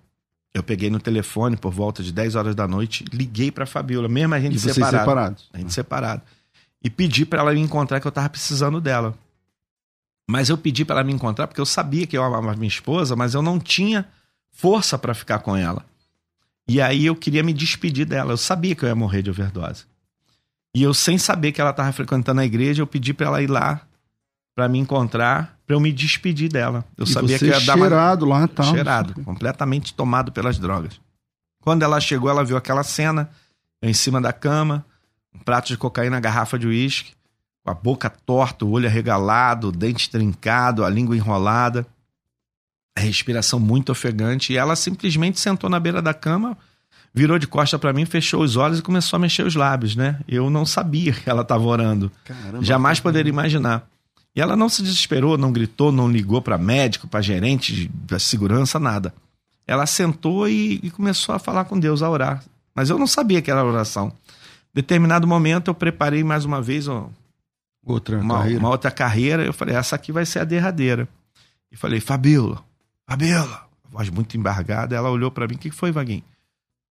Eu 0.58 0.63
peguei 0.63 0.89
no 0.89 1.00
telefone 1.00 1.56
por 1.56 1.72
volta 1.72 2.02
de 2.02 2.12
10 2.12 2.36
horas 2.36 2.56
da 2.56 2.67
noite, 2.67 3.06
liguei 3.13 3.52
para 3.52 3.63
a 3.63 3.67
Fabiola, 3.67 4.08
mesmo 4.08 4.34
a 4.34 4.39
gente 4.39 4.56
E 4.56 4.60
separado, 4.60 4.98
separados. 4.98 5.50
a 5.54 5.58
gente 5.60 5.72
separado, 5.72 6.22
e 6.84 6.89
pedi 6.89 7.26
para 7.26 7.41
ela 7.41 7.54
me 7.54 7.60
encontrar 7.60 8.00
que 8.00 8.08
eu 8.08 8.10
estava 8.10 8.28
precisando 8.28 8.82
dela. 8.82 9.13
Mas 10.30 10.50
eu 10.50 10.58
pedi 10.58 10.84
para 10.84 10.96
ela 10.96 11.04
me 11.04 11.13
encontrar 11.13 11.46
porque 11.48 11.62
eu 11.62 11.65
sabia 11.65 12.08
que 12.08 12.17
eu 12.17 12.24
amava 12.24 12.56
minha 12.56 12.67
esposa, 12.67 13.15
mas 13.15 13.36
eu 13.36 13.41
não 13.41 13.60
tinha 13.60 14.08
força 14.52 14.98
para 14.98 15.13
ficar 15.13 15.39
com 15.39 15.56
ela. 15.56 15.86
E 16.67 16.82
aí 16.82 17.06
eu 17.06 17.15
queria 17.15 17.43
me 17.43 17.54
despedir 17.54 18.06
dela. 18.06 18.34
Eu 18.34 18.38
sabia 18.38 18.76
que 18.76 18.84
eu 18.84 18.89
ia 18.89 18.96
morrer 18.96 19.22
de 19.22 19.30
overdose. 19.30 19.86
E 20.76 20.84
eu, 20.84 20.93
sem 20.93 21.17
saber 21.17 21.52
que 21.54 21.62
ela 21.62 21.70
estava 21.70 21.91
frequentando 21.91 22.41
a 22.41 22.46
igreja, 22.46 22.82
eu 22.82 22.88
pedi 22.88 23.13
para 23.13 23.28
ela 23.28 23.41
ir 23.41 23.50
lá 23.50 23.88
para 24.56 24.67
me 24.67 24.80
encontrar, 24.80 25.57
para 25.67 25.75
eu 25.75 25.82
me 25.82 25.91
despedir 25.91 26.49
dela. 26.49 26.86
Eu 26.97 27.03
E 27.03 27.10
sabia 27.10 27.38
que 27.38 27.45
ia 27.45 27.60
dar 27.60 27.75
uma 27.75 27.88
cheirado 27.88 28.25
lá 28.25 28.45
e 28.45 28.47
tal. 28.47 28.65
cheirado, 28.73 29.13
completamente 29.25 29.93
tomado 29.93 30.32
pelas 30.32 30.58
drogas. 30.58 30.99
Quando 31.60 31.84
ela 31.84 31.99
chegou, 31.99 32.30
ela 32.30 32.45
viu 32.45 32.56
aquela 32.56 32.84
cena, 32.84 33.30
eu 33.82 33.89
em 33.89 33.93
cima 33.93 34.21
da 34.21 34.32
cama, 34.32 34.86
um 35.36 35.39
prato 35.39 35.67
de 35.67 35.77
cocaína, 35.77 36.21
garrafa 36.21 36.58
de 36.58 36.65
uísque, 36.65 37.12
com 37.65 37.69
a 37.69 37.73
boca 37.73 38.10
torta, 38.10 38.63
o 38.63 38.71
olho 38.71 38.88
arregalado, 38.88 39.67
o 39.67 39.71
dente 39.73 40.10
trincado, 40.10 40.86
a 40.86 40.89
língua 40.89 41.17
enrolada, 41.17 41.86
a 42.97 43.01
respiração 43.01 43.60
muito 43.60 43.91
ofegante, 43.91 44.53
e 44.53 44.58
ela 44.58 44.73
simplesmente 44.73 45.38
sentou 45.38 45.69
na 45.69 45.82
beira 45.82 46.01
da 46.01 46.13
cama, 46.13 46.58
virou 47.13 47.38
de 47.38 47.45
costa 47.45 47.77
para 47.77 47.91
mim, 47.91 48.06
fechou 48.06 48.41
os 48.41 48.56
olhos 48.56 48.80
e 48.80 48.82
começou 48.82 49.17
a 49.17 49.19
mexer 49.19 49.45
os 49.45 49.53
lábios, 49.53 49.97
né? 49.97 50.21
Eu 50.30 50.49
não 50.49 50.65
sabia 50.65 51.12
que 51.12 51.30
ela 51.30 51.41
estava 51.41 51.63
orando. 51.65 52.10
Caramba. 52.23 52.63
Jamais 52.63 53.01
poderia 53.01 53.30
imaginar. 53.30 53.86
E 54.36 54.42
ela 54.42 54.56
não 54.56 54.70
se 54.70 54.84
desesperou, 54.84 55.38
não 55.38 55.52
gritou, 55.52 55.92
não 55.92 56.10
ligou 56.10 56.42
para 56.42 56.58
médico, 56.58 57.08
para 57.08 57.22
gerente 57.22 57.88
da 57.88 58.20
segurança, 58.20 58.80
nada. 58.80 59.13
Ela 59.66 59.86
sentou 59.86 60.48
e, 60.48 60.80
e 60.84 60.92
começou 60.92 61.34
a 61.34 61.40
falar 61.40 61.66
com 61.66 61.80
Deus, 61.80 62.02
a 62.02 62.10
orar. 62.10 62.44
Mas 62.74 62.90
eu 62.90 62.98
não 62.98 63.08
sabia 63.08 63.42
que 63.42 63.50
era 63.50 63.66
oração. 63.66 64.13
Determinado 64.74 65.28
momento 65.28 65.70
eu 65.70 65.74
preparei 65.74 66.24
mais 66.24 66.46
uma 66.46 66.62
vez 66.62 66.88
ó, 66.88 67.10
Outra 67.88 68.20
uma, 68.20 68.40
carreira. 68.40 68.60
uma 68.60 68.70
outra 68.70 68.92
carreira. 68.92 69.44
Eu 69.46 69.54
falei, 69.54 69.76
essa 69.76 69.96
aqui 69.96 70.12
vai 70.12 70.26
ser 70.26 70.40
a 70.40 70.44
derradeira. 70.44 71.08
E 71.72 71.78
falei, 71.78 72.00
Fabiola, 72.00 72.63
Fabiola, 73.08 73.68
voz 73.90 74.10
muito 74.10 74.38
embargada. 74.38 74.96
Ela 74.96 75.10
olhou 75.10 75.32
para 75.32 75.48
mim, 75.48 75.56
o 75.56 75.58
que 75.58 75.72
foi, 75.72 75.92
Vaguinho? 75.92 76.24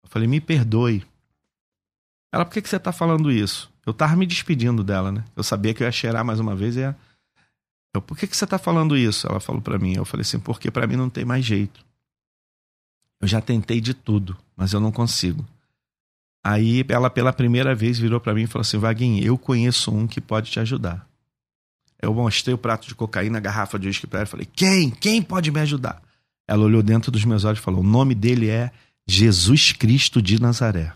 Eu 0.04 0.10
falei, 0.10 0.28
me 0.28 0.40
perdoe. 0.40 1.04
Ela, 2.32 2.46
por 2.46 2.54
que, 2.54 2.62
que 2.62 2.70
você 2.70 2.80
tá 2.80 2.92
falando 2.92 3.32
isso? 3.32 3.70
Eu 3.86 3.94
tava 3.94 4.16
me 4.16 4.26
despedindo 4.26 4.84
dela, 4.84 5.12
né? 5.12 5.24
Eu 5.36 5.44
sabia 5.44 5.74
que 5.74 5.84
eu 5.84 5.86
ia 5.86 5.92
cheirar 5.92 6.26
mais 6.26 6.40
uma 6.40 6.56
vez 6.56 6.76
e 6.76 6.80
ia... 6.80 6.96
Eu, 7.96 8.02
por 8.02 8.18
que, 8.18 8.28
que 8.28 8.36
você 8.36 8.46
tá 8.46 8.58
falando 8.58 8.98
isso? 8.98 9.28
Ela 9.28 9.40
falou 9.40 9.62
para 9.62 9.78
mim. 9.78 9.96
Eu 9.96 10.06
falei 10.06 10.22
assim, 10.22 10.40
porque 10.40 10.70
para 10.70 10.88
mim 10.88 10.96
não 10.96 11.10
tem 11.10 11.26
mais 11.26 11.46
jeito. 11.46 11.86
Eu 13.22 13.28
já 13.28 13.42
tentei 13.42 13.80
de 13.80 13.94
tudo, 13.94 14.38
mas 14.56 14.74
eu 14.74 14.80
não 14.80 14.92
consigo. 14.92 15.46
Aí 16.44 16.86
ela 16.90 17.10
pela 17.10 17.34
primeira 17.34 17.74
vez 17.74 17.98
virou 17.98 18.20
para 18.20 18.34
mim 18.34 18.44
e 18.44 18.48
falou 18.48 18.62
assim: 18.62 18.78
Vaguinho, 18.78 19.24
eu 19.24 19.38
conheço 19.38 19.92
um 19.92 20.06
que 20.06 20.22
pode 20.22 20.52
te 20.52 20.60
ajudar. 20.60 21.08
Eu 22.00 22.14
mostrei 22.14 22.54
o 22.54 22.58
prato 22.58 22.88
de 22.88 22.94
cocaína, 22.94 23.40
a 23.40 23.42
garrafa 23.42 23.80
de 23.80 23.88
uísque 23.88 24.06
pra 24.06 24.20
ela 24.20 24.28
e 24.28 24.30
falei: 24.30 24.48
Quem? 24.54 24.92
Quem 24.92 25.24
pode 25.24 25.50
me 25.50 25.60
ajudar? 25.62 26.04
Ela 26.48 26.64
olhou 26.64 26.84
dentro 26.84 27.12
dos 27.12 27.26
meus 27.26 27.46
olhos 27.46 27.60
e 27.60 27.64
falou: 27.64 27.80
O 27.80 27.88
nome 27.88 28.14
dele 28.14 28.50
é 28.50 28.72
Jesus 29.08 29.72
Cristo 29.72 30.22
de 30.22 30.40
Nazaré. 30.40 30.94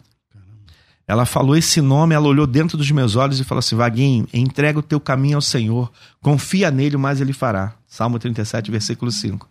Ela 1.10 1.26
falou 1.26 1.58
esse 1.58 1.82
nome, 1.82 2.14
ela 2.14 2.28
olhou 2.28 2.46
dentro 2.46 2.78
dos 2.78 2.92
meus 2.92 3.16
olhos 3.16 3.40
e 3.40 3.44
falou 3.44 3.58
assim: 3.58 3.76
Vaguinho, 3.76 4.28
entrega 4.32 4.78
o 4.78 4.84
teu 4.84 5.00
caminho 5.00 5.38
ao 5.38 5.42
Senhor, 5.42 5.92
confia 6.22 6.70
nele, 6.70 6.98
mas 6.98 7.20
ele 7.20 7.34
fará. 7.34 7.74
Salmo 7.88 8.20
37, 8.20 8.70
versículo 8.70 9.12
5. 9.12 9.50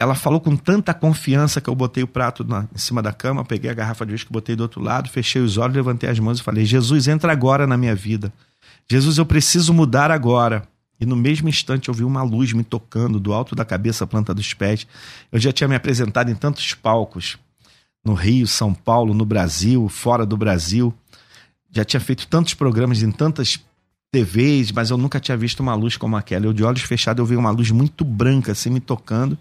Ela 0.00 0.14
falou 0.14 0.40
com 0.40 0.54
tanta 0.54 0.94
confiança 0.94 1.60
que 1.60 1.68
eu 1.68 1.74
botei 1.74 2.04
o 2.04 2.06
prato 2.06 2.44
na- 2.44 2.68
em 2.72 2.78
cima 2.78 3.02
da 3.02 3.12
cama, 3.12 3.44
peguei 3.44 3.68
a 3.68 3.74
garrafa 3.74 4.06
de 4.06 4.12
uísque, 4.12 4.32
botei 4.32 4.54
do 4.54 4.60
outro 4.60 4.80
lado, 4.80 5.10
fechei 5.10 5.42
os 5.42 5.58
olhos, 5.58 5.74
levantei 5.74 6.08
as 6.08 6.20
mãos 6.20 6.38
e 6.38 6.44
falei: 6.44 6.64
Jesus, 6.64 7.08
entra 7.08 7.32
agora 7.32 7.66
na 7.66 7.76
minha 7.76 7.96
vida. 7.96 8.32
Jesus, 8.88 9.18
eu 9.18 9.26
preciso 9.26 9.74
mudar 9.74 10.12
agora. 10.12 10.62
E 11.00 11.04
no 11.04 11.16
mesmo 11.16 11.48
instante 11.48 11.88
eu 11.88 11.94
vi 11.94 12.04
uma 12.04 12.22
luz 12.22 12.52
me 12.52 12.62
tocando 12.62 13.18
do 13.18 13.32
alto 13.32 13.56
da 13.56 13.64
cabeça 13.64 14.06
planta 14.06 14.32
dos 14.32 14.54
pés. 14.54 14.86
Eu 15.32 15.40
já 15.40 15.50
tinha 15.50 15.66
me 15.66 15.74
apresentado 15.74 16.30
em 16.30 16.36
tantos 16.36 16.72
palcos, 16.74 17.36
no 18.04 18.14
Rio, 18.14 18.46
São 18.46 18.72
Paulo, 18.72 19.14
no 19.14 19.24
Brasil, 19.24 19.88
fora 19.88 20.24
do 20.24 20.36
Brasil. 20.36 20.92
Já 21.70 21.84
tinha 21.84 22.00
feito 22.00 22.26
tantos 22.26 22.54
programas 22.54 23.02
em 23.02 23.10
tantas 23.10 23.60
TVs, 24.12 24.72
mas 24.72 24.90
eu 24.90 24.96
nunca 24.96 25.20
tinha 25.20 25.36
visto 25.36 25.60
uma 25.60 25.74
luz 25.74 25.96
como 25.96 26.16
aquela. 26.16 26.46
Eu 26.46 26.52
de 26.52 26.64
olhos 26.64 26.82
fechados 26.82 27.20
eu 27.20 27.26
vi 27.26 27.36
uma 27.36 27.50
luz 27.50 27.70
muito 27.70 28.04
branca 28.04 28.52
assim 28.52 28.70
me 28.70 28.80
tocando. 28.80 29.38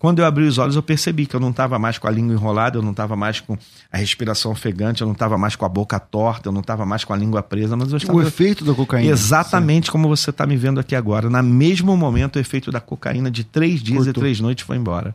Quando 0.00 0.20
eu 0.20 0.24
abri 0.24 0.44
os 0.44 0.56
olhos, 0.56 0.76
eu 0.76 0.82
percebi 0.82 1.26
que 1.26 1.36
eu 1.36 1.40
não 1.40 1.50
estava 1.50 1.78
mais 1.78 1.98
com 1.98 2.08
a 2.08 2.10
língua 2.10 2.32
enrolada, 2.32 2.78
eu 2.78 2.82
não 2.82 2.90
estava 2.92 3.14
mais 3.14 3.38
com 3.38 3.56
a 3.92 3.98
respiração 3.98 4.50
ofegante, 4.50 5.02
eu 5.02 5.06
não 5.06 5.12
estava 5.12 5.36
mais 5.36 5.54
com 5.54 5.66
a 5.66 5.68
boca 5.68 6.00
torta, 6.00 6.48
eu 6.48 6.52
não 6.52 6.62
estava 6.62 6.86
mais 6.86 7.04
com 7.04 7.12
a 7.12 7.16
língua 7.16 7.42
presa, 7.42 7.76
mas 7.76 7.90
eu 7.92 7.98
estava 7.98 8.16
O 8.18 8.22
efeito 8.22 8.64
da 8.64 8.72
cocaína. 8.72 9.12
exatamente 9.12 9.90
como 9.90 10.08
você 10.08 10.30
está 10.30 10.46
me 10.46 10.56
vendo 10.56 10.80
aqui 10.80 10.96
agora. 10.96 11.28
Na 11.28 11.42
mesmo 11.42 11.94
momento, 11.98 12.36
o 12.36 12.38
efeito 12.38 12.72
da 12.72 12.80
cocaína 12.80 13.30
de 13.30 13.44
três 13.44 13.82
dias 13.82 14.06
Cortou. 14.06 14.22
e 14.22 14.24
três 14.24 14.40
noites 14.40 14.64
foi 14.64 14.78
embora. 14.78 15.14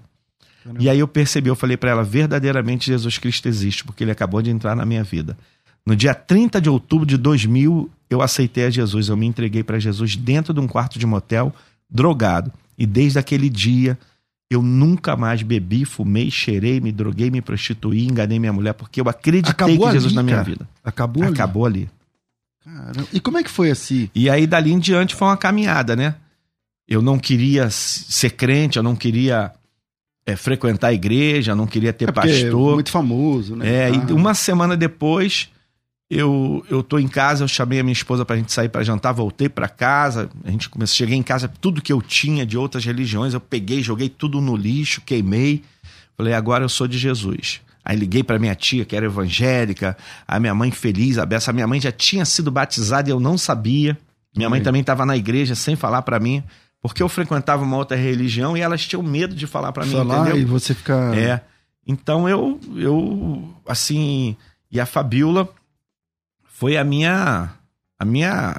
E 0.80 0.90
aí 0.90 1.00
eu 1.00 1.08
percebi, 1.08 1.50
eu 1.50 1.56
falei 1.56 1.78
para 1.78 1.92
ela, 1.92 2.04
verdadeiramente 2.04 2.88
Jesus 2.88 3.18
Cristo 3.18 3.48
existe, 3.48 3.84
porque 3.84 4.04
ele 4.04 4.12
acabou 4.12 4.42
de 4.42 4.50
entrar 4.50 4.76
na 4.76 4.86
minha 4.86 5.04
vida. 5.04 5.38
No 5.86 5.96
dia 5.96 6.16
30 6.16 6.60
de 6.60 6.70
outubro 6.70 7.06
de 7.06 7.18
2000, 7.18 7.90
eu 8.10 8.22
aceitei 8.22 8.66
a 8.66 8.70
Jesus, 8.70 9.10
eu 9.10 9.16
me 9.16 9.28
entreguei 9.28 9.64
para 9.64 9.78
Jesus 9.78 10.16
dentro 10.16 10.54
de 10.54 10.60
um 10.60 10.68
quarto 10.68 10.98
de 10.98 11.06
motel, 11.06 11.54
drogado. 11.90 12.52
E 12.78 12.86
desde 12.86 13.20
aquele 13.20 13.50
dia, 13.50 13.98
eu 14.50 14.62
nunca 14.62 15.16
mais 15.16 15.44
bebi, 15.44 15.86
fumei, 15.86 16.32
cheirei, 16.32 16.80
me 16.80 16.92
droguei, 16.92 17.30
me 17.30 17.42
prostituí, 17.42 18.06
enganei 18.06 18.40
minha 18.40 18.54
mulher, 18.54 18.74
porque 18.74 19.00
eu 19.00 19.08
acreditei 19.08 19.52
Acabou 19.52 19.88
que 19.88 19.94
Jesus 19.94 20.08
ali, 20.08 20.16
na 20.16 20.24
minha 20.24 20.38
cara. 20.38 20.50
vida. 20.50 20.70
Acabou, 20.84 21.24
ali. 21.24 21.34
Acabou 21.34 21.66
ali. 21.66 21.90
Caramba. 22.64 23.08
E 23.14 23.20
como 23.20 23.38
é 23.38 23.44
que 23.44 23.52
foi 23.52 23.70
assim? 23.70 24.10
E 24.16 24.28
aí, 24.28 24.48
dali 24.48 24.72
em 24.72 24.80
diante, 24.80 25.14
foi 25.14 25.28
uma 25.28 25.38
caminhada, 25.38 25.96
né? 25.96 26.16
Eu 26.88 27.02
não 27.02 27.20
queria 27.20 27.70
ser 27.70 28.32
crente, 28.32 28.78
eu 28.78 28.84
não 28.84 28.96
queria 28.96 29.52
é, 30.26 30.36
frequentar 30.36 30.88
a 30.88 30.94
igreja, 30.94 31.54
não 31.56 31.68
queria 31.68 31.94
ter 31.94 32.06
É 32.06 32.10
é 32.10 32.12
pastor. 32.12 32.74
muito 32.76 32.90
famoso, 32.92 33.56
né? 33.56 33.70
É, 33.70 33.86
Ah, 33.88 34.06
e 34.10 34.14
uma 34.14 34.34
semana 34.34 34.76
depois, 34.76 35.50
eu, 36.10 36.66
eu 36.70 36.82
tô 36.84 36.98
em 37.00 37.08
casa, 37.08 37.44
eu 37.44 37.48
chamei 37.48 37.80
a 37.80 37.84
minha 37.84 37.94
esposa 37.94 38.26
pra 38.26 38.36
gente 38.36 38.52
sair 38.52 38.70
pra 38.70 38.84
jantar, 38.84 39.12
voltei 39.12 39.50
pra 39.50 39.68
casa, 39.68 40.30
a 40.44 40.52
gente 40.52 40.70
começou, 40.70 40.96
cheguei 40.96 41.18
em 41.18 41.24
casa, 41.24 41.48
tudo 41.48 41.82
que 41.82 41.92
eu 41.94 42.02
tinha 42.02 42.46
de 42.46 42.58
outras 42.58 42.84
religiões, 42.86 43.34
eu 43.34 43.40
peguei, 43.42 43.82
joguei 43.84 44.10
tudo 44.10 44.40
no 44.42 44.56
lixo, 44.56 45.02
queimei. 45.06 45.64
Falei, 46.18 46.34
agora 46.34 46.64
eu 46.64 46.70
sou 46.70 46.88
de 46.88 46.98
Jesus. 46.98 47.60
Aí 47.84 47.96
liguei 47.96 48.24
pra 48.24 48.40
minha 48.40 48.56
tia, 48.56 48.84
que 48.86 48.96
era 48.96 49.06
evangélica, 49.06 49.96
a 50.28 50.40
minha 50.40 50.56
mãe 50.56 50.72
feliz, 50.72 51.18
a 51.20 51.26
Bessa, 51.26 51.54
minha 51.54 51.68
mãe 51.68 51.80
já 51.80 51.92
tinha 51.92 52.26
sido 52.26 52.50
batizada 52.50 53.10
e 53.10 53.12
eu 53.12 53.20
não 53.20 53.38
sabia. 53.38 53.96
Minha 54.36 54.50
mãe 54.50 54.60
também 54.62 54.82
estava 54.82 55.06
na 55.06 55.16
igreja 55.16 55.54
sem 55.56 55.76
falar 55.76 56.02
pra 56.02 56.20
mim, 56.20 56.42
porque 56.88 57.02
eu 57.02 57.10
frequentava 57.10 57.64
uma 57.64 57.78
outra 57.78 57.98
religião 57.98 58.56
e 58.56 58.62
elas 58.62 58.86
tinham 58.86 59.02
medo 59.02 59.36
de 59.36 59.48
falar 59.48 59.72
pra 59.72 59.86
mim, 59.86 59.92
falar 59.92 60.22
entendeu? 60.22 60.42
e 60.42 60.46
você 60.46 60.74
ficar. 60.74 61.18
É. 61.18 61.42
Então 61.88 62.28
eu, 62.30 62.60
eu, 62.76 63.56
assim, 63.68 64.36
e 64.72 64.80
a 64.80 64.86
Fabiola 64.86 65.50
foi 66.44 66.78
a 66.78 66.84
minha, 66.84 67.52
a 67.98 68.06
minha, 68.06 68.56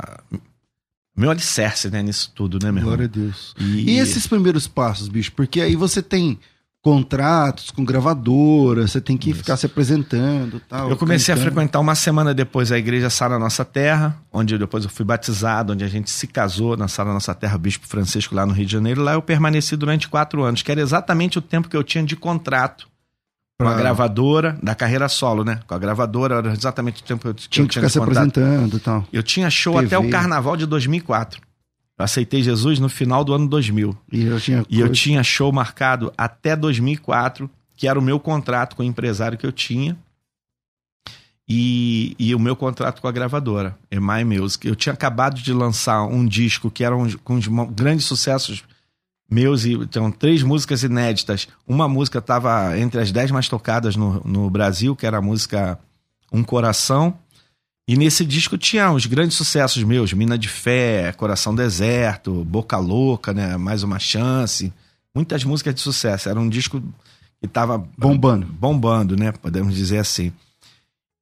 meu 1.17 1.31
alicerce, 1.31 1.89
né, 1.89 2.03
nisso 2.03 2.33
tudo, 2.35 2.59
né, 2.61 2.71
meu 2.71 2.81
irmão? 2.81 2.97
Glória 2.97 3.05
a 3.05 3.09
Deus. 3.09 3.55
E, 3.59 3.91
E 3.91 3.99
esses 3.99 4.27
primeiros 4.27 4.67
passos, 4.67 5.09
bicho? 5.09 5.33
Porque 5.33 5.61
aí 5.61 5.77
você 5.77 6.03
tem 6.03 6.39
contratos 6.87 7.73
com 7.73 7.85
gravadora, 7.85 8.87
você 8.87 9.01
tem 9.01 9.17
que 9.17 9.31
Isso. 9.31 9.41
ficar 9.41 9.57
se 9.57 9.67
apresentando 9.67 10.61
tal. 10.69 10.89
eu 10.89 10.97
comecei 10.97 11.35
a 11.35 11.37
cantando. 11.37 11.53
frequentar 11.53 11.81
uma 11.81 11.97
semana 11.97 12.33
depois 12.33 12.71
a 12.71 12.79
igreja 12.79 13.11
Sara 13.11 13.41
Nossa 13.41 13.65
Terra, 13.65 14.17
onde 14.33 14.57
depois 14.57 14.85
eu 14.85 14.91
fui 14.91 15.05
batizado, 15.05 15.73
onde 15.73 15.83
a 15.83 15.89
gente 15.89 16.09
se 16.09 16.29
casou 16.29 16.77
na 16.77 16.87
Sara 16.87 17.13
Nossa 17.13 17.35
Terra, 17.35 17.59
Bispo 17.59 17.89
Francisco 17.89 18.37
lá 18.37 18.47
no 18.47 18.53
Rio 18.53 18.67
de 18.67 18.71
Janeiro. 18.71 19.03
Lá 19.03 19.15
eu 19.15 19.23
permaneci 19.23 19.75
durante 19.75 20.07
quatro 20.07 20.45
anos, 20.45 20.63
que 20.63 20.71
era 20.71 20.81
exatamente 20.81 21.37
o 21.37 21.43
tempo 21.43 21.69
que 21.69 21.77
eu 21.77 21.83
tinha 21.83 22.05
de 22.05 22.15
contrato 22.15 22.87
Com 23.61 23.67
a 23.67 23.75
gravadora, 23.75 24.57
da 24.63 24.77
carreira 24.77 25.09
solo, 25.09 25.43
né? 25.43 25.59
Com 25.67 25.75
a 25.75 25.79
gravadora, 25.79 26.37
era 26.37 26.53
exatamente 26.53 27.03
o 27.03 27.05
tempo 27.05 27.23
que 27.23 27.29
eu, 27.29 27.35
Tinha 27.35 27.65
eu 27.65 27.69
que 27.69 27.75
ficar 27.75 27.89
se 27.89 27.99
apresentando 27.99 28.77
e 28.77 28.81
tal. 28.81 29.05
Eu 29.13 29.25
tinha 29.25 29.51
show 29.51 29.75
TV. 29.75 29.87
até 29.87 29.99
o 29.99 30.09
carnaval 30.09 30.57
de 30.57 30.67
2004. 30.67 31.41
Eu 31.99 32.05
aceitei 32.05 32.43
Jesus 32.43 32.79
no 32.79 32.89
final 32.89 33.25
do 33.25 33.33
ano 33.33 33.49
2000. 33.49 33.97
E 34.13 34.25
eu 34.25 34.41
tinha. 34.41 34.67
E 34.69 34.81
eu 34.81 34.93
tinha 34.93 35.23
show 35.23 35.51
marcado 35.51 36.13
até 36.17 36.55
2004, 36.55 37.49
que 37.77 37.89
era 37.89 37.99
o 37.99 38.03
meu 38.03 38.21
contrato 38.21 38.77
com 38.77 38.83
o 38.83 38.87
empresário 38.87 39.39
que 39.39 39.47
eu 39.47 39.53
tinha. 39.53 39.97
E, 41.49 42.17
e 42.19 42.35
o 42.35 42.41
meu 42.41 42.57
contrato 42.57 43.01
com 43.01 43.07
a 43.07 43.13
gravadora, 43.13 43.79
EMI 43.91 44.25
Music. 44.25 44.67
Eu 44.67 44.75
tinha 44.75 44.93
acabado 44.93 45.41
de 45.41 45.53
lançar 45.53 46.03
um 46.05 46.27
disco 46.27 46.71
que 46.71 46.83
era 46.83 46.97
um, 46.97 47.11
com 47.19 47.39
grandes 47.67 48.05
sucessos 48.05 48.65
meus 49.31 49.65
e 49.65 49.75
então 49.75 50.11
três 50.11 50.43
músicas 50.43 50.83
inéditas. 50.83 51.49
Uma 51.67 51.89
música 51.89 52.19
estava 52.19 52.79
entre 52.79 53.01
as 53.01 53.13
dez 53.13 53.31
mais 53.31 53.49
tocadas 53.49 53.97
no, 53.97 54.21
no 54.25 54.51
Brasil, 54.51 54.97
que 54.97 55.07
era 55.07 55.19
a 55.19 55.23
música 55.23 55.79
Um 56.33 56.43
Coração. 56.43 57.17
E 57.89 57.97
nesse 57.97 58.25
disco 58.25 58.59
tinha 58.59 58.91
os 58.91 59.07
grandes 59.07 59.37
sucessos 59.37 59.83
meus, 59.85 60.13
Mina 60.13 60.37
de 60.37 60.49
Fé, 60.49 61.13
Coração 61.13 61.55
Deserto, 61.55 62.45
Boca 62.45 62.77
Louca, 62.79 63.33
né? 63.33 63.57
Mais 63.57 63.83
uma 63.85 63.99
chance. 64.01 64.73
Muitas 65.15 65.45
músicas 65.45 65.75
de 65.75 65.81
sucesso. 65.81 66.29
Era 66.29 66.41
um 66.41 66.49
disco 66.49 66.81
que 67.41 67.47
estava 67.47 67.79
Bombando. 67.97 68.47
bombando, 68.47 69.17
né? 69.17 69.31
Podemos 69.31 69.75
dizer 69.75 69.99
assim. 69.99 70.33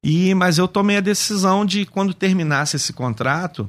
E 0.03 0.35
mas 0.35 0.57
eu 0.57 0.66
tomei 0.66 0.96
a 0.96 1.00
decisão 1.00 1.66
de 1.66 1.85
quando 1.85 2.14
terminasse 2.14 2.77
esse 2.77 2.92
contrato, 2.94 3.68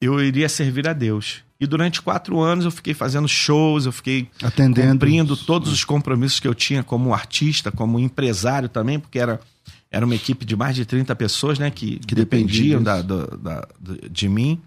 eu 0.00 0.20
iria 0.20 0.48
servir 0.48 0.88
a 0.88 0.92
Deus. 0.92 1.42
E 1.58 1.66
durante 1.66 2.02
quatro 2.02 2.40
anos 2.40 2.64
eu 2.64 2.70
fiquei 2.70 2.94
fazendo 2.94 3.26
shows, 3.28 3.86
eu 3.86 3.92
fiquei 3.92 4.28
Atendendo. 4.42 4.90
cumprindo 4.92 5.36
todos 5.36 5.72
os 5.72 5.84
compromissos 5.84 6.38
que 6.40 6.46
eu 6.48 6.54
tinha 6.54 6.82
como 6.82 7.14
artista, 7.14 7.70
como 7.72 7.98
empresário 7.98 8.68
também, 8.68 8.98
porque 9.00 9.18
era, 9.18 9.40
era 9.90 10.04
uma 10.04 10.14
equipe 10.14 10.44
de 10.44 10.56
mais 10.56 10.74
de 10.76 10.84
30 10.84 11.14
pessoas, 11.16 11.58
né, 11.58 11.70
que, 11.70 11.98
que 12.00 12.14
dependia 12.14 12.78
dependiam 12.78 12.82
da, 12.82 13.02
da- 13.02 13.68
de 14.10 14.28
mim. 14.28 14.60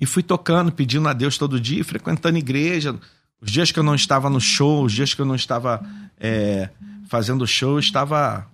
E 0.00 0.06
fui 0.06 0.22
tocando, 0.22 0.72
pedindo 0.72 1.08
a 1.08 1.12
Deus 1.12 1.38
todo 1.38 1.60
dia, 1.60 1.84
frequentando 1.84 2.36
igreja. 2.38 2.98
Os 3.40 3.50
dias 3.50 3.70
que 3.70 3.78
eu 3.78 3.82
não 3.82 3.94
estava 3.94 4.28
no 4.28 4.40
show, 4.40 4.84
os 4.84 4.92
dias 4.92 5.14
que 5.14 5.20
eu 5.20 5.26
não 5.26 5.34
estava 5.34 5.84
é, 6.18 6.68
fazendo 7.08 7.46
show, 7.46 7.72
eu 7.74 7.78
estava, 7.78 8.46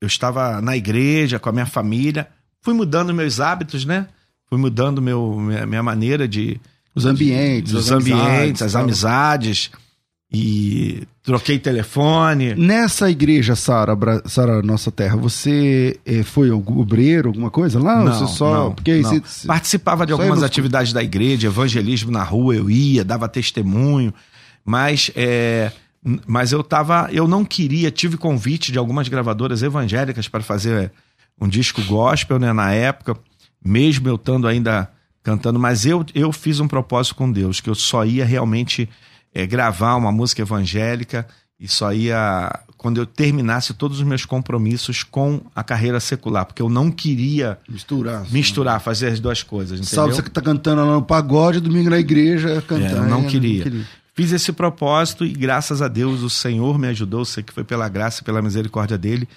eu 0.00 0.06
estava 0.08 0.60
na 0.60 0.76
igreja 0.76 1.38
com 1.38 1.48
a 1.48 1.52
minha 1.52 1.66
família. 1.66 2.28
Fui 2.60 2.74
mudando 2.74 3.14
meus 3.14 3.38
hábitos, 3.40 3.84
né? 3.84 4.08
Fui 4.46 4.58
mudando 4.58 5.00
meu, 5.00 5.36
minha, 5.38 5.66
minha 5.66 5.82
maneira 5.82 6.26
de, 6.26 6.60
Os 6.94 7.04
ambientes. 7.06 7.72
os 7.72 7.90
as 7.92 7.92
ambientes, 7.92 8.62
as 8.62 8.72
tal. 8.72 8.82
E 10.30 11.04
troquei 11.22 11.58
telefone. 11.58 12.54
Nessa 12.54 13.10
igreja, 13.10 13.56
Sara, 13.56 13.96
Sara 14.26 14.60
Nossa 14.60 14.90
Terra, 14.92 15.16
você 15.16 15.98
eh, 16.04 16.22
foi 16.22 16.50
algum 16.50 16.78
obreiro, 16.80 17.28
alguma 17.30 17.50
coisa 17.50 17.78
lá? 17.82 18.00
Ou 18.02 18.12
você 18.12 18.26
só. 18.36 18.64
não, 18.64 18.74
porque 18.74 18.96
não. 19.00 19.10
você- 19.10 19.46
Participava 19.46 20.04
de 20.04 20.12
algumas 20.12 20.42
atividades 20.42 20.92
da 20.92 21.02
igreja, 21.02 21.46
evangelismo 21.46 22.10
na 22.10 22.22
rua, 22.22 22.54
eu 22.54 22.68
ia, 22.68 23.02
dava 23.04 23.26
testemunho, 23.26 24.12
mas, 24.66 25.10
é, 25.16 25.72
mas 26.26 26.52
eu 26.52 26.62
tava, 26.62 27.08
eu 27.10 27.26
não 27.26 27.42
queria, 27.42 27.90
tive 27.90 28.18
convite 28.18 28.70
de 28.70 28.78
algumas 28.78 29.08
gravadoras 29.08 29.62
evangélicas 29.62 30.28
para 30.28 30.42
fazer 30.42 30.92
um 31.40 31.48
disco 31.48 31.80
gospel, 31.84 32.38
né, 32.38 32.52
na 32.52 32.70
época, 32.72 33.16
mesmo 33.64 34.06
eu 34.08 34.16
estando 34.16 34.46
ainda 34.46 34.90
cantando, 35.22 35.58
mas 35.58 35.86
eu, 35.86 36.04
eu 36.14 36.32
fiz 36.32 36.60
um 36.60 36.68
propósito 36.68 37.14
com 37.14 37.32
Deus, 37.32 37.60
que 37.62 37.70
eu 37.70 37.74
só 37.74 38.04
ia 38.04 38.26
realmente 38.26 38.88
é, 39.38 39.46
gravar 39.46 39.94
uma 39.94 40.10
música 40.10 40.42
evangélica 40.42 41.24
e 41.60 41.68
só 41.68 41.92
ia 41.92 42.50
quando 42.76 42.98
eu 42.98 43.06
terminasse 43.06 43.72
todos 43.72 43.98
os 43.98 44.04
meus 44.04 44.24
compromissos 44.24 45.02
com 45.04 45.40
a 45.54 45.62
carreira 45.62 46.00
secular, 46.00 46.44
porque 46.44 46.62
eu 46.62 46.68
não 46.68 46.90
queria 46.90 47.58
misturar. 47.68 48.26
misturar, 48.30 48.80
fazer 48.80 49.08
as 49.08 49.20
duas 49.20 49.42
coisas, 49.42 49.78
entendeu? 49.78 49.94
Salve 49.94 50.14
você 50.14 50.22
que 50.22 50.30
tá 50.30 50.40
cantando 50.40 50.84
lá 50.84 50.92
no 50.92 51.02
pagode, 51.02 51.60
domingo 51.60 51.90
na 51.90 51.98
igreja, 51.98 52.62
cantando. 52.66 52.96
É, 52.96 52.98
eu 52.98 53.06
não 53.08 53.24
É, 53.24 53.26
queria. 53.26 53.86
Fiz 54.14 54.32
esse 54.32 54.52
propósito 54.52 55.24
e 55.24 55.32
graças 55.32 55.80
a 55.80 55.86
Deus 55.86 56.22
o 56.22 56.30
Senhor 56.30 56.76
me 56.76 56.88
ajudou, 56.88 57.24
sei 57.24 57.42
que 57.44 57.52
foi 57.52 57.62
pela 57.62 57.88
graça 57.88 58.22
e 58.22 58.24
pela 58.24 58.42
misericórdia 58.42 58.98
dele. 58.98 59.28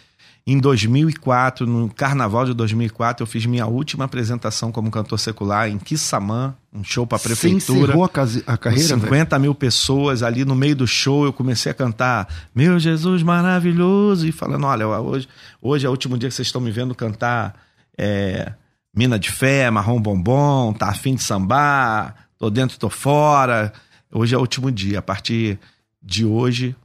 Em 0.45 0.57
2004, 0.59 1.67
no 1.67 1.87
carnaval 1.89 2.45
de 2.45 2.53
2004, 2.53 3.21
eu 3.21 3.27
fiz 3.27 3.45
minha 3.45 3.67
última 3.67 4.05
apresentação 4.05 4.71
como 4.71 4.89
cantor 4.89 5.19
secular 5.19 5.69
em 5.69 5.77
Quissamã, 5.77 6.55
um 6.73 6.83
show 6.83 7.05
para 7.05 7.17
a 7.17 7.19
Você 7.19 7.29
prefeitura. 7.29 7.79
encerrou 7.79 8.03
a, 8.05 8.53
a 8.53 8.57
carreira, 8.57 8.87
velho? 8.95 9.01
50 9.01 9.37
mil 9.37 9.53
pessoas 9.53 10.23
ali 10.23 10.43
no 10.43 10.55
meio 10.55 10.75
do 10.75 10.87
show, 10.87 11.25
eu 11.25 11.33
comecei 11.33 11.71
a 11.71 11.75
cantar 11.75 12.27
Meu 12.55 12.79
Jesus 12.79 13.21
maravilhoso 13.21 14.27
e 14.27 14.31
falando: 14.31 14.65
olha, 14.65 14.87
hoje, 14.87 15.27
hoje 15.61 15.85
é 15.85 15.89
o 15.89 15.91
último 15.91 16.17
dia 16.17 16.27
que 16.27 16.33
vocês 16.33 16.47
estão 16.47 16.59
me 16.59 16.71
vendo 16.71 16.95
cantar 16.95 17.53
é, 17.95 18.51
Mina 18.95 19.19
de 19.19 19.29
Fé, 19.31 19.69
Marrom 19.69 20.01
Bombom, 20.01 20.73
tá 20.73 20.87
afim 20.89 21.13
de 21.13 21.21
sambar, 21.21 22.15
tô 22.39 22.49
dentro, 22.49 22.79
tô 22.79 22.89
fora. 22.89 23.71
Hoje 24.11 24.33
é 24.33 24.37
o 24.37 24.41
último 24.41 24.71
dia. 24.71 24.99
A 24.99 25.01
partir 25.03 25.59
de 26.01 26.25
hoje, 26.25 26.75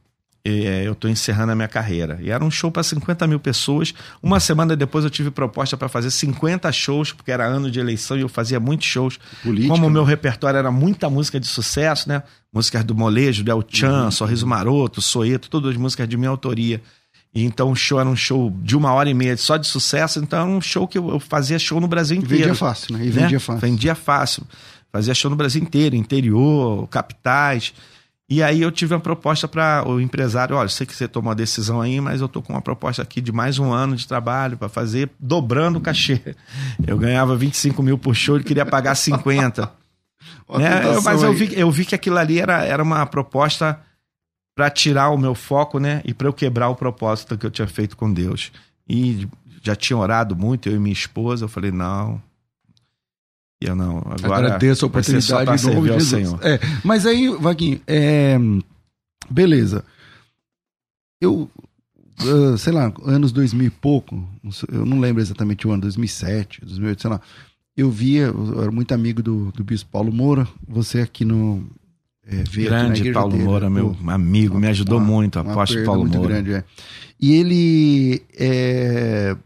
eu 0.85 0.94
tô 0.94 1.09
encerrando 1.09 1.52
a 1.52 1.54
minha 1.54 1.68
carreira. 1.68 2.18
E 2.22 2.30
era 2.30 2.44
um 2.44 2.50
show 2.50 2.70
para 2.70 2.82
50 2.82 3.26
mil 3.26 3.40
pessoas. 3.40 3.92
Uma 4.22 4.38
semana 4.40 4.76
depois 4.76 5.04
eu 5.04 5.11
tive 5.11 5.30
proposta 5.30 5.76
para 5.76 5.88
fazer 5.88 6.11
50 6.11 6.70
shows, 6.72 7.12
porque 7.12 7.30
era 7.32 7.44
ano 7.46 7.70
de 7.70 7.80
eleição 7.80 8.16
e 8.16 8.20
eu 8.20 8.28
fazia 8.28 8.61
muitos 8.61 8.87
shows. 8.87 9.18
Política, 9.42 9.74
Como 9.74 9.87
o 9.87 9.90
meu 9.90 10.02
né? 10.04 10.09
repertório 10.11 10.59
era 10.59 10.70
muita 10.70 11.11
música 11.11 11.40
de 11.40 11.46
sucesso, 11.46 12.09
né? 12.09 12.22
Músicas 12.52 12.85
do 12.85 12.94
Molejo, 12.94 13.42
do 13.42 13.50
El 13.50 13.64
Chan, 13.68 14.04
Uhum. 14.04 14.11
Sorriso 14.11 14.46
Maroto, 14.46 15.02
Soeto, 15.02 15.48
todas 15.50 15.76
músicas 15.76 16.09
de 16.09 16.16
minha 16.16 16.30
autoria. 16.30 16.80
E 17.35 17.44
então 17.44 17.70
o 17.70 17.74
show 17.76 18.00
era 18.00 18.09
um 18.09 18.16
show 18.16 18.50
de 18.62 18.76
uma 18.76 18.92
hora 18.92 19.11
e 19.11 19.14
meia 19.14 19.37
só 19.37 19.56
de 19.59 19.66
sucesso, 19.66 20.20
então 20.20 20.38
era 20.40 20.48
um 20.48 20.61
show 20.61 20.88
que 20.88 20.96
eu, 20.96 21.20
fazia 21.20 21.59
show 21.59 21.80
no 21.80 21.87
Brasil 21.88 22.16
E 22.16 22.20
inteiro. 22.20 22.44
vendia 22.44 22.54
fácil, 22.54 22.96
né? 22.96 23.04
E 23.04 23.06
né? 23.09 23.11
vendia 23.22 23.40
fácil. 23.40 23.61
Vendia 23.61 23.94
fácil. 23.94 24.42
Fazia 24.92 25.12
show 25.14 25.30
no 25.30 25.37
Brasil 25.37 25.61
inteiro, 25.62 25.94
interior, 25.96 26.87
capitais. 26.88 27.74
E 28.28 28.42
aí 28.42 28.60
eu 28.60 28.72
tive 28.72 28.92
uma 28.92 29.00
proposta 29.00 29.46
para 29.46 29.84
o 29.88 30.00
empresário, 30.00 30.56
olha, 30.56 30.68
sei 30.68 30.84
que 30.84 30.94
você 30.94 31.06
tomou 31.06 31.30
a 31.30 31.34
decisão 31.34 31.80
aí, 31.80 32.00
mas 32.00 32.20
eu 32.20 32.28
tô 32.28 32.42
com 32.42 32.52
uma 32.54 32.60
proposta 32.60 33.00
aqui 33.00 33.20
de 33.20 33.30
mais 33.30 33.58
um 33.60 33.72
ano 33.72 33.94
de 33.94 34.06
trabalho 34.06 34.56
para 34.56 34.68
fazer, 34.68 35.08
dobrando 35.18 35.78
o 35.78 35.80
cachê. 35.80 36.20
Eu 36.84 36.98
ganhava 36.98 37.36
25 37.36 37.80
mil 37.84 37.96
por 37.96 38.14
show, 38.16 38.34
ele 38.34 38.42
queria 38.44 38.66
pagar 38.66 38.96
50. 38.96 39.70
Ó 40.48 40.56
a 40.56 40.58
né? 40.58 40.80
Eu- 40.96 41.02
mas 41.02 41.22
eu 41.22 41.32
vi, 41.32 41.58
eu 41.60 41.70
vi 41.70 41.84
que 41.84 41.94
aquilo 41.94 42.18
ali 42.18 42.40
era, 42.40 42.64
era 42.64 42.82
uma 42.82 43.06
proposta 43.06 43.78
para 44.56 44.70
tirar 44.70 45.10
o 45.10 45.18
meu 45.18 45.34
foco, 45.34 45.78
né? 45.78 46.00
E 46.04 46.12
para 46.12 46.26
eu 46.26 46.32
quebrar 46.32 46.68
o 46.68 46.74
propósito 46.74 47.38
que 47.38 47.46
eu 47.46 47.50
tinha 47.50 47.68
feito 47.68 47.96
com 47.96 48.12
Deus. 48.12 48.50
E 48.88 49.28
já 49.62 49.76
tinha 49.76 49.96
orado 49.96 50.34
muito, 50.34 50.68
eu 50.68 50.74
e 50.74 50.78
minha 50.80 50.92
esposa. 50.92 51.44
Eu 51.44 51.48
falei, 51.48 51.70
não. 51.70 52.20
E 53.62 53.66
eu 53.66 53.74
não. 53.74 53.98
Agora 53.98 54.46
Agradeço 54.46 54.84
a 54.84 54.88
oportunidade 54.88 55.46
nome 55.46 55.58
servir 55.58 55.82
de 55.84 55.90
ao 55.92 56.00
Jesus. 56.00 56.28
Senhor. 56.28 56.40
É, 56.46 56.60
mas 56.84 57.06
aí, 57.06 57.28
Vaguinho, 57.28 57.80
é, 57.86 58.36
beleza. 59.30 59.82
Eu, 61.20 61.50
ah, 62.20 62.56
sei 62.58 62.72
lá, 62.72 62.92
anos 63.04 63.32
2000 63.32 63.66
e 63.66 63.70
pouco, 63.70 64.22
eu 64.70 64.84
não 64.84 65.00
lembro 65.00 65.22
exatamente 65.22 65.66
o 65.66 65.70
ano, 65.72 65.82
2007, 65.82 66.60
2008, 66.62 67.00
sei 67.02 67.10
lá. 67.10 67.20
Eu 67.76 67.90
via, 67.90 68.26
eu 68.26 68.62
era 68.62 68.70
muito 68.70 68.92
amigo 68.92 69.22
do, 69.22 69.52
do 69.52 69.62
Bispo 69.64 69.90
Paulo 69.90 70.12
Moura, 70.12 70.46
você 70.66 71.00
aqui 71.00 71.24
no. 71.24 71.66
É, 72.28 72.42
Grande 72.64 73.12
Paulo 73.12 73.32
dele, 73.32 73.44
Moura, 73.44 73.70
meu 73.70 73.94
pô, 73.94 74.10
amigo, 74.10 74.58
me 74.58 74.66
ajudou 74.66 74.98
uma- 74.98 75.06
muito, 75.06 75.38
perda 75.76 75.86
Paulo 75.86 76.00
muito 76.02 76.16
Moura. 76.18 76.32
grande, 76.34 76.52
é. 76.54 76.64
E 77.20 77.32
ele 77.34 78.22
é, 78.36 79.36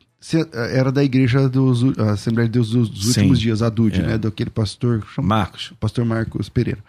era 0.72 0.92
da 0.92 1.02
igreja 1.02 1.48
dos 1.48 1.82
Assembleia 1.98 2.48
de 2.48 2.52
Deus 2.52 2.70
dos 2.70 3.02
Sim. 3.02 3.20
últimos 3.20 3.40
dias, 3.40 3.62
a 3.62 3.68
DUD, 3.68 4.00
É. 4.00 4.06
né? 4.06 4.18
Daquele 4.18 4.50
pastor, 4.50 5.02
Marcos, 5.18 5.72
pastor 5.80 6.04
Marcos 6.04 6.48
Pereira. 6.48 6.80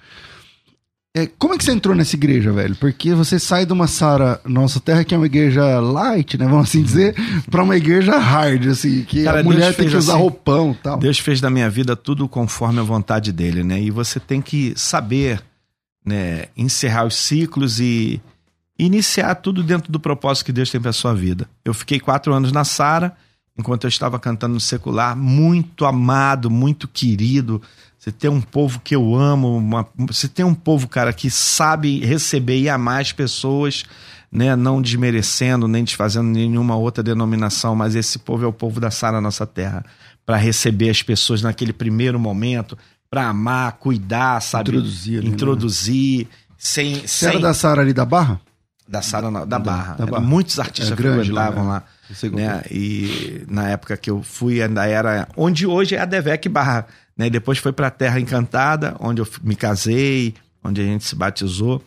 É, 1.13 1.25
como 1.37 1.53
é 1.53 1.57
que 1.57 1.63
você 1.65 1.73
entrou 1.73 1.93
nessa 1.93 2.15
igreja, 2.15 2.53
velho? 2.53 2.73
Porque 2.77 3.13
você 3.13 3.37
sai 3.37 3.65
de 3.65 3.73
uma 3.73 3.85
Sara 3.85 4.39
Nossa 4.45 4.79
Terra, 4.79 5.03
que 5.03 5.13
é 5.13 5.17
uma 5.17 5.25
igreja 5.25 5.77
light, 5.81 6.37
né? 6.37 6.45
Vamos 6.45 6.69
assim 6.69 6.81
dizer, 6.81 7.13
pra 7.49 7.63
uma 7.63 7.75
igreja 7.75 8.17
hard, 8.17 8.67
assim, 8.67 9.03
que 9.03 9.25
Cara, 9.25 9.41
a 9.41 9.43
mulher 9.43 9.65
Deus 9.65 9.75
tem 9.75 9.89
que 9.89 9.97
usar 9.97 10.13
assim. 10.13 10.21
roupão 10.21 10.71
e 10.71 10.75
tal. 10.75 10.97
Deus 10.97 11.19
fez 11.19 11.41
da 11.41 11.49
minha 11.49 11.69
vida 11.69 11.97
tudo 11.97 12.29
conforme 12.29 12.79
a 12.79 12.83
vontade 12.83 13.33
dele, 13.33 13.61
né? 13.61 13.81
E 13.81 13.91
você 13.91 14.21
tem 14.21 14.41
que 14.41 14.71
saber, 14.77 15.41
né, 16.05 16.45
encerrar 16.55 17.05
os 17.05 17.15
ciclos 17.15 17.81
e 17.81 18.21
iniciar 18.85 19.35
tudo 19.35 19.63
dentro 19.63 19.91
do 19.91 19.99
propósito 19.99 20.45
que 20.45 20.51
Deus 20.51 20.69
tem 20.69 20.81
para 20.81 20.91
sua 20.93 21.13
vida. 21.13 21.47
Eu 21.63 21.73
fiquei 21.73 21.99
quatro 21.99 22.33
anos 22.33 22.51
na 22.51 22.63
Sara, 22.63 23.13
enquanto 23.57 23.83
eu 23.83 23.89
estava 23.89 24.19
cantando 24.19 24.53
no 24.55 24.59
secular, 24.59 25.15
muito 25.15 25.85
amado, 25.85 26.49
muito 26.49 26.87
querido. 26.87 27.61
Você 27.99 28.11
tem 28.11 28.29
um 28.29 28.41
povo 28.41 28.79
que 28.83 28.95
eu 28.95 29.15
amo, 29.15 29.55
uma- 29.57 29.87
você 30.07 30.27
tem 30.27 30.43
um 30.43 30.55
povo, 30.55 30.87
cara, 30.87 31.13
que 31.13 31.29
sabe 31.29 31.99
receber 32.03 32.59
e 32.59 32.67
amar 32.69 33.01
as 33.01 33.11
pessoas, 33.11 33.83
né? 34.31 34.55
Não 34.55 34.81
desmerecendo, 34.81 35.67
nem 35.67 35.83
desfazendo 35.83 36.27
nenhuma 36.29 36.75
outra 36.75 37.03
denominação, 37.03 37.75
mas 37.75 37.93
esse 37.95 38.17
povo 38.17 38.43
é 38.43 38.47
o 38.47 38.53
povo 38.53 38.79
da 38.79 38.89
Sara 38.89 39.21
Nossa 39.21 39.45
Terra, 39.45 39.85
para 40.25 40.37
receber 40.37 40.89
as 40.89 41.03
pessoas 41.03 41.41
naquele 41.43 41.73
primeiro 41.73 42.19
momento, 42.19 42.75
para 43.09 43.27
amar, 43.27 43.73
cuidar, 43.73 44.41
sabe? 44.41 44.69
Introduzir 44.71 45.21
né? 45.21 45.29
Introduzir, 45.29 46.27
sem, 46.57 46.95
Você 47.01 47.07
sem 47.07 47.29
era 47.29 47.39
da 47.39 47.53
Sara 47.53 47.81
ali 47.81 47.93
da 47.93 48.05
Barra? 48.05 48.39
Da 48.91 49.01
Sara 49.01 49.31
da, 49.31 49.45
da, 49.45 49.57
Barra. 49.57 49.95
da 49.95 50.05
Barra. 50.05 50.21
Muitos 50.23 50.59
artistas 50.59 50.87
É 50.87 50.91
lá, 50.91 51.13
frequentavam 51.15 51.63
né? 51.63 51.69
lá. 51.69 51.83
Eu 52.09 52.15
sei 52.15 52.29
qual 52.29 52.41
né? 52.43 52.61
E 52.69 53.43
na 53.47 53.69
época 53.69 53.95
que 53.95 54.09
eu 54.11 54.21
fui, 54.21 54.61
ainda 54.61 54.85
era. 54.85 55.27
Onde 55.37 55.65
hoje 55.65 55.95
é 55.95 56.01
a 56.01 56.05
Devec 56.05 56.49
Barra. 56.49 56.85
Né? 57.17 57.29
Depois 57.29 57.57
foi 57.57 57.71
pra 57.71 57.89
Terra 57.89 58.19
Encantada, 58.19 58.95
onde 58.99 59.21
eu 59.21 59.27
me 59.41 59.55
casei, 59.55 60.33
onde 60.61 60.81
a 60.81 60.83
gente 60.83 61.05
se 61.05 61.15
batizou. 61.15 61.81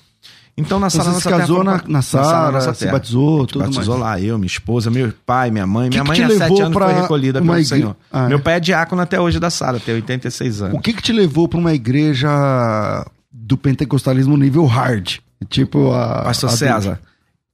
Então 0.57 0.79
na 0.81 0.89
Sara 0.89 1.11
você 1.11 1.21
se 1.21 1.29
casou 1.29 1.59
Terra, 1.65 1.73
na, 1.73 1.79
foi- 1.81 1.93
na 1.93 2.01
Sara, 2.03 2.53
Nossa 2.53 2.73
se 2.75 2.87
batizou, 2.87 3.43
A 3.43 3.47
tudo 3.49 3.65
batizou 3.65 3.99
mais. 3.99 4.23
lá, 4.23 4.27
eu, 4.27 4.39
minha 4.39 4.47
esposa, 4.47 4.89
meu 4.91 5.13
pai, 5.27 5.51
minha 5.51 5.67
mãe. 5.67 5.91
Que 5.91 6.01
Minha 6.01 6.05
que 6.15 6.23
mãe 6.23 6.37
há 6.37 6.39
sete 6.49 6.61
anos 6.63 6.73
pra 6.73 6.89
foi 6.91 7.01
recolhida 7.03 7.41
pelo 7.43 7.53
igre- 7.55 7.65
Senhor. 7.67 7.97
Ah, 8.13 8.25
é? 8.25 8.29
Meu 8.29 8.39
pai 8.41 8.55
é 8.55 8.61
diácono 8.61 9.03
até 9.03 9.21
hoje 9.21 9.39
da 9.41 9.51
Sara, 9.51 9.79
tem 9.81 9.95
86 9.97 10.63
anos. 10.63 10.79
O 10.79 10.81
que 10.81 10.93
que 10.95 11.03
te 11.03 11.13
levou 11.13 11.49
pra 11.49 11.59
uma 11.59 11.75
igreja 11.75 13.05
do 13.33 13.57
pentecostalismo 13.59 14.37
nível 14.37 14.65
hard? 14.65 15.19
Tipo 15.49 15.93
a... 15.93 16.23
Pastor 16.25 16.51
a- 16.51 16.53
César, 16.57 17.01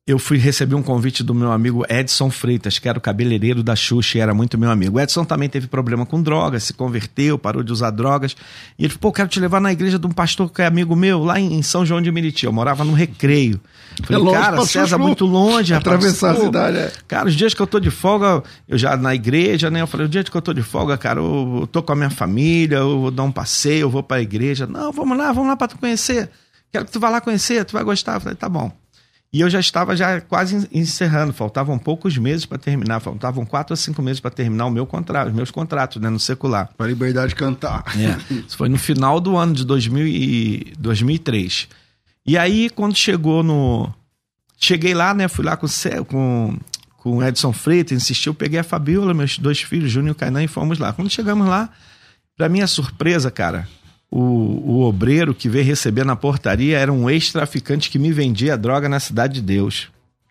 eu 0.06 0.18
fui 0.18 0.38
receber 0.38 0.74
um 0.74 0.82
convite 0.82 1.22
do 1.22 1.32
meu 1.32 1.52
amigo 1.52 1.84
Edson 1.88 2.30
Freitas, 2.30 2.78
que 2.80 2.88
era 2.88 2.98
o 2.98 3.00
cabeleireiro 3.00 3.62
da 3.62 3.76
Xuxa 3.76 4.18
e 4.18 4.20
era 4.20 4.34
muito 4.34 4.58
meu 4.58 4.68
amigo. 4.70 4.96
O 4.96 5.00
Edson 5.00 5.24
também 5.24 5.48
teve 5.48 5.68
problema 5.68 6.04
com 6.04 6.20
drogas, 6.20 6.64
se 6.64 6.72
converteu, 6.72 7.38
parou 7.38 7.62
de 7.62 7.70
usar 7.70 7.90
drogas. 7.90 8.34
E 8.76 8.84
ele 8.84 8.88
falou, 8.88 9.00
pô, 9.02 9.12
quero 9.12 9.28
te 9.28 9.38
levar 9.38 9.60
na 9.60 9.70
igreja 9.70 10.00
de 10.00 10.06
um 10.06 10.10
pastor 10.10 10.50
que 10.50 10.62
é 10.62 10.66
amigo 10.66 10.96
meu, 10.96 11.22
lá 11.22 11.38
em 11.38 11.62
São 11.62 11.86
João 11.86 12.02
de 12.02 12.10
Meriti. 12.10 12.44
Eu 12.44 12.52
morava 12.52 12.82
no 12.84 12.92
Recreio. 12.92 13.60
Falei, 14.02 14.20
É 14.20 14.24
longe 14.24 14.38
cara, 14.40 14.66
César, 14.66 14.98
muito 14.98 15.24
longe. 15.26 15.74
rapaz. 15.74 15.94
Atravessar 15.94 16.32
a 16.32 16.36
cidade, 16.40 16.76
é. 16.78 16.92
Cara, 17.06 17.28
os 17.28 17.34
dias 17.36 17.54
que 17.54 17.60
eu 17.62 17.66
tô 17.66 17.78
de 17.78 17.90
folga, 17.90 18.42
eu 18.68 18.76
já 18.78 18.96
na 18.96 19.14
igreja, 19.14 19.70
né? 19.70 19.80
Eu 19.80 19.86
falei, 19.86 20.06
o 20.06 20.08
dia 20.08 20.24
que 20.24 20.34
eu 20.36 20.42
tô 20.42 20.52
de 20.52 20.62
folga, 20.62 20.96
cara, 20.98 21.20
eu, 21.20 21.58
eu 21.60 21.66
tô 21.68 21.82
com 21.84 21.92
a 21.92 21.96
minha 21.96 22.10
família, 22.10 22.78
eu 22.78 23.00
vou 23.02 23.10
dar 23.12 23.22
um 23.22 23.30
passeio, 23.32 23.82
eu 23.82 23.90
vou 23.90 24.02
pra 24.02 24.20
igreja. 24.20 24.66
Não, 24.66 24.90
vamos 24.90 25.16
lá, 25.16 25.30
vamos 25.30 25.48
lá 25.48 25.56
pra 25.56 25.68
tu 25.68 25.78
conhecer. 25.78 26.30
Quero 26.72 26.84
que 26.84 26.92
tu 26.92 27.00
vá 27.00 27.08
lá 27.10 27.20
conhecer, 27.20 27.64
tu 27.64 27.72
vai 27.72 27.82
gostar. 27.84 28.14
Eu 28.14 28.20
falei, 28.20 28.36
tá 28.36 28.48
bom. 28.48 28.70
E 29.32 29.40
eu 29.40 29.48
já 29.48 29.60
estava 29.60 29.94
já 29.96 30.20
quase 30.20 30.56
en- 30.56 30.80
encerrando, 30.80 31.32
faltavam 31.32 31.78
poucos 31.78 32.18
meses 32.18 32.44
para 32.44 32.58
terminar, 32.58 32.98
faltavam 32.98 33.46
quatro 33.46 33.72
a 33.74 33.76
cinco 33.76 34.02
meses 34.02 34.18
para 34.18 34.30
terminar 34.30 34.66
o 34.66 34.70
meu 34.72 34.84
contrato, 34.86 35.28
os 35.28 35.34
meus 35.34 35.52
contratos, 35.52 36.02
né, 36.02 36.10
no 36.10 36.18
secular. 36.18 36.68
Pra 36.76 36.86
liberdade 36.88 37.28
de 37.28 37.34
cantar. 37.36 37.84
É. 37.96 38.34
Isso 38.46 38.56
foi 38.56 38.68
no 38.68 38.76
final 38.76 39.20
do 39.20 39.36
ano 39.36 39.54
de 39.54 39.64
2000 39.64 40.06
e 40.06 40.72
2003. 40.78 41.68
E 42.26 42.36
aí, 42.36 42.68
quando 42.70 42.96
chegou 42.96 43.42
no. 43.44 43.92
Cheguei 44.58 44.94
lá, 44.94 45.14
né? 45.14 45.26
Fui 45.28 45.44
lá 45.44 45.56
com, 45.56 45.66
com, 46.08 46.58
com 46.98 47.22
Edson 47.24 47.52
Freitas, 47.52 47.96
insistiu, 47.96 48.34
peguei 48.34 48.58
a 48.58 48.64
Fabiola, 48.64 49.14
meus 49.14 49.38
dois 49.38 49.62
filhos, 49.62 49.90
Júnior 49.90 50.14
e 50.14 50.18
Kainan, 50.18 50.42
e 50.44 50.48
fomos 50.48 50.78
lá. 50.78 50.92
Quando 50.92 51.08
chegamos 51.08 51.46
lá, 51.48 51.70
pra 52.36 52.48
minha 52.48 52.66
surpresa, 52.66 53.30
cara, 53.30 53.66
o, 54.10 54.20
o 54.20 54.80
obreiro 54.82 55.34
que 55.34 55.48
veio 55.48 55.64
receber 55.64 56.04
na 56.04 56.16
portaria 56.16 56.78
era 56.78 56.92
um 56.92 57.08
ex-traficante 57.08 57.90
que 57.90 57.98
me 57.98 58.12
vendia 58.12 58.58
droga 58.58 58.88
na 58.88 58.98
Cidade 58.98 59.34
de 59.34 59.42
Deus. 59.42 59.88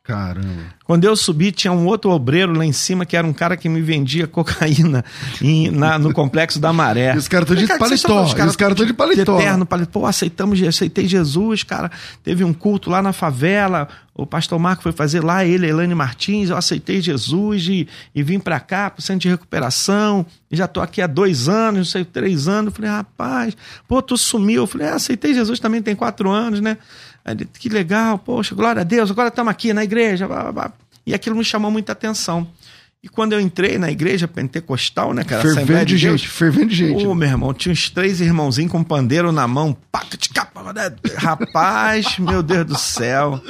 Caramba. 0.10 0.63
Quando 0.86 1.04
eu 1.06 1.15
subi, 1.15 1.52
tinha 1.52 1.72
um 1.72 1.86
outro 1.86 2.10
obreiro 2.10 2.52
lá 2.54 2.65
em 2.65 2.72
cima 2.72 3.06
que 3.06 3.15
era 3.15 3.28
um 3.28 3.32
cara 3.32 3.56
que 3.56 3.69
me 3.69 3.80
vendia 3.80 4.26
cocaína 4.26 5.06
em- 5.39 5.69
na- 5.69 6.00
no 6.00 6.12
complexo 6.12 6.60
da 6.60 6.74
Maré. 6.74 7.15
Os 7.15 7.28
caras 7.28 7.48
tão 7.48 7.56
de 7.56 7.67
cara, 7.67 7.80
paletó, 7.80 7.95
estão- 7.95 8.24
os 8.24 8.34
caras 8.34 8.76
tão 8.76 8.86
de 8.88 8.93
paletó. 8.93 9.39
Eterno, 9.39 9.67
paletó. 9.67 10.00
Pô, 10.00 10.06
aceitamos, 10.08 10.60
aceitei 10.63 11.08
Jesus, 11.08 11.62
cara. 11.62 11.91
Teve 12.24 12.43
um 12.43 12.52
culto 12.54 12.89
lá 12.89 13.04
na 13.04 13.13
favela. 13.13 13.88
O 14.15 14.26
pastor 14.26 14.58
Marco 14.60 14.82
foi 14.84 14.91
fazer 14.91 15.24
lá, 15.24 15.45
ele, 15.45 15.67
Elaine 15.67 15.93
Martins. 15.95 16.50
Eu 16.50 16.58
aceitei 16.58 17.00
Jesus 17.02 17.67
e, 17.67 17.88
e 18.13 18.22
vim 18.24 18.39
pra 18.39 18.60
cá, 18.60 18.89
pro 18.89 19.02
centro 19.02 19.22
de 19.22 19.30
recuperação. 19.30 20.26
E 20.52 20.58
já 20.58 20.67
tô 20.67 20.82
aqui 20.82 21.02
há 21.04 21.08
dois 21.08 21.48
anos, 21.48 21.78
não 21.78 21.86
sei, 21.86 22.04
três 22.04 22.48
anos. 22.48 22.65
Eu 22.74 22.76
falei, 22.76 22.89
rapaz, 22.91 23.56
pô, 23.88 24.02
tu 24.02 24.17
sumiu. 24.17 24.63
Eu 24.63 24.67
falei, 24.67 24.88
é, 24.88 24.91
aceitei 24.91 25.34
Jesus 25.36 25.60
também 25.60 25.82
tem 25.84 25.95
quatro 25.95 26.30
anos, 26.32 26.60
né? 26.60 26.78
Ele, 27.25 27.45
que 27.45 27.69
legal, 27.69 28.17
poxa, 28.17 28.55
glória 28.55 28.82
a 28.82 28.84
Deus, 28.86 29.12
agora 29.12 29.29
estamos 29.29 29.51
aqui 29.51 29.73
na 29.73 29.84
igreja. 29.84 30.27
blá, 30.27 30.43
blá, 30.43 30.51
blá. 30.51 30.71
E 31.05 31.13
aquilo 31.13 31.36
me 31.36 31.43
chamou 31.43 31.69
muita 31.71 31.91
atenção. 31.91 32.47
E 33.01 33.08
quando 33.08 33.32
eu 33.32 33.39
entrei 33.39 33.77
na 33.77 33.89
igreja 33.89 34.27
pentecostal, 34.27 35.13
né, 35.13 35.23
cara? 35.23 35.41
Fervendo 35.41 35.86
de 35.86 35.97
Deus, 35.97 36.19
gente, 36.19 36.27
fervendo 36.29 36.67
de 36.67 36.75
gente. 36.75 37.08
Ô, 37.08 37.15
meu 37.15 37.29
irmão, 37.29 37.53
tinha 37.53 37.71
uns 37.71 37.89
três 37.89 38.19
irmãozinhos 38.19 38.69
com 38.69 38.84
pandeiro 38.84 39.32
na 39.32 39.47
mão. 39.47 39.75
Tch, 40.17 40.27
cá, 40.34 40.43
pá, 40.45 40.73
né? 40.73 40.91
Rapaz, 41.15 42.17
meu 42.19 42.43
Deus 42.43 42.65
do 42.65 42.77
céu. 42.77 43.41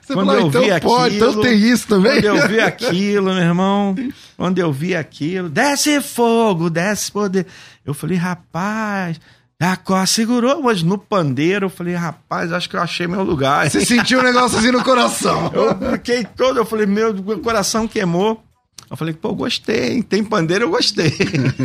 Você 0.00 0.14
quando 0.14 0.28
falou, 0.28 0.40
eu 0.40 0.48
então 0.48 0.62
vi 0.62 0.80
pode, 0.80 1.16
então 1.16 1.28
aquilo- 1.28 1.42
tem 1.42 1.58
isso 1.58 1.86
também? 1.86 2.22
Quando 2.22 2.24
eu 2.24 2.48
vi 2.48 2.60
aquilo, 2.60 3.26
meu 3.34 3.42
irmão, 3.42 3.94
quando 4.38 4.58
eu 4.58 4.72
vi 4.72 4.96
aquilo, 4.96 5.50
desce 5.50 6.00
fogo, 6.00 6.70
desce 6.70 7.12
poder. 7.12 7.46
Eu 7.84 7.92
falei, 7.92 8.16
rapaz, 8.16 9.20
Jacó 9.60 10.04
segurou, 10.04 10.62
mas 10.62 10.82
no 10.82 10.98
pandeiro, 10.98 11.66
eu 11.66 11.70
falei, 11.70 11.94
rapaz, 11.94 12.52
acho 12.52 12.68
que 12.68 12.76
eu 12.76 12.80
achei 12.80 13.06
meu 13.06 13.22
lugar. 13.22 13.70
Você 13.70 13.84
sentiu 13.84 14.20
um 14.20 14.22
negócio 14.22 14.58
assim 14.58 14.70
no 14.70 14.82
coração. 14.82 15.50
Eu 15.54 15.92
fiquei 15.92 16.24
todo, 16.24 16.58
eu 16.58 16.66
falei, 16.66 16.86
meu, 16.86 17.14
meu 17.14 17.38
coração 17.38 17.86
queimou. 17.88 18.42
Eu 18.90 18.96
falei, 18.96 19.14
pô, 19.14 19.34
gostei, 19.34 20.02
tem 20.02 20.22
pandeiro, 20.22 20.64
eu 20.64 20.70
gostei. 20.70 21.12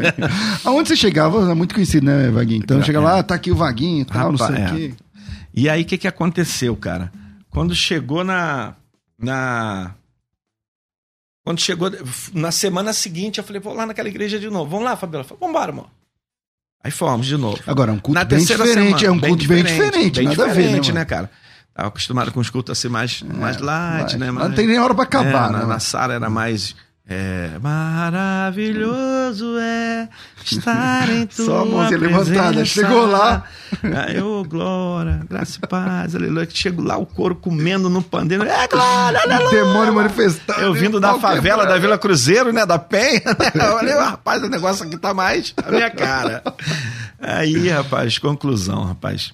Aonde 0.64 0.90
você 0.90 0.96
chegava, 0.96 1.52
é 1.52 1.54
muito 1.54 1.76
conhecido, 1.76 2.06
né, 2.06 2.30
Vaguinho? 2.30 2.62
Então 2.64 2.82
chega 2.82 3.02
lá, 3.02 3.22
tá 3.22 3.36
aqui 3.36 3.52
o 3.52 3.56
Vaguinho 3.56 4.02
e 4.02 4.06
tal, 4.06 4.32
não 4.32 4.38
sei 4.38 4.48
Rapaz, 4.48 4.72
o 4.72 4.76
é. 4.76 4.78
quê. 4.78 4.94
E 5.54 5.68
aí, 5.70 5.82
o 5.82 5.86
que, 5.86 5.98
que 5.98 6.08
aconteceu, 6.08 6.76
cara? 6.76 7.12
Quando 7.50 7.76
chegou 7.76 8.24
na. 8.24 8.76
na 9.20 9.96
quando 11.44 11.60
chegou 11.60 11.92
na 12.34 12.52
semana 12.52 12.94
seguinte, 12.94 13.40
eu 13.40 13.44
falei, 13.44 13.62
vou 13.62 13.74
lá 13.74 13.86
naquela 13.86 14.08
igreja 14.08 14.40
de 14.40 14.50
novo. 14.50 14.70
Vamos 14.70 14.86
lá, 14.86 14.96
Fabiola? 14.96 15.24
Falei, 15.24 15.40
vambora, 15.42 15.72
amor. 15.72 15.88
Aí 16.84 16.92
fomos 16.92 17.26
de 17.28 17.36
novo. 17.38 17.60
Agora, 17.68 17.92
é 17.92 17.94
um 17.94 18.00
culto 18.00 18.18
na 18.20 18.24
bem 18.24 18.40
diferente, 18.40 18.74
semana, 18.74 19.06
é 19.06 19.12
um 19.12 19.20
culto 19.20 19.48
bem 19.48 19.64
diferente, 19.64 20.16
bem 20.20 20.28
nada 20.30 20.44
a 20.44 20.48
ver, 20.48 20.54
né, 20.56 20.62
diferente, 20.62 20.92
né, 20.94 21.06
cara? 21.06 21.30
Tava 21.74 21.90
acostumado 21.90 22.32
com 22.32 22.40
os 22.40 22.50
cultos 22.50 22.78
assim 22.78 22.88
mais, 22.90 23.22
mais 23.22 23.58
light, 23.60 24.12
Vai. 24.12 24.18
né? 24.20 24.26
Não 24.28 24.34
mais- 24.34 24.56
tem 24.56 24.68
nem 24.68 24.80
hora 24.80 24.94
pra 24.94 25.04
acabar, 25.04 25.50
é, 25.50 25.54
né? 25.54 25.60
Na, 25.60 25.66
na 25.66 25.80
Sara 25.80 26.14
era 26.14 26.30
mais. 26.30 26.76
É, 27.12 27.58
maravilhoso 27.60 29.58
é 29.58 30.08
estar 30.46 31.10
em 31.10 31.26
tua 31.26 31.46
Só 31.46 31.62
a 31.62 31.66
mãozinha 31.66 31.98
presença. 31.98 32.24
levantada. 32.30 32.66
Chegou 32.66 33.08
lá. 33.08 33.44
Aí, 34.06 34.22
ô, 34.22 34.44
glória, 34.44 35.20
graça 35.28 35.58
e 35.58 35.68
paz, 35.68 36.16
aleluia. 36.16 36.46
Que 36.46 36.56
Chego 36.56 36.84
lá, 36.84 36.98
o 36.98 37.08
couro 37.08 37.36
comendo 37.36 37.90
no 37.90 38.04
pandeiro. 38.04 38.44
É, 38.44 38.68
glória, 38.68 39.22
aleluia. 39.22 39.50
Demônio 39.50 39.94
manifestado. 39.96 40.62
Eu 40.62 40.72
vindo 40.72 41.00
da 41.00 41.10
Pau 41.14 41.20
favela 41.20 41.66
da 41.66 41.80
Vila 41.80 41.98
Cruzeiro, 41.98 42.54
né? 42.54 42.64
Da 42.64 42.78
Penha, 42.78 43.22
né? 43.26 43.52
Eu 43.56 43.78
falei, 43.78 43.94
rapaz, 43.96 44.44
o 44.44 44.48
negócio 44.50 44.86
aqui 44.86 44.96
tá 44.96 45.12
mais 45.12 45.52
a 45.66 45.72
minha 45.72 45.90
cara. 45.90 46.44
Aí, 47.20 47.70
rapaz, 47.70 48.20
conclusão, 48.20 48.84
rapaz. 48.84 49.34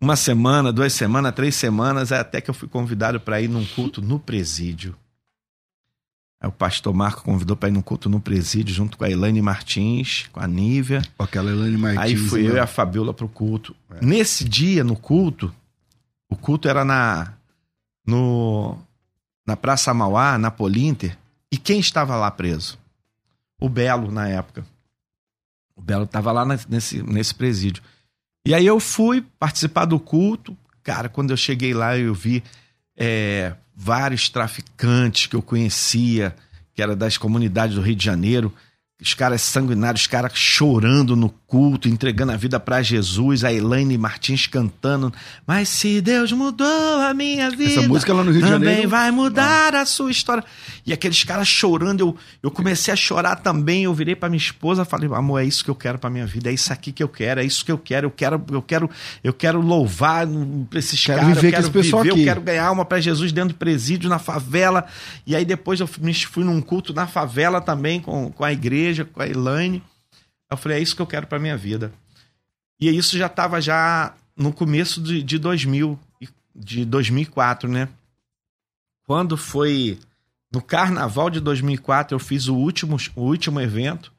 Uma 0.00 0.16
semana, 0.16 0.72
duas 0.72 0.94
semanas, 0.94 1.34
três 1.34 1.54
semanas, 1.54 2.10
é 2.10 2.18
até 2.18 2.40
que 2.40 2.48
eu 2.48 2.54
fui 2.54 2.68
convidado 2.68 3.20
para 3.20 3.38
ir 3.40 3.48
num 3.48 3.64
culto 3.66 4.00
no 4.00 4.18
presídio. 4.18 4.96
Aí 6.42 6.48
o 6.48 6.52
pastor 6.52 6.92
Marco 6.92 7.22
convidou 7.22 7.56
para 7.56 7.68
ir 7.68 7.72
num 7.72 7.80
culto 7.80 8.10
no 8.10 8.20
presídio, 8.20 8.74
junto 8.74 8.98
com 8.98 9.04
a 9.04 9.10
Elaine 9.10 9.40
Martins, 9.40 10.26
com 10.32 10.40
a 10.40 10.46
Nívia. 10.48 11.00
Com 11.16 11.22
Aquela 11.22 11.52
Elaine 11.52 11.78
Martins. 11.78 12.02
Aí 12.02 12.16
fui 12.16 12.42
né? 12.42 12.50
eu 12.50 12.56
e 12.56 12.58
a 12.58 12.66
Fabiola 12.66 13.14
pro 13.14 13.28
culto. 13.28 13.76
Nesse 14.00 14.42
dia, 14.42 14.82
no 14.82 14.96
culto, 14.96 15.54
o 16.28 16.34
culto 16.34 16.68
era 16.68 16.84
na 16.84 17.32
no 18.04 18.76
na 19.46 19.56
Praça 19.56 19.94
Mauá, 19.94 20.36
na 20.36 20.50
Polinter, 20.50 21.16
e 21.50 21.56
quem 21.56 21.78
estava 21.78 22.16
lá 22.16 22.28
preso? 22.28 22.76
O 23.60 23.68
Belo, 23.68 24.10
na 24.10 24.26
época. 24.26 24.66
O 25.76 25.80
Belo 25.80 26.04
estava 26.04 26.32
lá 26.32 26.44
nesse, 26.44 27.02
nesse 27.04 27.32
presídio. 27.32 27.84
E 28.44 28.52
aí 28.52 28.66
eu 28.66 28.80
fui 28.80 29.24
participar 29.38 29.84
do 29.84 30.00
culto. 30.00 30.56
Cara, 30.82 31.08
quando 31.08 31.30
eu 31.30 31.36
cheguei 31.36 31.72
lá, 31.72 31.96
eu 31.96 32.12
vi 32.12 32.42
é, 32.96 33.54
vários 33.82 34.28
traficantes 34.28 35.26
que 35.26 35.34
eu 35.34 35.42
conhecia, 35.42 36.36
que 36.72 36.80
era 36.80 36.94
das 36.94 37.18
comunidades 37.18 37.74
do 37.74 37.82
Rio 37.82 37.96
de 37.96 38.04
Janeiro. 38.04 38.54
Os 39.02 39.14
caras 39.14 39.42
sanguinários, 39.42 40.02
os 40.02 40.06
caras 40.06 40.32
chorando 40.34 41.16
no 41.16 41.28
culto, 41.28 41.88
entregando 41.88 42.32
a 42.32 42.36
vida 42.36 42.58
para 42.58 42.80
Jesus, 42.82 43.44
a 43.44 43.52
Elaine 43.52 43.98
Martins 43.98 44.46
cantando. 44.46 45.12
Mas 45.46 45.68
se 45.68 46.00
Deus 46.00 46.32
mudou 46.32 46.66
a 47.00 47.12
minha 47.12 47.50
vida, 47.50 47.80
Essa 47.80 47.88
música 47.88 48.14
lá 48.14 48.22
no 48.24 48.30
Rio 48.30 48.40
de 48.42 48.48
também 48.48 48.68
Janeiro. 48.68 48.88
vai 48.88 49.10
mudar 49.10 49.74
a 49.74 49.84
sua 49.84 50.10
história. 50.10 50.42
E 50.86 50.92
aqueles 50.92 51.22
caras 51.24 51.46
chorando, 51.48 52.00
eu, 52.00 52.16
eu 52.42 52.50
comecei 52.50 52.92
a 52.92 52.96
chorar 52.96 53.36
também. 53.36 53.84
Eu 53.84 53.92
virei 53.94 54.14
para 54.14 54.28
minha 54.28 54.38
esposa, 54.38 54.84
falei: 54.84 55.10
"Amor, 55.12 55.40
é 55.42 55.44
isso 55.44 55.62
que 55.64 55.70
eu 55.70 55.74
quero 55.74 55.98
para 55.98 56.08
minha 56.08 56.26
vida, 56.26 56.48
é 56.50 56.52
isso 56.54 56.72
aqui 56.72 56.90
que 56.92 57.02
eu 57.02 57.08
quero, 57.08 57.40
é 57.40 57.44
isso 57.44 57.64
que 57.64 57.72
eu 57.72 57.78
quero. 57.78 58.06
Eu 58.06 58.10
quero, 58.10 58.44
eu 58.50 58.62
quero, 58.62 58.90
eu 59.22 59.32
quero 59.32 59.60
louvar 59.60 60.26
para 60.70 60.78
esses 60.78 61.04
Quero 61.04 61.20
caras, 61.20 61.34
viver 61.34 61.48
eu 61.48 61.52
quero 61.52 61.70
viver, 61.72 61.98
aqui. 61.98 62.08
eu 62.08 62.24
quero 62.24 62.40
ganhar 62.40 62.64
alma 62.66 62.84
para 62.84 63.00
Jesus 63.00 63.30
dentro 63.32 63.50
do 63.50 63.56
presídio, 63.58 64.08
na 64.08 64.18
favela. 64.18 64.86
E 65.26 65.34
aí 65.36 65.44
depois 65.44 65.80
eu 65.80 65.86
fui 65.86 66.12
fui 66.14 66.44
num 66.44 66.60
culto 66.60 66.92
na 66.92 67.06
favela 67.06 67.60
também 67.60 68.00
com, 68.00 68.30
com 68.30 68.44
a 68.44 68.52
igreja, 68.52 68.91
com 69.04 69.22
a 69.22 69.28
Elaine. 69.28 69.82
Eu 70.50 70.56
falei, 70.56 70.78
é 70.78 70.80
isso 70.80 70.94
que 70.94 71.02
eu 71.02 71.06
quero 71.06 71.26
para 71.26 71.38
minha 71.38 71.56
vida. 71.56 71.92
E 72.80 72.88
isso 72.88 73.16
já 73.16 73.26
estava 73.26 73.60
já 73.60 74.14
no 74.36 74.52
começo 74.52 75.00
de, 75.00 75.22
de 75.22 75.38
2000, 75.38 75.98
e- 76.20 76.28
de 76.54 76.84
2004, 76.84 77.68
né? 77.68 77.88
Quando 79.04 79.36
foi 79.36 79.98
no 80.52 80.60
carnaval 80.60 81.30
de 81.30 81.40
2004, 81.40 82.14
eu 82.14 82.18
fiz 82.18 82.48
o 82.48 82.54
último, 82.54 82.96
o 83.16 83.22
último 83.22 83.60
evento. 83.60 84.12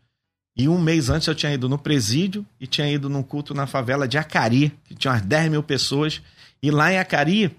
E 0.56 0.68
um 0.68 0.80
mês 0.80 1.10
antes 1.10 1.28
eu 1.28 1.36
tinha 1.36 1.54
ido 1.54 1.68
no 1.68 1.78
presídio 1.80 2.46
e 2.60 2.68
tinha 2.68 2.90
ido 2.90 3.10
num 3.10 3.24
culto 3.24 3.54
na 3.54 3.66
favela 3.66 4.08
de 4.08 4.18
Acari, 4.18 4.72
que 4.86 4.94
tinha 4.96 5.12
umas 5.14 5.22
10 5.24 5.50
mil 5.52 5.64
pessoas. 5.64 6.22
E 6.62 6.70
lá 6.72 6.92
em 6.92 7.00
Acari, 7.00 7.56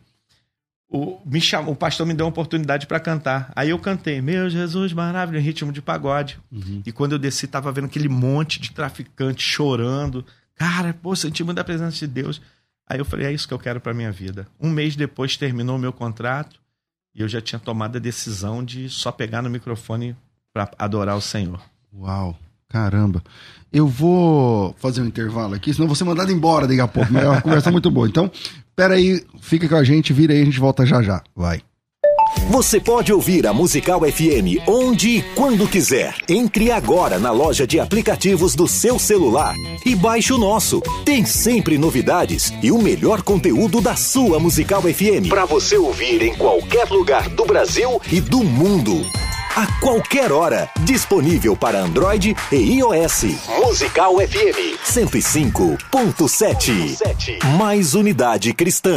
o, 0.95 1.21
me 1.27 1.41
chamou, 1.41 1.75
o 1.75 1.77
pastor 1.77 2.07
me 2.07 2.15
deu 2.15 2.25
uma 2.25 2.31
oportunidade 2.31 2.87
para 2.87 3.01
cantar. 3.01 3.53
Aí 3.57 3.71
eu 3.71 3.79
cantei, 3.81 4.21
meu 4.21 4.49
Jesus 4.49 4.93
maravilhoso, 4.93 5.43
em 5.43 5.45
ritmo 5.45 5.73
de 5.73 5.83
pagode. 5.83 6.39
Uhum. 6.53 6.83
E 6.87 6.93
quando 6.93 7.13
eu 7.13 7.19
desci, 7.19 7.49
tava 7.49 7.73
vendo 7.73 7.87
aquele 7.87 8.09
monte 8.09 8.61
de 8.61 8.71
traficante 8.71 9.43
chorando. 9.43 10.25
Cara, 10.55 10.95
pô, 10.95 11.17
senti 11.17 11.43
muito 11.43 11.59
a 11.59 11.65
presença 11.65 11.97
de 11.97 12.07
Deus. 12.07 12.41
Aí 12.89 13.01
eu 13.01 13.05
falei, 13.05 13.27
é 13.27 13.33
isso 13.33 13.49
que 13.49 13.53
eu 13.53 13.59
quero 13.59 13.81
para 13.81 13.93
minha 13.93 14.13
vida. 14.13 14.47
Um 14.61 14.71
mês 14.71 14.95
depois 14.95 15.37
terminou 15.37 15.75
o 15.75 15.81
meu 15.81 15.93
contrato 15.93 16.61
e 17.13 17.23
eu 17.23 17.29
já 17.29 17.41
tinha 17.41 17.59
tomado 17.59 17.97
a 17.97 18.01
decisão 18.01 18.65
de 18.65 18.89
só 18.89 19.11
pegar 19.11 19.43
no 19.43 19.51
microfone 19.51 20.15
para 20.53 20.71
adorar 20.79 21.17
o 21.17 21.21
Senhor. 21.21 21.61
Uau, 21.93 22.39
caramba. 22.75 23.23
Eu 23.73 23.87
vou 23.87 24.75
fazer 24.81 25.01
um 25.01 25.07
intervalo 25.07 25.55
aqui, 25.55 25.73
senão 25.73 25.87
vou 25.87 25.95
ser 25.95 26.03
mandado 26.03 26.33
embora 26.33 26.67
daqui 26.67 26.81
a 26.81 26.89
pouco, 26.89 27.13
mas 27.13 27.23
é 27.23 27.29
uma 27.29 27.41
conversa 27.41 27.71
muito 27.71 27.89
boa. 27.89 28.09
Então, 28.09 28.29
pera 28.75 28.95
aí, 28.95 29.25
fica 29.41 29.69
com 29.69 29.77
a 29.77 29.85
gente, 29.85 30.13
vira 30.13 30.33
aí, 30.33 30.43
a 30.43 30.45
gente 30.45 30.59
volta 30.59 30.85
já 30.85 31.01
já. 31.01 31.23
Vai. 31.37 31.63
Você 32.51 32.81
pode 32.81 33.13
ouvir 33.13 33.47
a 33.47 33.53
Musical 33.53 34.01
FM 34.01 34.67
onde 34.67 35.19
e 35.19 35.23
quando 35.35 35.69
quiser. 35.69 36.17
Entre 36.29 36.73
agora 36.73 37.19
na 37.19 37.31
loja 37.31 37.65
de 37.67 37.79
aplicativos 37.79 38.57
do 38.57 38.67
seu 38.67 38.99
celular 38.99 39.55
e 39.87 39.95
baixe 39.95 40.33
o 40.33 40.39
nosso. 40.39 40.81
Tem 41.05 41.25
sempre 41.25 41.79
novidades 41.79 42.53
e 42.61 42.73
o 42.73 42.79
melhor 42.79 43.23
conteúdo 43.23 43.81
da 43.81 43.95
sua 43.95 44.41
Musical 44.41 44.83
FM 44.83 45.29
para 45.29 45.45
você 45.45 45.77
ouvir 45.77 46.23
em 46.23 46.35
qualquer 46.35 46.89
lugar 46.91 47.29
do 47.29 47.45
Brasil 47.45 48.01
e 48.11 48.21
do 48.21 48.43
mundo. 48.43 49.05
A 49.57 49.69
qualquer 49.81 50.33
hora, 50.33 50.69
disponível 50.81 51.57
para 51.57 51.79
Android 51.79 52.37
e 52.51 52.57
iOS. 52.57 53.23
Musical 53.65 54.17
FM 54.17 54.77
105.7. 54.85 57.39
Mais 57.57 57.95
unidade 57.95 58.53
cristã. 58.53 58.97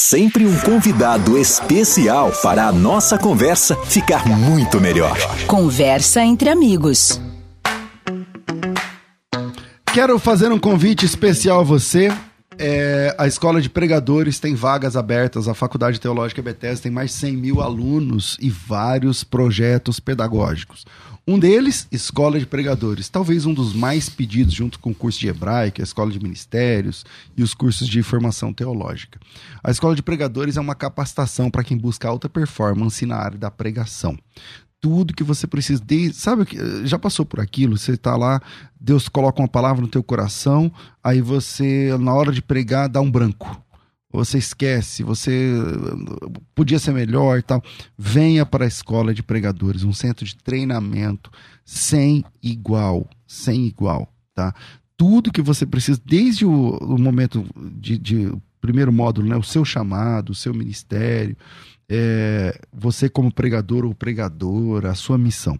Sempre 0.00 0.46
um 0.46 0.58
convidado 0.60 1.36
especial 1.36 2.32
para 2.42 2.66
a 2.66 2.72
nossa 2.72 3.18
conversa 3.18 3.76
ficar 3.84 4.26
muito 4.26 4.80
melhor. 4.80 5.14
Conversa 5.46 6.24
entre 6.24 6.48
amigos. 6.48 7.20
Quero 9.92 10.18
fazer 10.18 10.50
um 10.50 10.58
convite 10.58 11.04
especial 11.04 11.60
a 11.60 11.62
você. 11.62 12.08
É, 12.58 13.14
a 13.18 13.26
Escola 13.26 13.60
de 13.60 13.68
Pregadores 13.68 14.40
tem 14.40 14.54
vagas 14.54 14.96
abertas, 14.96 15.46
a 15.46 15.52
Faculdade 15.52 16.00
Teológica 16.00 16.40
Bethesda 16.40 16.84
tem 16.84 16.92
mais 16.92 17.10
de 17.10 17.16
100 17.16 17.36
mil 17.36 17.60
alunos 17.60 18.38
e 18.40 18.48
vários 18.48 19.22
projetos 19.22 20.00
pedagógicos. 20.00 20.86
Um 21.30 21.38
deles, 21.38 21.86
Escola 21.92 22.40
de 22.40 22.44
Pregadores, 22.44 23.08
talvez 23.08 23.46
um 23.46 23.54
dos 23.54 23.72
mais 23.72 24.08
pedidos, 24.08 24.52
junto 24.52 24.80
com 24.80 24.90
o 24.90 24.94
curso 24.94 25.20
de 25.20 25.28
hebraica, 25.28 25.80
a 25.80 25.84
Escola 25.84 26.10
de 26.10 26.18
Ministérios 26.18 27.06
e 27.36 27.42
os 27.44 27.54
cursos 27.54 27.86
de 27.86 28.02
formação 28.02 28.52
teológica. 28.52 29.20
A 29.62 29.70
Escola 29.70 29.94
de 29.94 30.02
Pregadores 30.02 30.56
é 30.56 30.60
uma 30.60 30.74
capacitação 30.74 31.48
para 31.48 31.62
quem 31.62 31.76
busca 31.76 32.08
alta 32.08 32.28
performance 32.28 33.06
na 33.06 33.14
área 33.14 33.38
da 33.38 33.48
pregação 33.48 34.18
tudo 34.80 35.14
que 35.14 35.22
você 35.22 35.46
precisa. 35.46 35.80
De, 35.84 36.12
sabe, 36.12 36.48
já 36.84 36.98
passou 36.98 37.24
por 37.24 37.38
aquilo? 37.38 37.78
Você 37.78 37.92
está 37.92 38.16
lá, 38.16 38.40
Deus 38.80 39.08
coloca 39.08 39.40
uma 39.40 39.46
palavra 39.46 39.82
no 39.82 39.86
teu 39.86 40.02
coração, 40.02 40.72
aí 41.04 41.20
você, 41.20 41.96
na 42.00 42.12
hora 42.12 42.32
de 42.32 42.42
pregar, 42.42 42.88
dá 42.88 43.00
um 43.00 43.10
branco 43.10 43.62
você 44.12 44.38
esquece, 44.38 45.02
você 45.02 45.52
podia 46.54 46.78
ser 46.78 46.92
melhor 46.92 47.38
e 47.38 47.42
tal. 47.42 47.62
Venha 47.96 48.44
para 48.44 48.64
a 48.64 48.68
escola 48.68 49.14
de 49.14 49.22
pregadores, 49.22 49.84
um 49.84 49.92
centro 49.92 50.24
de 50.24 50.36
treinamento 50.36 51.30
sem 51.64 52.24
igual, 52.42 53.08
sem 53.26 53.66
igual, 53.66 54.12
tá? 54.34 54.54
Tudo 54.96 55.32
que 55.32 55.40
você 55.40 55.64
precisa, 55.64 56.00
desde 56.04 56.44
o, 56.44 56.76
o 56.78 56.98
momento 56.98 57.46
de, 57.78 57.96
de 57.96 58.32
primeiro 58.60 58.92
módulo, 58.92 59.28
né, 59.28 59.36
o 59.36 59.42
seu 59.42 59.64
chamado, 59.64 60.30
o 60.30 60.34
seu 60.34 60.52
ministério, 60.52 61.36
é, 61.88 62.60
você 62.72 63.08
como 63.08 63.32
pregador 63.32 63.84
ou 63.84 63.94
pregadora, 63.94 64.90
a 64.90 64.94
sua 64.94 65.16
missão. 65.16 65.58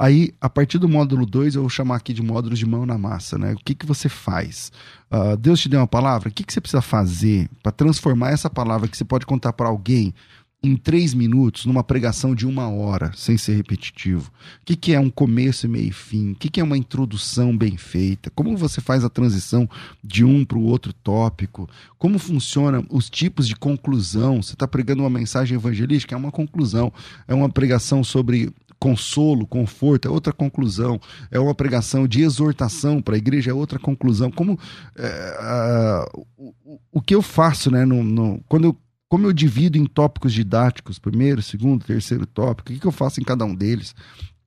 Aí, 0.00 0.32
a 0.40 0.48
partir 0.48 0.78
do 0.78 0.88
módulo 0.88 1.26
2, 1.26 1.56
eu 1.56 1.60
vou 1.60 1.68
chamar 1.68 1.96
aqui 1.96 2.14
de 2.14 2.22
módulos 2.22 2.58
de 2.58 2.64
mão 2.64 2.86
na 2.86 2.96
massa, 2.96 3.36
né? 3.36 3.52
O 3.52 3.58
que, 3.58 3.74
que 3.74 3.84
você 3.84 4.08
faz? 4.08 4.72
Uh, 5.12 5.36
Deus 5.36 5.60
te 5.60 5.68
deu 5.68 5.78
uma 5.78 5.86
palavra, 5.86 6.30
o 6.30 6.32
que, 6.32 6.42
que 6.42 6.50
você 6.50 6.58
precisa 6.58 6.80
fazer 6.80 7.50
para 7.62 7.70
transformar 7.70 8.30
essa 8.30 8.48
palavra 8.48 8.88
que 8.88 8.96
você 8.96 9.04
pode 9.04 9.26
contar 9.26 9.52
para 9.52 9.68
alguém 9.68 10.14
em 10.62 10.74
três 10.74 11.12
minutos 11.12 11.66
numa 11.66 11.84
pregação 11.84 12.34
de 12.34 12.46
uma 12.46 12.66
hora, 12.70 13.12
sem 13.14 13.36
ser 13.36 13.56
repetitivo? 13.56 14.32
O 14.62 14.64
que, 14.64 14.74
que 14.74 14.94
é 14.94 14.98
um 14.98 15.10
começo, 15.10 15.68
meio 15.68 15.88
e 15.88 15.92
fim? 15.92 16.30
O 16.30 16.34
que, 16.34 16.48
que 16.48 16.60
é 16.62 16.64
uma 16.64 16.78
introdução 16.78 17.54
bem 17.54 17.76
feita? 17.76 18.30
Como 18.30 18.56
você 18.56 18.80
faz 18.80 19.04
a 19.04 19.10
transição 19.10 19.68
de 20.02 20.24
um 20.24 20.46
para 20.46 20.56
o 20.56 20.64
outro 20.64 20.94
tópico? 20.94 21.68
Como 21.98 22.18
funcionam 22.18 22.86
os 22.88 23.10
tipos 23.10 23.46
de 23.46 23.54
conclusão? 23.54 24.42
Você 24.42 24.54
está 24.54 24.66
pregando 24.66 25.02
uma 25.02 25.10
mensagem 25.10 25.56
evangelística? 25.56 26.14
É 26.14 26.18
uma 26.18 26.32
conclusão. 26.32 26.90
É 27.28 27.34
uma 27.34 27.50
pregação 27.50 28.02
sobre 28.02 28.50
consolo, 28.80 29.46
conforto, 29.46 30.08
é 30.08 30.10
outra 30.10 30.32
conclusão. 30.32 30.98
É 31.30 31.38
uma 31.38 31.54
pregação 31.54 32.08
de 32.08 32.22
exortação 32.22 33.02
para 33.02 33.14
a 33.14 33.18
igreja, 33.18 33.50
é 33.50 33.54
outra 33.54 33.78
conclusão. 33.78 34.30
Como 34.30 34.58
é, 34.96 36.04
o, 36.36 36.80
o, 36.90 37.02
que 37.02 37.14
eu 37.14 37.20
faço, 37.20 37.70
né? 37.70 37.84
No, 37.84 38.02
no, 38.02 38.42
quando 38.48 38.64
eu, 38.64 38.76
como 39.06 39.26
eu 39.26 39.32
divido 39.32 39.76
em 39.76 39.84
tópicos 39.84 40.32
didáticos, 40.32 40.98
primeiro, 40.98 41.42
segundo, 41.42 41.84
terceiro 41.84 42.26
tópico, 42.26 42.70
o 42.70 42.74
que, 42.74 42.80
que 42.80 42.86
eu 42.86 42.92
faço 42.92 43.20
em 43.20 43.24
cada 43.24 43.44
um 43.44 43.54
deles? 43.54 43.94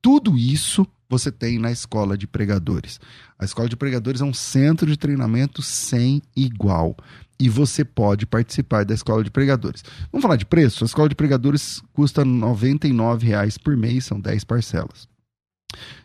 Tudo 0.02 0.36
isso 0.36 0.86
você 1.08 1.30
tem 1.30 1.58
na 1.58 1.70
escola 1.70 2.18
de 2.18 2.26
pregadores. 2.26 2.98
A 3.38 3.44
escola 3.44 3.68
de 3.68 3.76
pregadores 3.76 4.20
é 4.20 4.24
um 4.24 4.34
centro 4.34 4.86
de 4.90 4.96
treinamento 4.96 5.62
sem 5.62 6.20
igual 6.34 6.96
e 7.38 7.48
você 7.48 7.84
pode 7.84 8.26
participar 8.26 8.84
da 8.84 8.94
escola 8.94 9.24
de 9.24 9.30
pregadores. 9.30 9.82
Vamos 10.12 10.22
falar 10.22 10.36
de 10.36 10.46
preço? 10.46 10.84
A 10.84 10.86
escola 10.86 11.08
de 11.08 11.14
pregadores 11.14 11.82
custa 11.92 12.22
R$ 12.22 12.28
99,00 12.28 13.60
por 13.62 13.76
mês, 13.76 14.04
são 14.04 14.20
10 14.20 14.44
parcelas. 14.44 15.08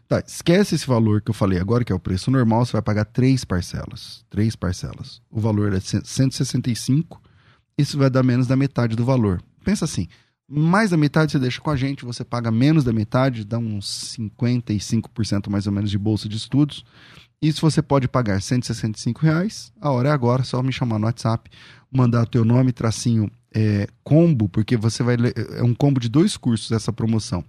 Tá, 0.08 0.24
esquece 0.26 0.74
esse 0.74 0.88
valor 0.88 1.22
que 1.22 1.30
eu 1.30 1.36
falei 1.36 1.60
agora, 1.60 1.84
que 1.84 1.92
é 1.92 1.96
o 1.96 2.00
preço 2.00 2.32
normal, 2.32 2.66
você 2.66 2.72
vai 2.72 2.82
pagar 2.82 3.06
três 3.06 3.46
parcelas. 3.46 4.26
Três 4.30 4.56
parcelas. 4.56 5.22
O 5.30 5.40
valor 5.40 5.74
é 5.74 5.80
165, 5.80 7.22
isso 7.78 7.98
vai 7.98 8.10
dar 8.10 8.24
menos 8.24 8.48
da 8.48 8.56
metade 8.56 8.96
do 8.96 9.06
valor. 9.06 9.42
Pensa 9.64 9.86
assim, 9.86 10.08
mais 10.50 10.90
da 10.90 10.98
metade 10.98 11.32
você 11.32 11.38
deixa 11.38 11.62
com 11.62 11.70
a 11.70 11.76
gente, 11.76 12.04
você 12.04 12.26
paga 12.26 12.50
menos 12.50 12.84
da 12.84 12.92
metade, 12.92 13.46
dá 13.46 13.60
uns 13.60 14.18
55% 14.18 15.48
mais 15.48 15.68
ou 15.68 15.74
menos 15.74 15.92
de 15.92 15.98
bolsa 15.98 16.28
de 16.28 16.38
estudos. 16.38 16.84
Isso 17.42 17.62
você 17.62 17.82
pode 17.82 18.08
pagar 18.08 18.42
165 18.42 19.22
reais. 19.22 19.72
A 19.80 19.92
hora 19.92 20.10
é 20.10 20.12
agora, 20.12 20.44
só 20.44 20.62
me 20.62 20.74
chamar 20.74 21.00
no 21.00 21.06
WhatsApp, 21.06 21.50
mandar 21.92 22.24
o 22.24 22.26
teu 22.26 22.44
nome, 22.44 22.74
tracinho 22.74 23.32
é, 23.54 23.88
combo, 24.04 24.50
porque 24.50 24.76
você 24.76 25.02
vai 25.02 25.16
é 25.58 25.64
um 25.64 25.74
combo 25.74 26.00
de 26.00 26.10
dois 26.10 26.36
cursos 26.36 26.72
essa 26.72 26.92
promoção. 26.92 27.44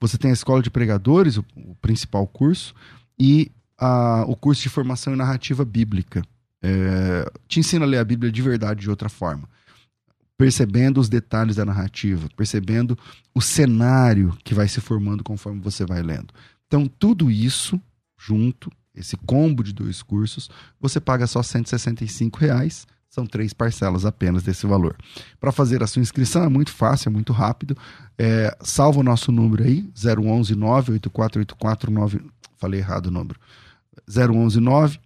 Você 0.00 0.16
tem 0.16 0.30
a 0.30 0.34
escola 0.34 0.62
de 0.62 0.70
pregadores, 0.70 1.36
o, 1.36 1.44
o 1.56 1.74
principal 1.76 2.26
curso, 2.26 2.74
e 3.18 3.52
a, 3.78 4.24
o 4.26 4.34
curso 4.34 4.62
de 4.62 4.68
formação 4.70 5.12
em 5.12 5.16
narrativa 5.16 5.64
bíblica. 5.64 6.22
É, 6.62 7.30
te 7.46 7.60
ensina 7.60 7.84
a 7.84 7.88
ler 7.88 7.98
a 7.98 8.04
Bíblia 8.04 8.32
de 8.32 8.40
verdade 8.40 8.80
de 8.80 8.90
outra 8.90 9.10
forma. 9.10 9.46
Percebendo 10.38 10.98
os 10.98 11.08
detalhes 11.08 11.56
da 11.56 11.64
narrativa, 11.64 12.28
percebendo 12.34 12.98
o 13.34 13.42
cenário 13.42 14.36
que 14.42 14.54
vai 14.54 14.66
se 14.66 14.80
formando 14.80 15.22
conforme 15.22 15.60
você 15.60 15.84
vai 15.84 16.02
lendo. 16.02 16.32
Então, 16.66 16.88
tudo 16.88 17.30
isso 17.30 17.78
junto 18.18 18.72
esse 18.94 19.16
combo 19.16 19.62
de 19.62 19.72
dois 19.72 20.02
cursos, 20.02 20.50
você 20.80 21.00
paga 21.00 21.26
só 21.26 21.42
165 21.42 22.38
reais. 22.38 22.86
São 23.08 23.26
três 23.26 23.52
parcelas 23.52 24.04
apenas 24.04 24.42
desse 24.42 24.66
valor. 24.66 24.96
Para 25.38 25.52
fazer 25.52 25.84
a 25.84 25.86
sua 25.86 26.02
inscrição 26.02 26.42
é 26.42 26.48
muito 26.48 26.72
fácil, 26.72 27.10
é 27.10 27.12
muito 27.12 27.32
rápido. 27.32 27.76
É, 28.18 28.56
salva 28.60 28.98
o 28.98 29.04
nosso 29.04 29.30
número 29.30 29.62
aí, 29.62 29.88
011 29.94 30.56
98484 30.56 31.92
9... 31.92 32.20
Falei 32.56 32.80
errado 32.80 33.06
o 33.06 33.10
número. 33.12 33.38
011 34.08 34.58
9 34.58 34.98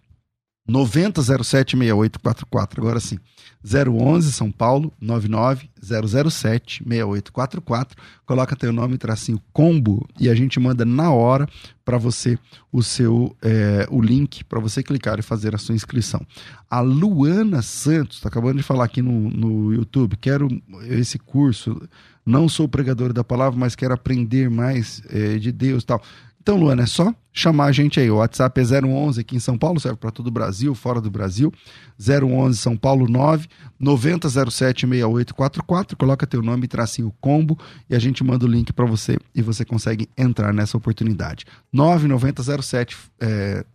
90076844. 0.69 2.77
Agora 2.77 2.99
sim. 2.99 3.17
011 3.63 4.31
São 4.31 4.51
Paulo 4.51 4.91
99007 5.01 6.83
6844. 6.85 7.97
Coloca 8.25 8.55
teu 8.55 8.71
nome 8.71 8.97
tracinho 8.97 9.41
combo 9.51 10.07
e 10.19 10.29
a 10.29 10.35
gente 10.35 10.59
manda 10.59 10.85
na 10.85 11.11
hora 11.11 11.47
para 11.83 11.97
você 11.97 12.37
o 12.71 12.81
seu 12.81 13.35
é, 13.41 13.87
o 13.89 14.01
link 14.01 14.43
para 14.45 14.59
você 14.59 14.81
clicar 14.81 15.19
e 15.19 15.23
fazer 15.23 15.53
a 15.53 15.57
sua 15.57 15.75
inscrição. 15.75 16.25
A 16.69 16.79
Luana 16.79 17.61
Santos 17.61 18.17
está 18.17 18.29
acabando 18.29 18.57
de 18.57 18.63
falar 18.63 18.85
aqui 18.85 19.01
no, 19.01 19.29
no 19.29 19.73
YouTube. 19.73 20.15
Quero 20.17 20.47
esse 20.83 21.19
curso. 21.19 21.81
Não 22.25 22.47
sou 22.47 22.67
pregador 22.67 23.11
da 23.11 23.23
palavra, 23.23 23.59
mas 23.59 23.75
quero 23.75 23.93
aprender 23.93 24.49
mais 24.49 25.01
é, 25.09 25.37
de 25.37 25.51
Deus, 25.51 25.83
tal. 25.83 26.01
Então, 26.41 26.57
Luana, 26.57 26.83
é 26.83 26.85
só 26.85 27.13
chamar 27.33 27.65
a 27.65 27.71
gente 27.71 27.99
aí. 27.99 28.09
O 28.09 28.17
WhatsApp 28.17 28.59
é 28.59 28.81
011 28.85 29.21
aqui 29.21 29.35
em 29.35 29.39
São 29.39 29.57
Paulo, 29.57 29.79
serve 29.79 29.97
para 29.97 30.11
todo 30.11 30.27
o 30.27 30.31
Brasil, 30.31 30.73
fora 30.73 31.01
do 31.01 31.11
Brasil. 31.11 31.53
011 31.99 32.57
São 32.57 32.77
Paulo 32.77 33.07
9 33.07 33.47
9007 33.79 34.87
6844. 34.87 35.97
Coloca 35.97 36.25
teu 36.25 36.41
nome 36.41 36.67
tracinho 36.67 37.13
combo 37.19 37.57
e 37.89 37.95
a 37.95 37.99
gente 37.99 38.23
manda 38.23 38.45
o 38.45 38.47
link 38.47 38.71
para 38.73 38.85
você 38.85 39.17
e 39.35 39.41
você 39.41 39.65
consegue 39.65 40.09
entrar 40.17 40.53
nessa 40.53 40.77
oportunidade. 40.77 41.45
9907 41.71 42.97
é, 43.19 43.65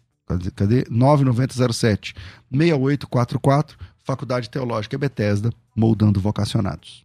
cadê? 0.55 0.85
9907 0.91 2.15
6844. 2.51 3.77
Faculdade 4.03 4.51
Teológica 4.51 4.99
Bethesda, 4.99 5.51
moldando 5.75 6.21
vocacionados. 6.21 7.05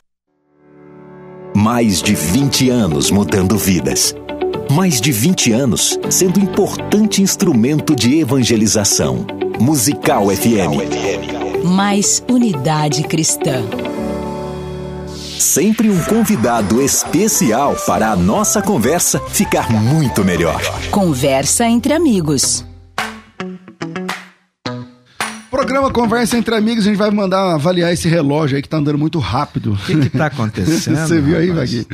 Mais 1.61 2.01
de 2.01 2.15
20 2.15 2.71
anos 2.71 3.11
mudando 3.11 3.55
vidas. 3.55 4.15
Mais 4.71 4.99
de 4.99 5.11
20 5.11 5.51
anos 5.51 5.95
sendo 6.09 6.39
importante 6.39 7.21
instrumento 7.21 7.95
de 7.95 8.19
evangelização. 8.19 9.27
Musical 9.59 10.29
FM. 10.29 11.63
Mais 11.63 12.23
unidade 12.27 13.03
cristã. 13.03 13.63
Sempre 15.37 15.87
um 15.91 16.03
convidado 16.05 16.81
especial 16.81 17.75
para 17.85 18.09
a 18.09 18.15
nossa 18.15 18.59
conversa 18.59 19.19
ficar 19.29 19.71
muito 19.71 20.25
melhor. 20.25 20.59
Conversa 20.89 21.67
entre 21.67 21.93
amigos. 21.93 22.65
Programa 25.71 25.93
Conversa 25.93 26.37
entre 26.37 26.53
Amigos, 26.53 26.85
a 26.85 26.89
gente 26.89 26.97
vai 26.97 27.09
mandar 27.11 27.55
avaliar 27.55 27.93
esse 27.93 28.09
relógio 28.09 28.57
aí 28.57 28.61
que 28.61 28.67
tá 28.67 28.75
andando 28.75 28.97
muito 28.97 29.19
rápido. 29.19 29.71
O 29.71 29.77
que 29.77 29.95
que 30.01 30.09
tá 30.09 30.25
acontecendo? 30.27 30.97
você 30.97 31.21
viu 31.21 31.37
aí, 31.37 31.47
rapaz? 31.47 31.73
Vaguinho? 31.73 31.85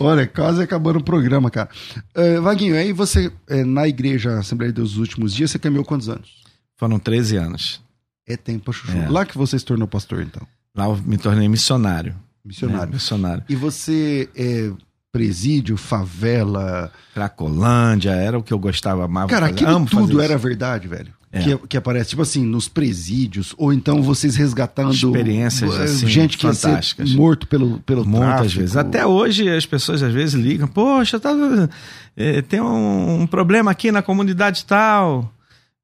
Olha, 0.00 0.26
quase 0.26 0.60
acabando 0.60 0.98
o 0.98 1.04
programa, 1.04 1.48
cara. 1.48 1.68
Uh, 2.16 2.42
Vaguinho, 2.42 2.74
aí 2.74 2.92
você, 2.92 3.30
é, 3.48 3.62
na 3.64 3.86
igreja 3.86 4.36
Assembleia 4.36 4.72
de 4.72 4.76
Deus 4.78 4.90
dos 4.90 4.98
últimos 4.98 5.32
dias, 5.32 5.52
você 5.52 5.60
caminhou 5.60 5.84
quantos 5.84 6.08
anos? 6.08 6.28
Foram 6.76 6.98
13 6.98 7.36
anos. 7.36 7.80
É 8.26 8.36
tempo, 8.36 8.72
Chuchu. 8.72 8.98
É. 8.98 9.08
Lá 9.08 9.24
que 9.24 9.38
você 9.38 9.56
se 9.56 9.64
tornou 9.64 9.86
pastor, 9.86 10.22
então. 10.22 10.42
Lá 10.76 10.86
eu 10.86 10.96
me 10.96 11.16
tornei 11.16 11.48
missionário. 11.48 12.16
Missionário. 12.44 12.86
né? 12.86 12.94
Missionário. 12.94 13.44
E 13.48 13.54
você 13.54 14.28
é 14.34 14.72
presídio, 15.12 15.76
favela. 15.76 16.90
Cracolândia, 17.14 18.10
era 18.10 18.36
o 18.36 18.42
que 18.42 18.52
eu 18.52 18.58
gostava, 18.58 19.04
amava 19.04 19.28
Cara, 19.28 19.42
fazer. 19.46 19.54
aquilo 19.54 19.70
Amo 19.70 19.86
tudo 19.86 20.20
era 20.20 20.36
verdade, 20.36 20.88
velho. 20.88 21.19
É. 21.32 21.42
Que, 21.42 21.58
que 21.68 21.76
aparece, 21.76 22.10
tipo 22.10 22.22
assim, 22.22 22.44
nos 22.44 22.68
presídios, 22.68 23.54
ou 23.56 23.72
então 23.72 24.02
vocês 24.02 24.34
resgatando 24.34 24.92
Experiências, 24.92 25.78
assim, 25.78 26.08
gente 26.08 26.36
que 26.36 26.44
ia 26.44 26.52
fantásticas. 26.52 27.10
ser 27.10 27.16
morto 27.16 27.46
pelo, 27.46 27.78
pelo 27.80 28.04
Muitas 28.04 28.28
tráfico. 28.28 28.60
vezes. 28.60 28.76
Até 28.76 29.06
hoje 29.06 29.48
as 29.48 29.64
pessoas 29.64 30.02
às 30.02 30.12
vezes 30.12 30.34
ligam, 30.34 30.66
poxa, 30.66 31.20
tá, 31.20 31.30
eh, 32.16 32.42
tem 32.42 32.60
um, 32.60 33.20
um 33.20 33.26
problema 33.28 33.70
aqui 33.70 33.92
na 33.92 34.02
comunidade 34.02 34.64
tal. 34.64 35.32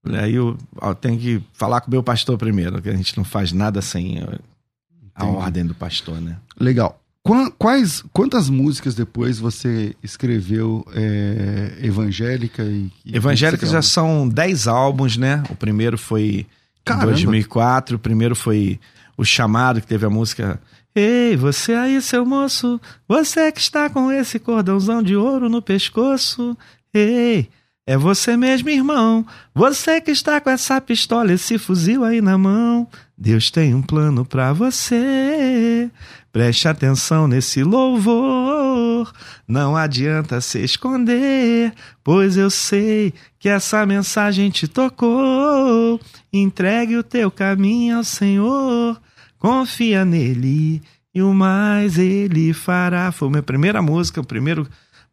Aí 0.04 0.34
eu, 0.34 0.56
ó, 0.80 0.92
tenho 0.94 1.16
que 1.18 1.40
falar 1.52 1.80
com 1.80 1.88
o 1.88 1.90
meu 1.92 2.02
pastor 2.02 2.36
primeiro, 2.36 2.82
que 2.82 2.88
a 2.88 2.96
gente 2.96 3.16
não 3.16 3.24
faz 3.24 3.52
nada 3.52 3.80
sem 3.80 4.18
a 4.18 5.24
Entendi. 5.24 5.36
ordem 5.36 5.64
do 5.64 5.74
pastor, 5.74 6.20
né? 6.20 6.38
Legal. 6.58 7.00
Qua- 7.26 7.50
Quais, 7.58 8.04
quantas 8.12 8.48
músicas 8.48 8.94
depois 8.94 9.38
você 9.38 9.94
escreveu 10.02 10.84
é, 10.94 11.78
evangélica 11.82 12.62
e. 12.62 12.90
e 13.04 13.16
Evangélicos 13.16 13.70
já 13.70 13.82
são 13.82 14.28
10 14.28 14.68
álbuns, 14.68 15.16
né? 15.16 15.42
O 15.50 15.54
primeiro 15.56 15.98
foi 15.98 16.46
Caramba. 16.84 17.06
em 17.06 17.08
2004, 17.10 17.96
o 17.96 17.98
primeiro 17.98 18.36
foi 18.36 18.78
O 19.16 19.24
Chamado, 19.24 19.80
que 19.80 19.86
teve 19.86 20.06
a 20.06 20.10
música 20.10 20.60
Ei, 20.94 21.36
você 21.36 21.74
aí, 21.74 22.00
seu 22.00 22.24
moço, 22.24 22.80
você 23.06 23.52
que 23.52 23.60
está 23.60 23.90
com 23.90 24.10
esse 24.10 24.38
cordãozão 24.38 25.02
de 25.02 25.14
ouro 25.14 25.46
no 25.48 25.60
pescoço. 25.60 26.56
Ei, 26.94 27.50
é 27.86 27.98
você 27.98 28.34
mesmo, 28.34 28.70
irmão, 28.70 29.26
você 29.54 30.00
que 30.00 30.10
está 30.10 30.40
com 30.40 30.48
essa 30.48 30.80
pistola, 30.80 31.32
esse 31.34 31.58
fuzil 31.58 32.02
aí 32.02 32.22
na 32.22 32.38
mão. 32.38 32.88
Deus 33.18 33.50
tem 33.50 33.74
um 33.74 33.82
plano 33.82 34.24
pra 34.24 34.52
você. 34.54 35.90
Preste 36.36 36.68
atenção 36.68 37.26
nesse 37.26 37.62
louvor. 37.62 39.10
Não 39.48 39.74
adianta 39.74 40.38
se 40.42 40.62
esconder, 40.62 41.72
pois 42.04 42.36
eu 42.36 42.50
sei 42.50 43.14
que 43.38 43.48
essa 43.48 43.86
mensagem 43.86 44.50
te 44.50 44.68
tocou. 44.68 45.98
Entregue 46.30 46.98
o 46.98 47.02
teu 47.02 47.30
caminho 47.30 47.96
ao 47.96 48.04
Senhor, 48.04 49.00
confia 49.38 50.04
nele 50.04 50.82
e 51.14 51.22
o 51.22 51.32
mais 51.32 51.96
ele 51.96 52.52
fará. 52.52 53.10
Foi 53.10 53.28
a 53.28 53.30
minha 53.30 53.42
primeira 53.42 53.80
música, 53.80 54.20
a 54.20 54.24
primeira 54.24 54.62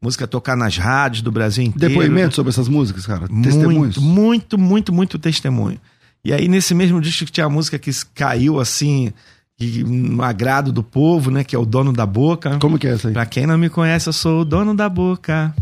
música 0.02 0.26
a 0.26 0.28
tocar 0.28 0.58
nas 0.58 0.78
rádios 0.78 1.22
do 1.22 1.32
Brasil 1.32 1.64
inteiro. 1.64 1.94
Depoimento 1.94 2.36
sobre 2.36 2.50
essas 2.50 2.68
músicas, 2.68 3.06
cara? 3.06 3.30
Testemunhos? 3.42 3.98
Muito, 3.98 4.02
muito, 4.02 4.58
muito, 4.58 4.94
muito 4.94 5.18
testemunho. 5.18 5.80
E 6.22 6.34
aí, 6.34 6.50
nesse 6.50 6.76
mesmo 6.76 7.00
disco 7.00 7.24
que 7.24 7.32
tinha 7.32 7.46
a 7.46 7.50
música 7.50 7.80
que 7.80 7.92
caiu 8.14 8.60
assim, 8.60 9.14
que, 9.72 9.84
no 9.84 10.22
agrado 10.24 10.72
do 10.72 10.84
povo, 10.84 11.30
né? 11.32 11.44
Que 11.44 11.56
é 11.56 11.60
o 11.60 11.66
dono 11.66 11.92
da 11.94 12.06
boca. 12.06 12.58
Como 12.60 12.78
que 12.80 12.88
é 12.88 12.92
essa 12.94 13.08
aí? 13.08 13.14
Pra 13.14 13.26
quem 13.26 13.46
não 13.48 13.58
me 13.58 13.70
conhece, 13.70 14.10
eu 14.10 14.14
sou 14.14 14.42
o 14.42 14.46
dono 14.46 14.76
da 14.76 14.88
boca. 14.90 15.54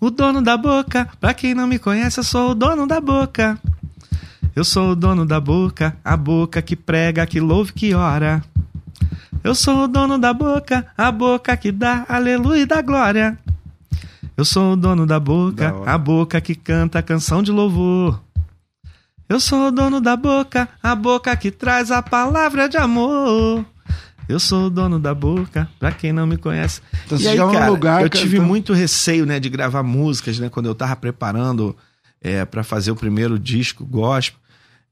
O 0.00 0.10
dono 0.10 0.40
da 0.42 0.56
boca. 0.56 1.08
Pra 1.20 1.34
quem 1.34 1.54
não 1.54 1.66
me 1.66 1.78
conhece, 1.78 2.20
eu 2.20 2.24
sou 2.24 2.50
o 2.50 2.54
dono 2.54 2.86
da 2.86 3.00
boca. 3.00 3.58
Eu 4.54 4.64
sou 4.64 4.90
o 4.90 4.94
dono 4.96 5.24
da 5.24 5.40
boca, 5.40 5.96
a 6.04 6.14
boca 6.16 6.60
que 6.60 6.76
prega, 6.76 7.26
que 7.26 7.40
louve, 7.40 7.72
que 7.72 7.94
ora. 7.94 8.42
Eu 9.42 9.54
sou 9.54 9.84
o 9.84 9.88
dono 9.88 10.18
da 10.18 10.32
boca, 10.34 10.86
a 10.96 11.10
boca 11.10 11.56
que 11.56 11.72
dá 11.72 12.04
aleluia 12.08 12.60
e 12.62 12.66
dá 12.66 12.82
glória. 12.82 13.38
Eu 14.36 14.44
sou 14.44 14.74
o 14.74 14.76
dono 14.76 15.06
da 15.06 15.14
Da 15.14 15.20
boca, 15.20 15.74
hora. 15.74 15.90
a 15.90 15.98
boca 15.98 16.40
que 16.40 16.54
canta 16.54 16.98
a 16.98 17.02
canção 17.02 17.42
de 17.42 17.50
louvor. 17.50 18.20
Eu 19.32 19.40
sou 19.40 19.68
o 19.68 19.70
dono 19.70 19.98
da 19.98 20.14
boca, 20.14 20.68
a 20.82 20.94
boca 20.94 21.34
que 21.34 21.50
traz 21.50 21.90
a 21.90 22.02
palavra 22.02 22.68
de 22.68 22.76
amor. 22.76 23.64
Eu 24.28 24.38
sou 24.38 24.66
o 24.66 24.70
dono 24.70 24.98
da 25.00 25.14
boca, 25.14 25.66
pra 25.80 25.90
quem 25.90 26.12
não 26.12 26.26
me 26.26 26.36
conhece. 26.36 26.82
Então, 27.06 27.18
e 27.18 27.26
aí, 27.26 27.38
num 27.38 27.50
cara, 27.50 27.70
lugar 27.70 28.02
eu 28.02 28.10
tive 28.10 28.32
cantando- 28.32 28.48
muito 28.48 28.74
receio, 28.74 29.24
né, 29.24 29.40
de 29.40 29.48
gravar 29.48 29.82
músicas, 29.82 30.38
né, 30.38 30.50
quando 30.50 30.66
eu 30.66 30.74
tava 30.74 30.94
preparando 30.96 31.74
é, 32.20 32.44
para 32.44 32.62
fazer 32.62 32.90
o 32.90 32.94
primeiro 32.94 33.38
disco 33.38 33.86
gospel. 33.86 34.38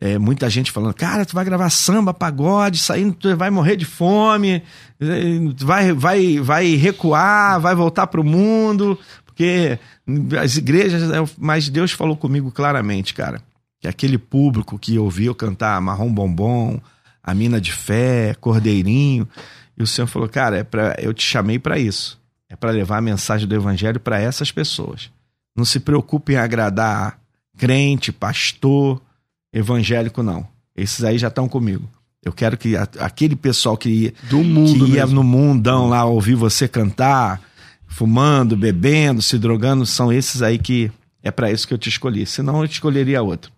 É, 0.01 0.18
muita 0.18 0.49
gente 0.49 0.72
falando, 0.72 0.95
cara, 0.95 1.26
tu 1.26 1.34
vai 1.34 1.45
gravar 1.45 1.68
samba, 1.68 2.14
pagode, 2.14 2.78
saindo, 2.78 3.12
tu 3.12 3.36
vai 3.36 3.51
morrer 3.51 3.76
de 3.76 3.84
fome, 3.84 4.62
tu 5.59 5.66
vai, 5.66 5.93
vai, 5.93 6.41
vai 6.41 6.74
recuar, 6.76 7.61
vai 7.61 7.74
voltar 7.74 8.07
pro 8.07 8.24
mundo, 8.24 8.99
porque 9.26 9.78
as 10.43 10.57
igrejas, 10.57 11.03
é, 11.11 11.22
mas 11.36 11.68
Deus 11.68 11.93
falou 11.93 12.16
comigo 12.16 12.51
claramente, 12.51 13.12
cara, 13.12 13.43
que 13.80 13.88
aquele 13.88 14.18
público 14.18 14.78
que 14.78 14.98
ouvia 14.98 15.28
eu 15.28 15.34
cantar 15.34 15.80
Marrom 15.80 16.12
Bombom, 16.12 16.78
A 17.22 17.34
Mina 17.34 17.60
de 17.60 17.72
Fé, 17.72 18.34
Cordeirinho, 18.40 19.26
e 19.76 19.82
o 19.82 19.86
Senhor 19.86 20.06
falou, 20.06 20.28
cara, 20.28 20.58
é 20.58 20.64
pra, 20.64 20.94
eu 20.98 21.14
te 21.14 21.22
chamei 21.22 21.58
para 21.58 21.78
isso, 21.78 22.20
é 22.48 22.54
para 22.54 22.70
levar 22.70 22.98
a 22.98 23.02
mensagem 23.02 23.48
do 23.48 23.54
evangelho 23.54 23.98
para 23.98 24.20
essas 24.20 24.52
pessoas. 24.52 25.10
Não 25.56 25.64
se 25.64 25.80
preocupe 25.80 26.34
em 26.34 26.36
agradar 26.36 27.18
crente, 27.56 28.12
pastor, 28.12 29.00
evangélico, 29.52 30.22
não. 30.22 30.46
Esses 30.76 31.02
aí 31.02 31.18
já 31.18 31.28
estão 31.28 31.48
comigo. 31.48 31.88
Eu 32.22 32.32
quero 32.32 32.58
que 32.58 32.76
aquele 32.76 33.34
pessoal 33.34 33.78
que 33.78 33.88
ia, 33.88 34.14
Do 34.28 34.44
mundo 34.44 34.84
que 34.84 34.92
ia 34.92 35.06
no 35.06 35.24
mundão 35.24 35.88
lá 35.88 36.04
ouvir 36.04 36.34
você 36.34 36.68
cantar, 36.68 37.40
fumando, 37.86 38.56
bebendo, 38.56 39.22
se 39.22 39.38
drogando, 39.38 39.86
são 39.86 40.12
esses 40.12 40.42
aí 40.42 40.58
que 40.58 40.92
é 41.22 41.30
para 41.30 41.50
isso 41.50 41.66
que 41.66 41.72
eu 41.72 41.78
te 41.78 41.88
escolhi. 41.88 42.26
Senão 42.26 42.60
eu 42.60 42.68
te 42.68 42.74
escolheria 42.74 43.22
outro. 43.22 43.50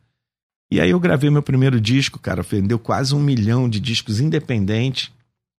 E 0.72 0.80
aí 0.80 0.90
eu 0.90 0.98
gravei 0.98 1.28
meu 1.28 1.42
primeiro 1.42 1.78
disco, 1.80 2.18
cara, 2.18 2.42
vendeu 2.42 2.78
quase 2.78 3.14
um 3.14 3.20
milhão 3.20 3.68
de 3.68 3.78
discos 3.78 4.20
independentes. 4.20 5.10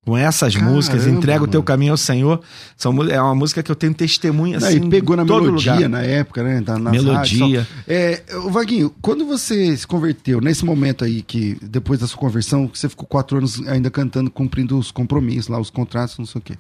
Com 0.06 0.18
essas 0.18 0.54
Caramba, 0.54 0.72
músicas, 0.74 1.08
Entrega 1.08 1.46
o 1.46 1.48
Teu 1.48 1.60
mano. 1.60 1.64
Caminho 1.66 1.94
ao 1.94 1.98
Senhor. 1.98 2.42
São, 2.76 2.92
é 3.04 3.22
uma 3.22 3.34
música 3.36 3.64
que 3.64 3.72
eu 3.72 3.76
tenho 3.76 3.94
testemunha 3.94 4.60
Não, 4.60 4.68
assim. 4.68 4.86
e 4.86 4.90
pegou 4.90 5.16
na 5.16 5.24
melodia 5.24 5.76
lugar. 5.76 5.88
na 5.90 6.02
época, 6.02 6.44
né? 6.44 6.62
Tá 6.62 6.78
nas 6.78 6.92
Melodia. 6.92 7.62
rádios. 7.62 7.68
É, 7.88 8.22
Vaguinho, 8.52 8.94
quando 9.02 9.26
você 9.26 9.78
se 9.78 9.88
converteu, 9.88 10.42
nesse 10.42 10.66
momento 10.66 11.06
aí, 11.06 11.22
que 11.22 11.58
depois 11.62 12.02
da 12.02 12.08
sua 12.08 12.18
conversão, 12.20 12.68
que 12.68 12.78
você 12.78 12.90
ficou 12.90 13.08
quatro 13.08 13.38
anos 13.38 13.66
ainda 13.66 13.90
cantando, 13.90 14.30
cumprindo 14.30 14.78
os 14.78 14.92
compromissos 14.92 15.48
lá, 15.48 15.58
os 15.58 15.70
contratos, 15.70 16.18
não 16.18 16.26
sei 16.26 16.40
o 16.40 16.42
quê. 16.44 16.56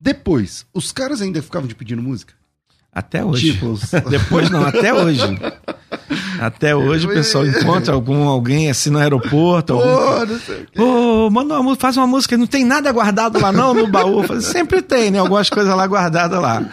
Depois, 0.00 0.66
os 0.74 0.92
caras 0.92 1.22
ainda 1.22 1.40
ficavam 1.40 1.68
te 1.68 1.74
pedindo 1.74 2.02
música? 2.02 2.34
Até 2.92 3.24
hoje. 3.24 3.52
Tipo, 3.52 3.68
os- 3.68 3.90
Depois 4.10 4.50
não, 4.50 4.64
até 4.66 4.92
hoje. 4.92 5.22
Até 6.46 6.74
hoje 6.74 7.06
o 7.06 7.10
pessoal 7.10 7.46
encontra 7.46 7.94
algum, 7.94 8.28
alguém 8.28 8.68
assim 8.70 8.90
no 8.90 8.98
aeroporto. 8.98 9.74
algum- 9.74 10.18
Pô, 10.18 10.26
não 10.26 10.38
sei 10.38 10.62
o 10.62 10.66
quê. 10.66 10.80
Ô, 10.82 11.30
manda 11.30 11.54
uma 11.54 11.62
música, 11.62 11.80
faz 11.82 11.96
uma 11.96 12.06
música, 12.06 12.36
não 12.36 12.46
tem 12.46 12.64
nada 12.64 12.90
guardado 12.92 13.40
lá 13.40 13.52
não 13.52 13.72
no 13.74 13.86
baú. 13.86 14.22
Falei, 14.24 14.42
Sempre 14.42 14.82
tem, 14.82 15.10
né? 15.10 15.18
Algumas 15.18 15.48
coisas 15.50 15.74
lá 15.74 15.86
guardadas 15.86 16.40
lá. 16.40 16.64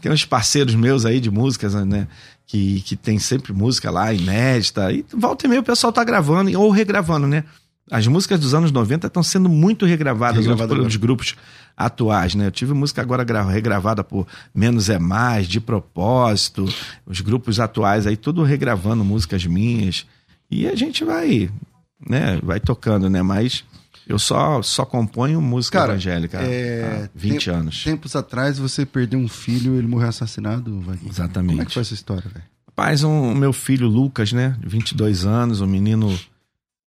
Tem 0.00 0.12
uns 0.12 0.24
parceiros 0.24 0.74
meus 0.74 1.04
aí 1.06 1.18
de 1.20 1.30
músicas, 1.30 1.74
né? 1.74 2.06
Que, 2.46 2.80
que 2.82 2.96
tem 2.96 3.18
sempre 3.18 3.52
música 3.52 3.90
lá, 3.90 4.12
inédita. 4.12 4.90
E 4.92 5.04
volta 5.14 5.46
e 5.46 5.48
meia 5.48 5.60
o 5.60 5.64
pessoal 5.64 5.92
tá 5.92 6.02
gravando 6.04 6.58
ou 6.60 6.70
regravando, 6.70 7.26
né? 7.26 7.44
As 7.90 8.06
músicas 8.06 8.38
dos 8.40 8.52
anos 8.54 8.70
90 8.70 9.06
estão 9.06 9.22
sendo 9.22 9.48
muito 9.48 9.86
regravadas 9.86 10.40
Regravada 10.44 10.74
pelos 10.74 10.96
grupos 10.96 11.34
atuais, 11.76 12.34
né? 12.34 12.46
Eu 12.46 12.50
tive 12.50 12.74
música 12.74 13.00
agora 13.00 13.24
gra- 13.24 13.42
regravada 13.48 14.02
por 14.04 14.26
Menos 14.54 14.88
é 14.90 14.98
Mais, 14.98 15.46
De 15.48 15.60
Propósito, 15.60 16.66
os 17.06 17.20
grupos 17.20 17.58
atuais 17.60 18.06
aí, 18.06 18.16
tudo 18.16 18.42
regravando 18.42 19.04
músicas 19.04 19.44
minhas. 19.46 20.06
E 20.50 20.66
a 20.66 20.74
gente 20.74 21.04
vai, 21.04 21.50
né? 22.08 22.38
Vai 22.42 22.60
tocando, 22.60 23.08
né? 23.08 23.22
Mas 23.22 23.64
eu 24.06 24.18
só, 24.18 24.62
só 24.62 24.84
componho 24.84 25.40
música 25.40 25.78
Cara, 25.78 25.92
evangélica 25.92 26.38
é, 26.38 27.04
há 27.06 27.10
20 27.14 27.44
tem- 27.46 27.54
anos. 27.54 27.84
Tempos 27.84 28.16
atrás 28.16 28.58
você 28.58 28.84
perdeu 28.86 29.18
um 29.18 29.28
filho 29.28 29.76
ele 29.76 29.86
morreu 29.86 30.08
assassinado, 30.08 30.80
Vaguinho. 30.80 31.10
Exatamente. 31.10 31.50
Como 31.52 31.62
é 31.62 31.64
que 31.66 31.72
foi 31.74 31.82
essa 31.82 31.94
história, 31.94 32.24
velho? 32.32 32.44
Rapaz, 32.68 33.02
um, 33.02 33.34
meu 33.34 33.52
filho 33.52 33.86
Lucas, 33.88 34.32
né? 34.32 34.56
de 34.60 34.68
22 34.68 35.24
anos, 35.26 35.60
um 35.60 35.66
menino, 35.66 36.16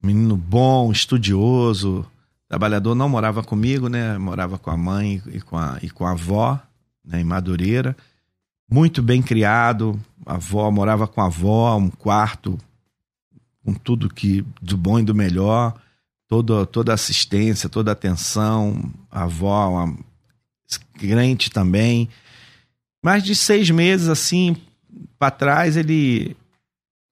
menino 0.03 0.37
bom, 0.37 0.91
estudioso, 0.91 2.07
trabalhador, 2.49 2.95
não 2.95 3.09
morava 3.09 3.43
comigo, 3.43 3.89
né? 3.89 4.17
Morava 4.19 4.59
com 4.59 4.71
a 4.71 4.77
mãe 4.77 5.23
e 5.27 5.41
com 5.41 5.57
a, 5.57 5.79
e 5.83 5.91
com 5.91 6.07
a 6.07 6.13
avó, 6.13 6.61
né? 7.05 7.21
Em 7.21 7.25
Madureira. 7.25 7.97
Muito 8.71 9.03
bem 9.03 9.21
criado. 9.23 10.01
A 10.25 10.35
avó 10.35 10.71
morava 10.71 11.07
com 11.07 11.21
a 11.21 11.27
avó, 11.27 11.77
um 11.77 11.91
quarto 11.91 12.59
com 13.65 13.75
tudo 13.75 14.09
que 14.09 14.45
do 14.61 14.77
bom 14.77 14.99
e 14.99 15.03
do 15.03 15.15
melhor, 15.15 15.75
toda 16.27 16.65
toda 16.65 16.95
assistência, 16.95 17.69
toda 17.69 17.93
atenção. 17.93 18.91
A 19.11 19.25
avó, 19.25 19.71
uma 19.71 19.97
crente 20.95 21.51
também. 21.51 22.09
Mais 23.03 23.23
de 23.23 23.35
seis 23.35 23.71
meses 23.71 24.09
assim 24.09 24.57
para 25.19 25.31
trás 25.31 25.77
ele 25.77 26.37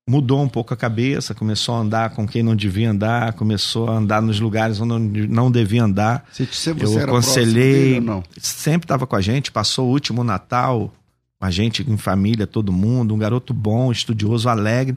mudou 0.08 0.42
um 0.42 0.48
pouco 0.48 0.72
a 0.72 0.76
cabeça, 0.76 1.34
começou 1.34 1.74
a 1.74 1.78
andar 1.78 2.10
com 2.10 2.26
quem 2.26 2.42
não 2.42 2.56
devia 2.56 2.90
andar, 2.90 3.34
começou 3.34 3.90
a 3.90 3.92
andar 3.92 4.22
nos 4.22 4.40
lugares 4.40 4.80
onde 4.80 5.28
não 5.28 5.50
devia 5.50 5.84
andar. 5.84 6.26
Você, 6.32 6.46
você 6.46 6.70
Eu 6.70 6.98
aconselhei, 7.04 8.02
sempre 8.38 8.86
estava 8.86 9.06
com 9.06 9.14
a 9.14 9.20
gente, 9.20 9.52
passou 9.52 9.86
o 9.86 9.90
último 9.90 10.24
Natal 10.24 10.92
com 11.38 11.46
a 11.46 11.50
gente 11.50 11.88
em 11.88 11.96
família, 11.98 12.46
todo 12.46 12.72
mundo, 12.72 13.14
um 13.14 13.18
garoto 13.18 13.52
bom, 13.52 13.92
estudioso, 13.92 14.48
alegre. 14.48 14.96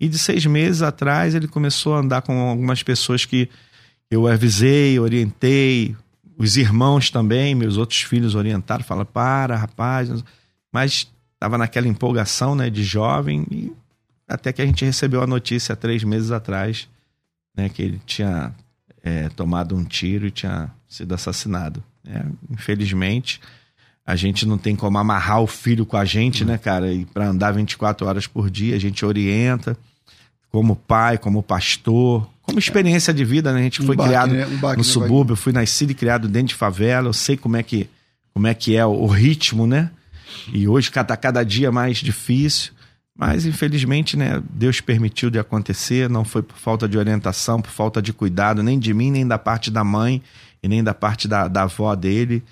E 0.00 0.08
de 0.08 0.18
seis 0.18 0.44
meses 0.44 0.82
atrás 0.82 1.34
ele 1.34 1.48
começou 1.48 1.94
a 1.94 2.00
andar 2.00 2.22
com 2.22 2.38
algumas 2.48 2.82
pessoas 2.82 3.24
que 3.24 3.48
eu 4.10 4.26
avisei, 4.26 4.98
orientei, 4.98 5.96
os 6.36 6.56
irmãos 6.56 7.10
também, 7.10 7.54
meus 7.54 7.76
outros 7.76 8.02
filhos 8.02 8.34
orientaram, 8.34 8.84
falaram, 8.84 9.08
para, 9.12 9.56
rapaz. 9.56 10.10
Mas 10.72 11.08
estava 11.34 11.56
naquela 11.56 11.86
empolgação 11.86 12.54
né, 12.54 12.68
de 12.68 12.82
jovem 12.82 13.46
e 13.50 13.72
até 14.28 14.52
que 14.52 14.60
a 14.60 14.66
gente 14.66 14.84
recebeu 14.84 15.22
a 15.22 15.26
notícia 15.26 15.74
três 15.74 16.04
meses 16.04 16.30
atrás 16.30 16.88
né, 17.56 17.68
que 17.68 17.82
ele 17.82 18.00
tinha 18.06 18.54
é, 19.02 19.28
tomado 19.30 19.74
um 19.74 19.84
tiro 19.84 20.26
e 20.26 20.30
tinha 20.30 20.70
sido 20.88 21.14
assassinado. 21.14 21.82
né? 22.04 22.24
infelizmente, 22.50 23.40
a 24.06 24.14
gente 24.16 24.46
não 24.46 24.56
tem 24.56 24.76
como 24.76 24.96
amarrar 24.96 25.42
o 25.42 25.46
filho 25.46 25.84
com 25.84 25.96
a 25.96 26.04
gente, 26.04 26.44
né, 26.44 26.56
cara? 26.56 26.92
E 26.92 27.04
para 27.04 27.28
andar 27.28 27.52
24 27.52 28.06
horas 28.06 28.26
por 28.26 28.48
dia, 28.48 28.74
a 28.76 28.78
gente 28.78 29.04
orienta 29.04 29.76
como 30.50 30.74
pai, 30.74 31.18
como 31.18 31.42
pastor, 31.42 32.26
como 32.40 32.58
experiência 32.58 33.12
de 33.12 33.22
vida, 33.22 33.52
né? 33.52 33.60
A 33.60 33.62
gente 33.64 33.82
Um 33.82 33.86
foi 33.86 33.96
baque, 33.96 34.08
criado 34.08 34.32
né? 34.32 34.46
Um 34.46 34.56
baque, 34.56 34.78
no 34.78 34.86
né, 34.86 34.90
subúrbio, 34.90 35.36
fui 35.36 35.52
nascido 35.52 35.90
e 35.90 35.94
criado 35.94 36.26
dentro 36.26 36.48
de 36.48 36.54
favela, 36.54 37.08
eu 37.08 37.12
sei 37.12 37.36
como 37.36 37.58
é 37.58 37.62
que, 37.62 37.90
como 38.32 38.46
é, 38.46 38.54
que 38.54 38.74
é 38.74 38.86
o, 38.86 38.92
o 38.92 39.06
ritmo, 39.06 39.66
né? 39.66 39.90
E 40.50 40.66
hoje 40.66 40.90
cada, 40.90 41.14
cada 41.16 41.44
dia 41.44 41.70
mais 41.70 41.98
difícil. 41.98 42.72
Mas, 43.18 43.44
infelizmente, 43.44 44.16
né, 44.16 44.40
Deus 44.48 44.80
permitiu 44.80 45.28
de 45.28 45.40
acontecer, 45.40 46.08
não 46.08 46.24
foi 46.24 46.40
por 46.40 46.56
falta 46.56 46.88
de 46.88 46.96
orientação, 46.96 47.60
por 47.60 47.70
falta 47.72 48.00
de 48.00 48.12
cuidado, 48.12 48.62
nem 48.62 48.78
de 48.78 48.94
mim, 48.94 49.10
nem 49.10 49.26
da 49.26 49.36
parte 49.36 49.72
da 49.72 49.82
mãe 49.82 50.22
e 50.62 50.68
nem 50.68 50.84
da 50.84 50.94
parte 50.94 51.26
da, 51.26 51.48
da 51.48 51.62
avó 51.64 51.96
dele. 51.96 52.44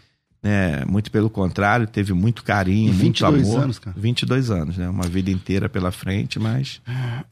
Né? 0.43 0.85
Muito 0.85 1.09
pelo 1.13 1.31
contrário, 1.31 1.87
teve 1.87 2.13
muito 2.13 2.43
carinho, 2.43 2.89
E 2.89 2.97
muito 2.97 3.25
22 3.25 3.49
amor. 3.49 3.63
anos, 3.63 3.79
cara. 3.79 3.97
22 3.97 4.51
anos, 4.51 4.77
né? 4.77 4.89
Uma 4.89 5.05
vida 5.07 5.31
inteira 5.31 5.69
pela 5.69 5.93
frente, 5.93 6.37
mas 6.41 6.81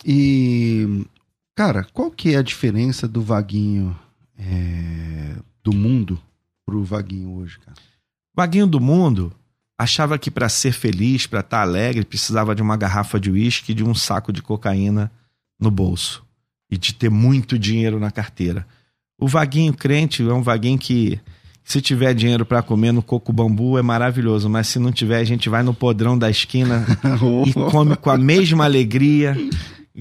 E, 0.04 1.04
cara, 1.56 1.84
qual 1.92 2.12
que 2.12 2.34
é 2.34 2.38
a 2.38 2.42
diferença 2.42 3.08
do 3.08 3.20
Vaguinho 3.20 3.96
é, 4.38 5.34
do 5.62 5.72
mundo 5.72 6.20
pro 6.64 6.84
Vaguinho 6.84 7.30
hoje, 7.34 7.58
cara? 7.58 7.76
Vaguinho 8.32 8.66
do 8.68 8.80
mundo 8.80 9.32
achava 9.78 10.18
que 10.18 10.30
para 10.30 10.48
ser 10.48 10.72
feliz, 10.72 11.26
para 11.26 11.40
estar 11.40 11.60
alegre, 11.60 12.04
precisava 12.04 12.54
de 12.54 12.62
uma 12.62 12.76
garrafa 12.76 13.18
de 13.18 13.30
uísque 13.30 13.72
e 13.72 13.74
de 13.74 13.84
um 13.84 13.94
saco 13.94 14.32
de 14.32 14.42
cocaína 14.42 15.10
no 15.58 15.70
bolso. 15.70 16.24
E 16.70 16.76
de 16.76 16.94
ter 16.94 17.10
muito 17.10 17.58
dinheiro 17.58 18.00
na 18.00 18.10
carteira. 18.10 18.66
O 19.18 19.28
Vaguinho 19.28 19.72
crente 19.72 20.22
é 20.22 20.32
um 20.32 20.42
Vaguinho 20.42 20.78
que 20.78 21.20
se 21.62 21.80
tiver 21.80 22.14
dinheiro 22.14 22.44
para 22.44 22.62
comer 22.62 22.92
no 22.92 23.02
coco 23.02 23.32
bambu 23.32 23.78
é 23.78 23.82
maravilhoso, 23.82 24.50
mas 24.50 24.68
se 24.68 24.78
não 24.78 24.92
tiver 24.92 25.18
a 25.18 25.24
gente 25.24 25.48
vai 25.48 25.62
no 25.62 25.72
podrão 25.72 26.18
da 26.18 26.28
esquina 26.28 26.84
e 27.46 27.52
come 27.70 27.96
com 27.96 28.10
a 28.10 28.18
mesma 28.18 28.64
alegria 28.64 29.36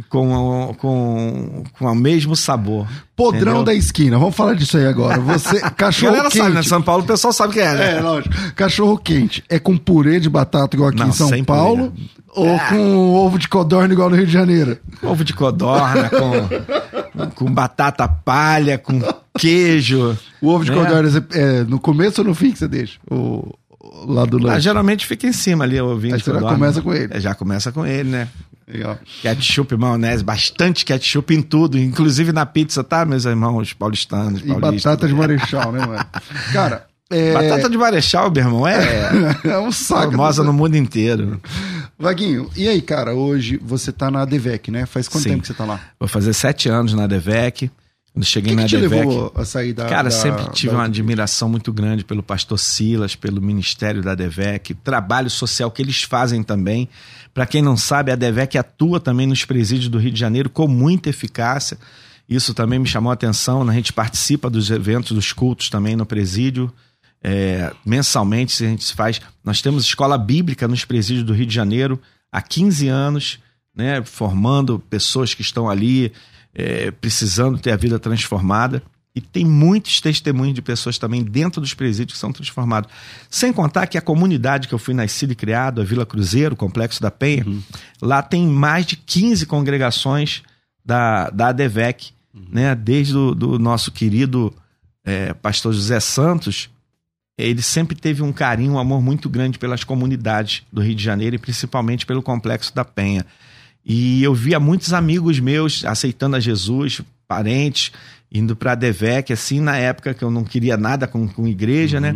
com, 0.09 0.75
com, 0.79 1.63
com 1.77 1.85
o 1.85 1.95
mesmo 1.95 2.35
sabor. 2.35 2.87
Podrão 3.15 3.39
Entendeu? 3.41 3.63
da 3.63 3.73
esquina, 3.75 4.17
vamos 4.17 4.35
falar 4.35 4.55
disso 4.55 4.77
aí 4.77 4.87
agora. 4.87 5.19
Você, 5.19 5.61
cachorro 5.77 6.23
quente. 6.23 6.37
sabe, 6.37 6.55
né? 6.55 6.63
São 6.63 6.81
Paulo 6.81 7.03
o 7.03 7.05
pessoal 7.05 7.31
sabe 7.31 7.53
que 7.53 7.59
é, 7.59 7.73
né? 7.73 7.97
É, 7.97 8.01
lógico. 8.01 8.33
Cachorro 8.55 8.97
quente 8.97 9.43
é 9.47 9.59
com 9.59 9.77
purê 9.77 10.19
de 10.19 10.29
batata 10.29 10.75
igual 10.75 10.89
aqui 10.89 10.99
Não, 10.99 11.09
em 11.09 11.11
São 11.11 11.43
Paulo 11.43 11.91
purê. 11.91 12.49
ou 12.51 12.59
com 12.59 13.13
ovo 13.13 13.37
de 13.37 13.47
codorna 13.47 13.93
igual 13.93 14.09
no 14.09 14.15
Rio 14.15 14.25
de 14.25 14.33
Janeiro? 14.33 14.79
Ovo 15.03 15.23
de 15.23 15.33
codorna 15.33 16.09
com, 16.09 17.29
com 17.35 17.53
batata 17.53 18.07
palha, 18.07 18.79
com 18.79 18.99
queijo. 19.37 20.17
O 20.41 20.49
ovo 20.49 20.65
de 20.65 20.71
né? 20.71 20.77
codorna 20.77 21.27
é 21.33 21.63
no 21.65 21.79
começo 21.79 22.21
ou 22.21 22.27
no 22.27 22.33
fim 22.33 22.51
que 22.51 22.57
você 22.57 22.67
deixa? 22.67 22.97
O, 23.11 23.53
o 23.79 24.11
lá 24.11 24.25
do 24.25 24.49
Ah, 24.49 24.59
geralmente 24.59 25.05
fica 25.05 25.27
em 25.27 25.33
cima 25.33 25.65
ali 25.65 25.79
o 25.79 25.85
ovinho 25.85 26.15
Aí 26.15 26.21
você 26.21 26.33
já 26.33 26.41
começa 26.41 26.81
com 26.81 26.93
ele. 26.93 27.13
É, 27.13 27.19
já 27.21 27.35
começa 27.35 27.71
com 27.71 27.85
ele, 27.85 28.09
né? 28.09 28.27
Legal. 28.67 28.97
Ketchup, 29.21 29.75
maionese, 29.77 30.23
bastante 30.23 30.85
ketchup 30.85 31.33
em 31.35 31.41
tudo, 31.41 31.77
inclusive 31.77 32.31
na 32.31 32.45
pizza, 32.45 32.83
tá, 32.83 33.05
meus 33.05 33.25
irmãos 33.25 33.73
paulistanos, 33.73 34.41
E 34.41 34.47
paulistas. 34.47 34.83
batata 34.83 35.07
de 35.07 35.13
marechal, 35.13 35.71
né, 35.71 35.85
mano? 35.85 36.05
Cara, 36.53 36.87
é, 37.09 37.31
Batata 37.33 37.69
de 37.69 37.77
Marechal, 37.77 38.31
meu 38.31 38.43
irmão, 38.43 38.67
é 38.67 38.79
é 39.43 39.59
um 39.59 39.71
saco. 39.71 40.11
famosa 40.11 40.43
no 40.43 40.51
mundo 40.53 40.75
inteiro. 40.75 41.39
Vaguinho, 41.99 42.49
e 42.55 42.67
aí, 42.67 42.81
cara, 42.81 43.13
hoje 43.13 43.59
você 43.63 43.91
tá 43.91 44.09
na 44.09 44.25
DEVEC, 44.25 44.71
né? 44.71 44.85
Faz 44.87 45.07
quanto 45.07 45.23
Sim. 45.23 45.29
tempo 45.31 45.41
que 45.41 45.47
você 45.47 45.53
tá 45.53 45.63
lá? 45.65 45.79
Vou 45.99 46.09
fazer 46.09 46.33
sete 46.33 46.69
anos 46.69 46.93
na 46.95 47.05
DEVEC. 47.05 47.69
Quando 48.13 48.25
cheguei 48.25 48.51
que, 48.51 48.55
na 48.55 48.63
que 48.63 48.69
te 48.69 48.77
DEVEC. 48.79 49.05
levou 49.07 49.31
a 49.35 49.43
sair 49.43 49.73
da. 49.73 49.85
Cara, 49.87 50.03
da- 50.03 50.11
sempre 50.11 50.51
tive 50.51 50.71
da- 50.71 50.77
uma 50.79 50.85
admiração 50.85 51.49
muito 51.49 51.73
grande 51.73 52.03
pelo 52.03 52.21
pastor 52.21 52.59
Silas, 52.59 53.15
pelo 53.15 53.41
ministério 53.41 54.03
da 54.03 54.13
DEVEC, 54.13 54.75
trabalho 54.75 55.29
social 55.31 55.71
que 55.71 55.81
eles 55.81 56.03
fazem 56.03 56.43
também. 56.43 56.87
Para 57.33 57.47
quem 57.47 57.61
não 57.61 57.75
sabe, 57.75 58.11
a 58.11 58.15
DEVEC 58.15 58.57
atua 58.57 58.99
também 58.99 59.25
nos 59.25 59.43
presídios 59.45 59.89
do 59.89 59.97
Rio 59.97 60.11
de 60.11 60.19
Janeiro 60.19 60.47
com 60.49 60.67
muita 60.67 61.09
eficácia. 61.09 61.77
Isso 62.29 62.53
também 62.53 62.77
me 62.77 62.85
chamou 62.87 63.09
a 63.09 63.13
atenção. 63.15 63.65
né? 63.65 63.73
A 63.73 63.75
gente 63.75 63.91
participa 63.91 64.47
dos 64.49 64.69
eventos, 64.69 65.11
dos 65.11 65.33
cultos 65.33 65.69
também 65.69 65.95
no 65.95 66.05
presídio. 66.05 66.71
É, 67.23 67.71
mensalmente 67.85 68.63
a 68.63 68.67
gente 68.69 68.93
faz. 68.93 69.19
Nós 69.43 69.61
temos 69.61 69.85
escola 69.85 70.17
bíblica 70.17 70.67
nos 70.67 70.85
presídios 70.85 71.25
do 71.25 71.33
Rio 71.33 71.45
de 71.47 71.53
Janeiro 71.55 71.99
há 72.31 72.41
15 72.41 72.87
anos, 72.89 73.39
né? 73.75 74.03
formando 74.03 74.77
pessoas 74.77 75.33
que 75.33 75.41
estão 75.41 75.67
ali 75.69 76.11
é, 76.53 76.91
precisando 76.91 77.57
ter 77.57 77.71
a 77.71 77.75
vida 77.75 77.97
transformada. 77.99 78.83
E 79.15 79.21
tem 79.21 79.45
muitos 79.45 80.01
testemunhos 80.01 80.55
de 80.55 80.61
pessoas 80.61 80.97
também 80.97 81.23
dentro 81.23 81.61
dos 81.61 81.75
presídios 81.75 82.13
que 82.13 82.19
são 82.19 82.33
transformados. 82.33 82.89
Sem 83.29 83.53
contar 83.53 83.85
que 83.85 83.97
a 83.97 84.01
comunidade 84.01 84.67
que 84.67 84.73
eu 84.73 84.79
fui 84.79 84.93
nascido 84.93 85.31
e 85.31 85.35
criado, 85.35 85.81
a 85.81 85.83
Vila 85.83 86.05
Cruzeiro, 86.05 86.55
o 86.55 86.57
Complexo 86.57 86.99
da 86.99 87.11
Penha, 87.11 87.45
lá 88.01 88.23
tem 88.23 88.47
mais 88.47 88.87
de 88.87 88.95
15 88.95 89.45
congregações 89.45 90.41
da, 90.83 91.29
da 91.29 91.49
ADVEC, 91.49 92.11
né? 92.33 92.73
Desde 92.73 93.15
o 93.15 93.35
do 93.35 93.59
nosso 93.59 93.91
querido 93.91 94.51
é, 95.05 95.31
pastor 95.33 95.73
José 95.73 95.99
Santos, 95.99 96.69
ele 97.37 97.61
sempre 97.61 97.95
teve 97.95 98.23
um 98.23 98.33
carinho, 98.33 98.73
um 98.73 98.79
amor 98.79 99.01
muito 99.01 99.29
grande 99.29 99.59
pelas 99.59 99.83
comunidades 99.83 100.63
do 100.71 100.81
Rio 100.81 100.95
de 100.95 101.03
Janeiro 101.03 101.35
e 101.35 101.39
principalmente 101.39 102.05
pelo 102.05 102.23
Complexo 102.23 102.73
da 102.73 102.83
Penha. 102.85 103.25
E 103.85 104.23
eu 104.23 104.33
via 104.33 104.59
muitos 104.59 104.93
amigos 104.93 105.39
meus 105.39 105.83
aceitando 105.83 106.35
a 106.35 106.39
Jesus, 106.39 107.01
parentes, 107.27 107.91
indo 108.31 108.55
para 108.55 108.71
a 108.71 108.75
DEVEC, 108.75 109.33
assim, 109.33 109.59
na 109.59 109.77
época 109.77 110.13
que 110.13 110.23
eu 110.23 110.31
não 110.31 110.43
queria 110.43 110.77
nada 110.77 111.05
com, 111.05 111.27
com 111.27 111.47
igreja, 111.47 111.99
né? 111.99 112.15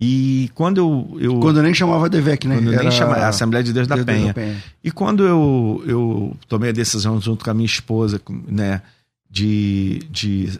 E 0.00 0.50
quando 0.54 0.78
eu, 0.78 1.16
eu. 1.18 1.40
Quando 1.40 1.62
nem 1.62 1.72
chamava 1.72 2.08
DEVEC, 2.08 2.46
né? 2.46 2.56
Quando 2.56 2.72
Era 2.72 2.82
nem 2.82 2.92
chamava 2.92 3.22
a 3.22 3.28
Assembleia 3.28 3.64
de 3.64 3.72
Deus 3.72 3.86
da, 3.86 3.94
Deus 3.94 4.04
Penha. 4.04 4.26
da 4.26 4.34
Penha. 4.34 4.62
E 4.84 4.90
quando 4.90 5.26
eu, 5.26 5.82
eu 5.86 6.36
tomei 6.46 6.68
a 6.68 6.72
decisão 6.72 7.18
junto 7.20 7.42
com 7.42 7.50
a 7.50 7.54
minha 7.54 7.66
esposa, 7.66 8.20
né, 8.46 8.82
de, 9.30 10.02
de 10.10 10.50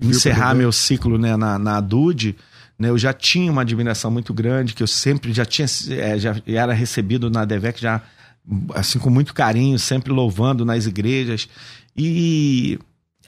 encerrar 0.00 0.54
meu 0.54 0.70
ciclo 0.70 1.18
né, 1.18 1.36
na, 1.36 1.58
na 1.58 1.78
ADUD, 1.78 2.36
né, 2.78 2.90
eu 2.90 2.96
já 2.96 3.12
tinha 3.12 3.50
uma 3.50 3.62
admiração 3.62 4.10
muito 4.10 4.32
grande, 4.32 4.72
que 4.72 4.84
eu 4.84 4.86
sempre 4.86 5.32
já 5.32 5.44
tinha, 5.44 5.66
é, 5.90 6.16
já 6.16 6.36
era 6.46 6.72
recebido 6.72 7.28
na 7.28 7.44
DEVEC 7.44 7.80
já, 7.80 8.00
assim, 8.74 8.98
com 8.98 9.10
muito 9.10 9.34
carinho, 9.34 9.78
sempre 9.78 10.12
louvando 10.12 10.64
nas 10.64 10.86
igrejas. 10.86 11.48
E 11.96 12.78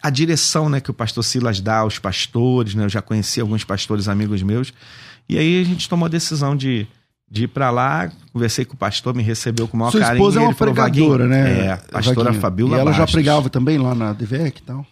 a 0.03 0.11
direção 0.11 0.69
né, 0.69 0.81
que 0.81 0.91
o 0.91 0.95
pastor 0.95 1.25
Silas 1.25 1.61
dá 1.61 1.79
aos 1.79 1.99
pastores, 1.99 2.75
né, 2.75 2.85
eu 2.85 2.89
já 2.89 3.03
conheci 3.03 3.41
alguns 3.41 3.65
pastores 3.65 4.09
amigos 4.09 4.43
meus, 4.43 4.73
e 5.29 5.37
aí 5.37 5.61
a 5.61 5.65
gente 5.65 5.89
tomou 5.89 6.07
a 6.07 6.09
decisão 6.09 6.55
de, 6.57 6.87
de 7.31 7.45
ir 7.45 7.49
para 7.49 7.71
lá, 7.71 8.11
conversei 8.33 8.65
com 8.65 8.75
o 8.75 8.77
pastor, 8.77 9.15
me 9.15 9.23
recebeu 9.23 9.67
com 9.67 9.77
o 9.77 9.81
maior 9.81 9.91
Sua 9.91 10.01
carinho. 10.01 10.17
esposa 10.17 10.41
é 10.41 10.43
uma 10.43 10.55
falou, 10.55 10.75
pregadora, 10.75 11.25
"Vaguinho", 11.27 11.29
né? 11.29 11.67
É, 11.67 11.77
pastora 11.77 12.25
Vaguinho. 12.27 12.41
Fabiola 12.41 12.77
E 12.77 12.81
ela 12.81 12.93
já 12.93 12.99
Bastos. 13.01 13.13
pregava 13.15 13.51
também 13.51 13.77
lá 13.79 13.95
na 13.95 14.13
DEVEC 14.13 14.59
e 14.61 14.63
tal? 14.63 14.87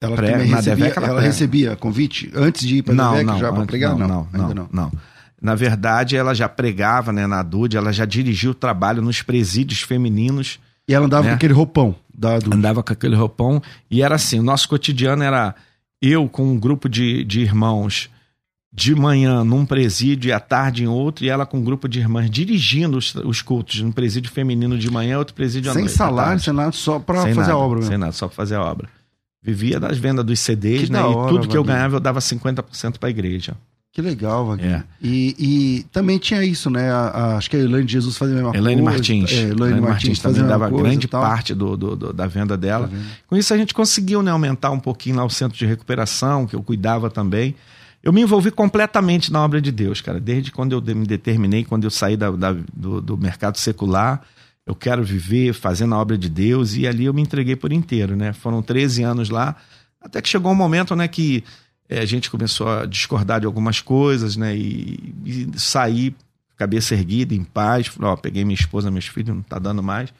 Ela 0.00 0.14
recebia, 0.16 0.92
ela 0.94 1.06
ela 1.08 1.20
recebia 1.20 1.74
convite 1.76 2.30
antes 2.34 2.64
de 2.66 2.76
ir 2.76 2.82
para 2.82 2.94
não, 2.94 3.10
DEVEC 3.10 3.26
não, 3.26 3.38
já 3.40 3.52
para 3.52 3.64
pregar? 3.66 3.98
não, 3.98 4.06
não, 4.06 4.28
ainda 4.32 4.54
não, 4.54 4.68
não. 4.72 4.92
Na 5.40 5.54
verdade, 5.54 6.16
ela 6.16 6.34
já 6.34 6.48
pregava 6.48 7.12
né, 7.12 7.26
na 7.26 7.42
DUD, 7.42 7.76
ela 7.76 7.92
já 7.92 8.04
dirigiu 8.04 8.50
o 8.50 8.54
trabalho 8.54 9.00
nos 9.00 9.22
presídios 9.22 9.80
femininos, 9.82 10.58
E 10.88 10.94
ela 10.94 11.06
andava 11.06 11.24
Né? 11.24 11.30
com 11.30 11.36
aquele 11.36 11.52
roupão 11.54 11.94
da 12.12 12.38
do... 12.38 12.52
andava 12.54 12.82
com 12.82 12.92
aquele 12.92 13.14
roupão, 13.14 13.62
e 13.90 14.02
era 14.02 14.14
assim, 14.16 14.40
o 14.40 14.42
nosso 14.42 14.68
cotidiano 14.68 15.22
era 15.22 15.54
eu 16.02 16.28
com 16.28 16.44
um 16.44 16.58
grupo 16.58 16.88
de, 16.88 17.22
de 17.24 17.40
irmãos 17.40 18.10
de 18.72 18.94
manhã 18.94 19.42
num 19.44 19.64
presídio 19.64 20.28
e 20.28 20.32
à 20.32 20.38
tarde 20.40 20.84
em 20.84 20.86
outro, 20.88 21.24
e 21.24 21.28
ela 21.28 21.46
com 21.46 21.58
um 21.58 21.64
grupo 21.64 21.88
de 21.88 21.98
irmãs 22.00 22.28
dirigindo 22.30 22.98
os, 22.98 23.14
os 23.14 23.40
cultos, 23.42 23.80
um 23.80 23.90
presídio 23.92 24.30
feminino 24.30 24.76
de 24.78 24.90
manhã, 24.90 25.18
outro 25.18 25.34
presídio 25.34 25.70
à 25.70 25.74
sem 25.74 25.82
noite. 25.84 25.94
à 25.94 25.96
salário, 25.98 26.40
sem 26.40 26.52
nada, 26.52 26.72
só 26.72 26.98
para 26.98 27.22
Sem 27.22 27.34
fazer 27.34 27.48
nada, 27.48 27.52
a 27.52 27.58
obra 27.58 27.76
mesmo. 27.78 27.90
Sem 27.90 27.98
nada, 27.98 28.12
só 28.12 28.26
pra 28.28 28.36
fazer 28.36 28.56
a 28.56 28.62
obra. 28.62 28.88
Vivia 29.42 29.78
das 29.80 29.96
vendas 29.98 30.24
dos 30.24 30.38
CDs, 30.40 30.86
Que 30.86 30.92
né? 30.92 31.00
da 31.00 31.08
e 31.08 31.14
hora, 31.14 31.28
tudo 31.32 31.48
que 31.48 31.56
eu 31.56 31.62
ganhava 31.64 31.96
eu 31.96 32.00
dava 32.00 32.18
50% 32.20 32.98
pra 32.98 33.08
igreja. 33.08 33.56
Que 33.92 34.02
legal, 34.02 34.46
Vaguinho. 34.46 34.74
É. 34.76 34.84
E, 35.02 35.34
e 35.38 35.82
também 35.90 36.18
tinha 36.18 36.44
isso, 36.44 36.70
né? 36.70 36.90
A- 36.90 37.08
a- 37.08 37.36
acho 37.36 37.50
que 37.50 37.56
a 37.56 37.58
Elaine 37.60 37.88
Jesus 37.88 38.16
fazia 38.16 38.34
a 38.34 38.36
mesma 38.42 38.56
Elaine 38.56 38.82
coisa. 38.82 38.96
Martins. 38.96 39.30
É, 39.32 39.34
Elaine, 39.34 39.52
Elaine 39.56 39.80
Martins, 39.80 39.88
Martins 40.08 40.18
também 40.20 40.46
dava 40.46 40.70
grande 40.70 41.08
parte 41.08 41.54
do, 41.54 41.76
do- 41.76 41.96
do- 41.96 42.12
da 42.12 42.26
venda 42.26 42.56
dela. 42.56 42.86
Tá? 42.88 42.96
Com 43.26 43.36
isso 43.36 43.52
a 43.52 43.56
gente 43.56 43.74
conseguiu 43.74 44.22
né, 44.22 44.30
aumentar 44.30 44.70
um 44.70 44.78
pouquinho 44.78 45.16
lá 45.16 45.24
o 45.24 45.30
centro 45.30 45.58
de 45.58 45.66
recuperação, 45.66 46.46
que 46.46 46.54
eu 46.54 46.62
cuidava 46.62 47.10
também. 47.10 47.54
Eu 48.00 48.12
me 48.12 48.20
envolvi 48.20 48.52
completamente 48.52 49.32
na 49.32 49.42
obra 49.44 49.60
de 49.60 49.72
Deus, 49.72 50.00
cara. 50.00 50.20
Desde 50.20 50.52
quando 50.52 50.72
eu 50.72 50.94
me 50.94 51.04
determinei, 51.06 51.64
quando 51.64 51.82
eu 51.84 51.90
saí 51.90 52.16
da- 52.16 52.30
da- 52.30 52.56
do, 52.72 53.00
do 53.00 53.18
mercado 53.18 53.56
secular, 53.58 54.22
eu 54.64 54.74
quero 54.76 55.02
viver 55.02 55.54
fazendo 55.54 55.94
a 55.94 55.98
obra 55.98 56.16
de 56.16 56.28
Deus 56.28 56.76
e 56.76 56.86
ali 56.86 57.06
eu 57.06 57.14
me 57.14 57.22
entreguei 57.22 57.56
por 57.56 57.72
inteiro, 57.72 58.14
né? 58.14 58.32
Foram 58.32 58.62
13 58.62 59.02
anos 59.02 59.28
lá, 59.30 59.56
até 60.00 60.20
que 60.22 60.28
chegou 60.28 60.52
um 60.52 60.54
momento, 60.54 60.94
né, 60.94 61.08
que 61.08 61.42
eh, 61.88 62.00
a 62.00 62.04
gente 62.04 62.30
começou 62.30 62.68
a 62.68 62.86
discordar 62.86 63.40
de 63.40 63.46
algumas 63.46 63.80
coisas, 63.80 64.36
né, 64.36 64.56
e, 64.56 65.14
e 65.24 65.50
saí 65.56 66.14
cabeça 66.56 66.94
erguida, 66.94 67.34
em 67.34 67.44
paz, 67.44 67.86
falei, 67.86 68.10
ó, 68.10 68.16
peguei 68.16 68.44
minha 68.44 68.58
esposa, 68.58 68.90
meus 68.90 69.06
filhos, 69.06 69.34
não 69.34 69.42
tá 69.42 69.58
dando 69.58 69.82
mais. 69.82 70.12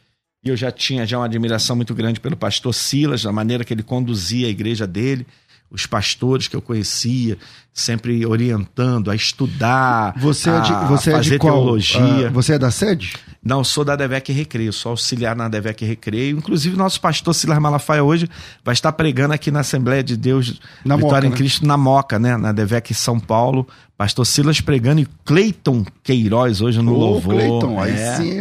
E 0.45 0.49
eu 0.49 0.57
já 0.57 0.71
tinha 0.71 1.05
já 1.05 1.19
uma 1.19 1.27
admiração 1.27 1.75
muito 1.75 1.93
grande 1.95 2.21
pelo 2.21 2.37
pastor 2.37 2.73
Silas, 2.73 3.23
da 3.25 3.33
maneira 3.33 3.65
que 3.65 3.75
ele 3.75 3.83
conduzia 3.83 4.47
a 4.47 4.51
igreja 4.51 4.87
dele, 4.87 5.27
os 5.69 5.85
pastores 5.85 6.47
que 6.47 6.55
eu 6.55 6.63
conhecia, 6.63 7.37
sempre 7.79 8.25
orientando 8.27 9.11
a 9.11 9.15
estudar, 9.15 10.15
Você 10.19 10.51
é 10.51 10.61
de, 10.61 10.73
a 10.73 10.85
você 10.87 11.11
é 11.11 11.13
fazer 11.15 11.31
de 11.31 11.39
qual? 11.39 11.55
teologia. 11.55 12.29
Ah, 12.29 12.31
você 12.31 12.55
é 12.55 12.59
da 12.59 12.71
sede? 12.71 13.15
Não, 13.45 13.63
sou 13.65 13.85
da 13.85 13.95
Devec 13.97 14.31
Recreio, 14.33 14.73
sou 14.73 14.91
auxiliar 14.91 15.35
na 15.37 15.49
Devec 15.49 15.85
Recreio. 15.85 16.37
Inclusive, 16.37 16.77
nosso 16.77 17.01
pastor 17.01 17.33
Silas 17.35 17.59
Malafaia 17.59 18.03
hoje 18.03 18.29
vai 18.65 18.73
estar 18.75 18.93
pregando 18.93 19.33
aqui 19.33 19.51
na 19.51 19.61
Assembleia 19.61 20.03
de 20.03 20.17
Deus 20.17 20.61
Na 20.85 20.97
Vitória 20.97 21.17
Moca, 21.17 21.27
em 21.27 21.31
né? 21.31 21.37
Cristo, 21.37 21.67
na 21.67 21.77
Moca, 21.77 22.19
né? 22.19 22.37
Na 22.37 22.53
Devec 22.53 22.93
São 22.93 23.19
Paulo. 23.19 23.67
Pastor 23.97 24.25
Silas 24.27 24.61
pregando 24.61 25.01
e 25.01 25.09
Cleiton 25.25 25.85
Queiroz 26.05 26.61
hoje 26.61 26.81
no 26.83 26.95
Ô, 26.95 26.99
Louvor. 26.99 27.35
Cleiton, 27.35 27.81
aí 27.81 27.93
É, 27.93 28.17
sim. 28.17 28.41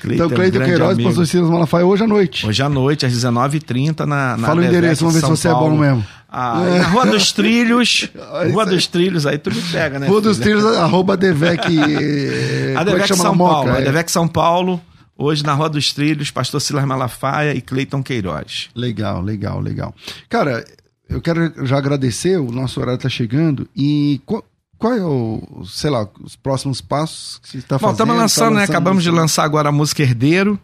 Cleiton 0.00 0.14
então, 0.14 0.24
é 0.24 0.26
um 0.26 0.34
Cleiton 0.34 0.58
Queiroz, 0.60 0.92
amigo. 0.92 1.08
pastor 1.08 1.26
Silas 1.26 1.50
Malafaia, 1.50 1.84
hoje 1.86 2.04
à 2.04 2.06
noite. 2.06 2.46
Hoje 2.46 2.62
à 2.62 2.68
noite, 2.68 3.04
às 3.06 3.12
19h30, 3.12 4.00
na, 4.06 4.36
na 4.36 4.46
Fala 4.46 4.60
o 4.60 4.62
Devec 4.62 4.76
endereço, 4.78 5.00
vamos 5.04 5.14
ver 5.20 5.20
se 5.26 5.30
você 5.30 5.48
é 5.48 5.52
bom 5.52 5.58
Paulo. 5.58 5.78
mesmo. 5.78 6.04
Ah, 6.34 6.62
e 6.66 6.78
na 6.78 6.88
Rua 6.88 7.04
dos 7.06 7.30
Trilhos. 7.32 8.08
Rua 8.50 8.66
dos 8.66 8.86
Trilhos, 8.86 9.26
aí 9.26 9.38
tu 9.38 9.50
me 9.54 9.60
pega, 9.62 9.98
né? 9.98 10.06
Rua 10.08 10.20
dos 10.20 10.38
filho? 10.38 10.58
Trilhos, 10.58 10.76
arroba 10.76 11.16
Devec. 11.16 11.66
eh, 11.78 12.74
A 12.76 12.84
como 12.84 12.96
é 12.98 13.06
São 13.06 13.34
a? 13.34 13.38
Paulo. 13.38 13.70
A 13.72 13.78
É. 13.78 13.82
Devec 13.82 14.10
São 14.10 14.26
Paulo, 14.28 14.80
hoje 15.16 15.44
na 15.44 15.52
Rua 15.54 15.68
dos 15.68 15.92
Trilhos, 15.92 16.30
pastor 16.30 16.60
Silas 16.60 16.84
Malafaia 16.84 17.54
e 17.54 17.60
Cleiton 17.60 18.02
Queiroz. 18.02 18.70
Legal, 18.74 19.20
legal, 19.22 19.60
legal. 19.60 19.94
Cara, 20.28 20.64
eu 21.08 21.20
quero 21.20 21.66
já 21.66 21.76
agradecer, 21.78 22.38
o 22.38 22.50
nosso 22.50 22.80
horário 22.80 23.00
tá 23.00 23.08
chegando. 23.08 23.68
E 23.76 24.20
qual, 24.24 24.44
qual 24.78 24.92
é 24.94 25.04
o, 25.04 25.62
sei 25.66 25.90
lá, 25.90 26.08
os 26.22 26.36
próximos 26.36 26.80
passos 26.80 27.38
que 27.42 27.48
você 27.48 27.58
está 27.58 27.76
Bom, 27.76 27.80
fazendo? 27.80 27.94
estamos 27.94 28.14
Tá 28.14 28.20
lançando, 28.22 28.54
né? 28.56 28.64
Acabamos 28.64 29.02
de 29.02 29.10
lançar 29.10 29.44
agora 29.44 29.68
a 29.68 29.72
música 29.72 30.02
Herdeiro, 30.02 30.58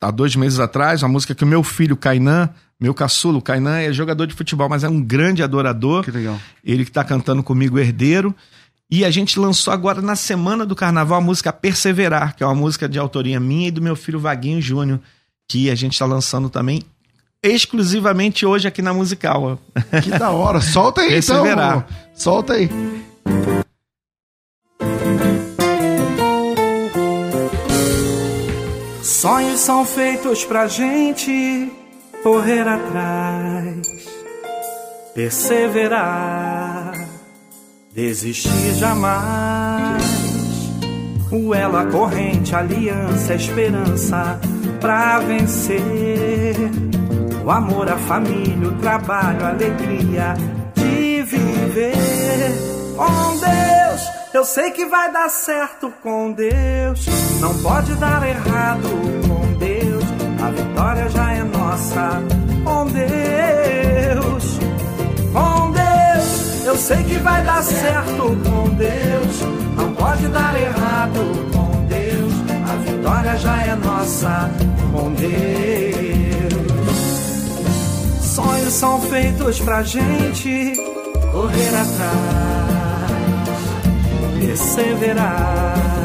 há 0.00 0.10
dois 0.10 0.36
meses 0.36 0.60
atrás, 0.60 1.02
uma 1.02 1.08
música 1.08 1.34
que 1.34 1.44
o 1.44 1.46
meu 1.46 1.62
filho, 1.62 1.96
Kainan, 1.96 2.50
meu 2.80 2.92
caçulo, 2.92 3.40
Kainan, 3.40 3.78
é 3.78 3.92
jogador 3.92 4.26
de 4.26 4.34
futebol, 4.34 4.68
mas 4.68 4.84
é 4.84 4.88
um 4.88 5.02
grande 5.02 5.42
adorador. 5.42 6.04
Que 6.04 6.10
legal. 6.10 6.38
Ele 6.62 6.84
que 6.84 6.90
está 6.90 7.02
cantando 7.02 7.42
comigo 7.42 7.78
Herdeiro. 7.78 8.34
E 8.90 9.04
a 9.04 9.10
gente 9.10 9.38
lançou 9.40 9.72
agora 9.72 10.00
na 10.00 10.14
semana 10.14 10.64
do 10.64 10.76
carnaval 10.76 11.18
a 11.18 11.20
música 11.20 11.52
Perseverar, 11.52 12.36
que 12.36 12.44
é 12.44 12.46
uma 12.46 12.54
música 12.54 12.88
de 12.88 12.98
autoria 12.98 13.40
minha 13.40 13.68
e 13.68 13.70
do 13.70 13.82
meu 13.82 13.96
filho 13.96 14.20
Vaguinho 14.20 14.60
Júnior, 14.60 15.00
que 15.48 15.70
a 15.70 15.74
gente 15.74 15.94
está 15.94 16.06
lançando 16.06 16.48
também 16.48 16.82
exclusivamente 17.42 18.44
hoje 18.44 18.68
aqui 18.68 18.82
na 18.82 18.92
musical. 18.92 19.58
Que 20.02 20.10
da 20.10 20.30
hora. 20.30 20.60
Solta 20.60 21.00
aí, 21.00 21.18
então. 21.18 21.42
Perseverar. 21.42 21.86
Solta 22.14 22.52
aí. 22.54 22.70
Sonhos 29.02 29.60
são 29.60 29.84
feitos 29.84 30.44
pra 30.44 30.68
gente 30.68 31.72
correr 32.26 32.66
atrás, 32.66 33.86
perseverar, 35.14 36.92
desistir 37.94 38.74
jamais. 38.74 40.02
O 41.30 41.54
elo, 41.54 41.76
a 41.76 41.86
corrente, 41.86 42.52
a 42.52 42.58
aliança, 42.58 43.32
a 43.32 43.36
esperança 43.36 44.40
pra 44.80 45.20
vencer. 45.20 46.56
O 47.44 47.48
amor, 47.48 47.88
a 47.88 47.96
família, 47.96 48.70
o 48.70 48.72
trabalho, 48.78 49.44
a 49.44 49.50
alegria 49.50 50.34
de 50.74 51.22
viver. 51.22 51.94
Com 52.96 53.36
Deus, 53.38 54.02
eu 54.34 54.44
sei 54.44 54.72
que 54.72 54.84
vai 54.86 55.12
dar 55.12 55.28
certo 55.28 55.92
com 56.02 56.32
Deus. 56.32 57.06
Não 57.40 57.56
pode 57.62 57.94
dar 57.94 58.28
errado 58.28 58.88
com 59.28 59.58
Deus. 59.58 60.04
A 60.42 60.50
vitória 60.50 61.08
já 61.08 61.32
é 61.32 61.35
com 62.64 62.86
Deus. 62.86 64.58
Com 65.32 65.70
Deus, 65.70 66.64
eu 66.64 66.76
sei 66.76 67.02
que 67.04 67.18
vai 67.18 67.44
dar 67.44 67.62
certo 67.62 68.22
com 68.22 68.68
Deus. 68.74 69.40
Não 69.76 69.92
pode 69.94 70.26
dar 70.28 70.60
errado 70.60 71.20
com 71.52 71.86
Deus. 71.86 72.32
A 72.70 72.76
vitória 72.76 73.36
já 73.36 73.62
é 73.62 73.76
nossa 73.76 74.50
com 74.92 75.12
Deus. 75.12 75.36
Sonhos 78.20 78.74
são 78.74 79.00
feitos 79.02 79.60
pra 79.60 79.82
gente 79.82 80.74
correr 81.32 81.68
atrás, 81.68 82.76
perseverar, 84.38 85.95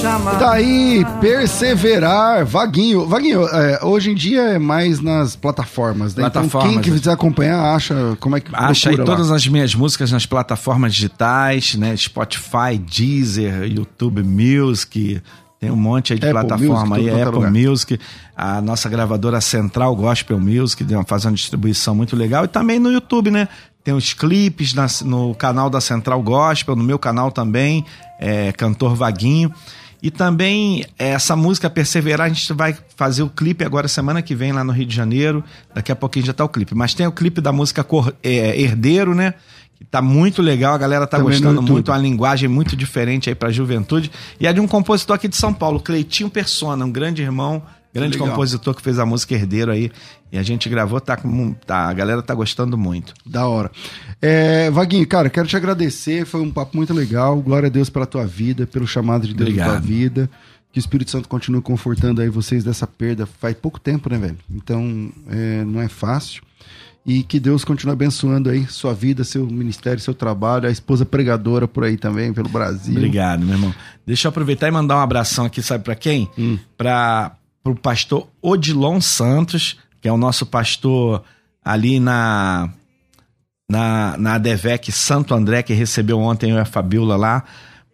jamais. 0.00 0.38
Tá 0.38 0.52
aí, 0.52 1.04
perseverar. 1.20 2.44
Vaguinho. 2.44 3.06
Vaguinho, 3.06 3.44
é, 3.46 3.84
hoje 3.84 4.10
em 4.10 4.14
dia 4.14 4.42
é 4.42 4.58
mais 4.58 5.00
nas 5.00 5.36
plataformas, 5.36 6.14
né? 6.14 6.26
Então, 6.26 6.42
Plataformas. 6.42 6.72
quem 6.72 6.80
que 6.82 6.90
quiser 6.90 7.12
acompanhar, 7.12 7.74
acha 7.74 8.16
como 8.20 8.36
é 8.36 8.40
que 8.40 8.50
Acha 8.52 8.90
aí 8.90 8.96
lá? 8.96 9.04
todas 9.04 9.30
as 9.30 9.46
minhas 9.46 9.74
músicas 9.74 10.10
nas 10.10 10.26
plataformas 10.26 10.94
digitais, 10.94 11.74
né? 11.74 11.96
Spotify, 11.96 12.78
Deezer, 12.78 13.64
YouTube 13.64 14.22
Music, 14.22 15.20
Tem 15.60 15.70
um 15.70 15.76
monte 15.76 16.14
aí 16.14 16.18
de 16.18 16.26
Apple 16.26 16.46
plataforma 16.46 16.96
Music, 16.96 17.10
aí, 17.10 17.18
é 17.18 17.22
Apple 17.22 17.34
lugar. 17.36 17.50
Music, 17.52 18.00
a 18.36 18.60
nossa 18.62 18.88
gravadora 18.88 19.40
Central 19.40 19.94
Gospel 19.94 20.40
Music, 20.40 20.84
faz 21.06 21.24
uma 21.26 21.32
distribuição 21.32 21.94
muito 21.94 22.16
legal. 22.16 22.44
E 22.44 22.48
também 22.48 22.78
no 22.78 22.90
YouTube, 22.90 23.30
né? 23.30 23.46
Tem 23.82 23.94
os 23.94 24.12
clipes 24.12 24.74
na- 24.74 24.86
no 25.04 25.34
canal 25.34 25.70
da 25.70 25.80
Central 25.80 26.22
Gospel, 26.22 26.76
no 26.76 26.84
meu 26.84 26.98
canal 26.98 27.30
também, 27.32 27.84
é, 28.18 28.52
Cantor 28.52 28.94
Vaguinho. 28.94 29.52
E 30.02 30.10
também 30.10 30.84
é, 30.98 31.10
essa 31.10 31.36
música 31.36 31.68
Perseverar, 31.68 32.26
a 32.26 32.28
gente 32.30 32.52
vai 32.54 32.74
fazer 32.96 33.22
o 33.22 33.28
clipe 33.28 33.64
agora 33.64 33.86
semana 33.88 34.22
que 34.22 34.34
vem 34.34 34.50
lá 34.52 34.64
no 34.64 34.72
Rio 34.72 34.86
de 34.86 34.94
Janeiro. 34.96 35.44
Daqui 35.74 35.92
a 35.92 35.96
pouquinho 35.96 36.24
já 36.24 36.32
tá 36.32 36.44
o 36.44 36.48
clipe. 36.48 36.74
Mas 36.74 36.94
tem 36.94 37.06
o 37.06 37.12
clipe 37.12 37.40
da 37.40 37.52
música 37.52 37.84
Cor- 37.84 38.12
é, 38.22 38.58
Herdeiro, 38.60 39.14
né? 39.14 39.34
Que 39.78 39.84
tá 39.86 40.00
muito 40.02 40.40
legal, 40.42 40.74
a 40.74 40.78
galera 40.78 41.06
tá 41.06 41.16
Também 41.18 41.32
gostando 41.32 41.60
muito, 41.72 41.90
uma 41.90 41.96
linguagem 41.98 42.48
muito 42.48 42.76
diferente 42.76 43.28
aí 43.30 43.34
pra 43.34 43.50
juventude. 43.50 44.10
E 44.38 44.46
é 44.46 44.52
de 44.52 44.60
um 44.60 44.66
compositor 44.66 45.16
aqui 45.16 45.26
de 45.28 45.36
São 45.36 45.52
Paulo, 45.54 45.80
Cleitinho 45.80 46.28
Persona, 46.28 46.84
um 46.84 46.90
grande 46.92 47.22
irmão, 47.22 47.62
grande 47.92 48.16
compositor 48.30 48.74
que 48.74 48.82
fez 48.82 48.98
a 48.98 49.06
música 49.06 49.34
Herdeiro 49.34 49.70
aí. 49.72 49.90
E 50.32 50.38
a 50.38 50.42
gente 50.42 50.68
gravou, 50.68 51.00
tá, 51.00 51.16
com- 51.16 51.52
tá, 51.66 51.88
a 51.88 51.92
galera 51.92 52.22
tá 52.22 52.34
gostando 52.34 52.78
muito. 52.78 53.12
Da 53.26 53.46
hora. 53.48 53.70
É, 54.22 54.70
Vaguinho, 54.70 55.06
cara, 55.06 55.28
quero 55.28 55.48
te 55.48 55.56
agradecer. 55.56 56.24
Foi 56.24 56.40
um 56.40 56.50
papo 56.50 56.76
muito 56.76 56.94
legal. 56.94 57.40
Glória 57.40 57.66
a 57.66 57.70
Deus 57.70 57.90
pela 57.90 58.06
tua 58.06 58.26
vida, 58.26 58.66
pelo 58.66 58.86
chamado 58.86 59.26
de 59.26 59.34
Deus 59.34 59.54
na 59.56 59.64
tua 59.64 59.80
vida. 59.80 60.30
Que 60.72 60.78
o 60.78 60.80
Espírito 60.80 61.10
Santo 61.10 61.28
continue 61.28 61.60
confortando 61.60 62.20
aí 62.20 62.28
vocês 62.28 62.62
dessa 62.62 62.86
perda. 62.86 63.26
Faz 63.26 63.56
pouco 63.56 63.80
tempo, 63.80 64.08
né, 64.08 64.18
velho? 64.18 64.36
Então, 64.48 65.10
é, 65.28 65.64
não 65.64 65.80
é 65.80 65.88
fácil. 65.88 66.42
E 67.04 67.22
que 67.24 67.40
Deus 67.40 67.64
continue 67.64 67.94
abençoando 67.94 68.50
aí 68.50 68.66
sua 68.68 68.94
vida, 68.94 69.24
seu 69.24 69.46
ministério, 69.46 70.00
seu 70.00 70.14
trabalho, 70.14 70.68
a 70.68 70.70
esposa 70.70 71.04
pregadora 71.04 71.66
por 71.66 71.82
aí 71.82 71.96
também, 71.96 72.32
pelo 72.32 72.48
Brasil. 72.48 72.94
Obrigado, 72.94 73.44
meu 73.44 73.54
irmão. 73.56 73.74
Deixa 74.06 74.28
eu 74.28 74.30
aproveitar 74.30 74.68
e 74.68 74.70
mandar 74.70 74.96
um 74.96 75.00
abração 75.00 75.46
aqui, 75.46 75.60
sabe 75.62 75.82
pra 75.82 75.96
quem? 75.96 76.28
Hum. 76.38 76.58
Para 76.76 77.32
pro 77.64 77.74
pastor 77.74 78.28
Odilon 78.40 79.00
Santos, 79.00 79.76
que 80.00 80.08
é 80.08 80.12
o 80.12 80.16
nosso 80.16 80.46
pastor 80.46 81.22
ali 81.64 82.00
na 82.00 82.70
na, 83.70 84.16
na 84.18 84.34
ADVEC 84.34 84.90
Santo 84.90 85.32
André, 85.32 85.62
que 85.62 85.72
recebeu 85.72 86.18
ontem 86.18 86.50
eu 86.50 86.56
e 86.56 86.60
a 86.60 86.64
Fabiola 86.64 87.16
lá. 87.16 87.44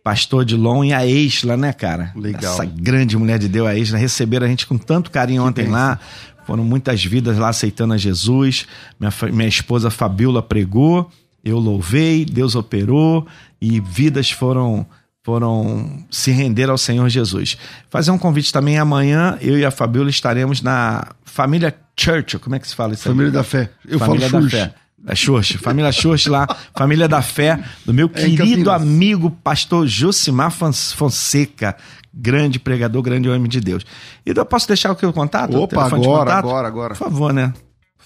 Pastor 0.02 0.40
Odilon 0.40 0.84
e 0.84 0.92
a 0.94 1.04
Isla, 1.04 1.56
né, 1.56 1.72
cara? 1.72 2.12
Legal. 2.16 2.54
Essa 2.54 2.64
grande 2.64 3.16
mulher 3.16 3.38
de 3.38 3.48
Deus, 3.48 3.66
a 3.66 3.74
Isla, 3.74 3.98
receberam 3.98 4.46
a 4.46 4.48
gente 4.48 4.66
com 4.66 4.78
tanto 4.78 5.10
carinho 5.10 5.44
ontem 5.44 5.64
bênção. 5.64 5.78
lá. 5.78 5.98
Foram 6.46 6.64
muitas 6.64 7.04
vidas 7.04 7.36
lá 7.36 7.48
aceitando 7.48 7.92
a 7.92 7.98
Jesus. 7.98 8.66
Minha, 8.98 9.12
minha 9.32 9.48
esposa 9.48 9.90
Fabiola 9.90 10.42
pregou, 10.42 11.10
eu 11.44 11.58
louvei, 11.58 12.24
Deus 12.24 12.54
operou 12.54 13.26
e 13.60 13.80
vidas 13.80 14.30
foram 14.30 14.86
foram 15.26 16.04
se 16.08 16.30
render 16.30 16.70
ao 16.70 16.78
Senhor 16.78 17.08
Jesus. 17.08 17.58
Fazer 17.90 18.12
um 18.12 18.18
convite 18.18 18.52
também 18.52 18.78
amanhã, 18.78 19.36
eu 19.40 19.58
e 19.58 19.64
a 19.64 19.72
Fabiola 19.72 20.08
estaremos 20.08 20.62
na 20.62 21.04
Família 21.24 21.74
Church, 21.98 22.38
como 22.38 22.54
é 22.54 22.60
que 22.60 22.68
se 22.68 22.76
fala 22.76 22.94
isso 22.94 23.08
aí? 23.08 23.12
Família 23.12 23.32
da 23.32 23.42
Fé. 23.42 23.68
Eu 23.84 23.98
Família 23.98 24.30
falo 24.30 24.44
da 24.44 24.48
Xuxa. 24.48 24.56
Fé. 24.66 24.74
Da 24.98 25.14
Xuxa, 25.16 25.58
família 25.58 25.90
Xuxa 25.92 26.30
lá, 26.30 26.46
família 26.74 27.08
da 27.08 27.20
fé, 27.22 27.60
do 27.84 27.92
meu 27.92 28.08
É 28.14 28.20
querido 28.24 28.70
amigo 28.70 29.30
pastor 29.30 29.86
Josimar 29.86 30.50
Fons- 30.50 30.92
Fonseca, 30.92 31.76
grande 32.14 32.58
pregador, 32.58 33.02
grande 33.02 33.28
homem 33.28 33.48
de 33.48 33.60
Deus. 33.60 33.84
E 34.24 34.30
eu 34.34 34.44
posso 34.46 34.66
deixar 34.66 34.90
o 34.92 34.96
que 34.96 35.04
o 35.06 35.12
contato? 35.12 35.56
Opa, 35.56 35.86
agora, 35.86 36.00
contato? 36.00 36.38
agora, 36.48 36.68
agora. 36.68 36.94
Por 36.94 36.98
favor, 37.04 37.32
né? 37.32 37.52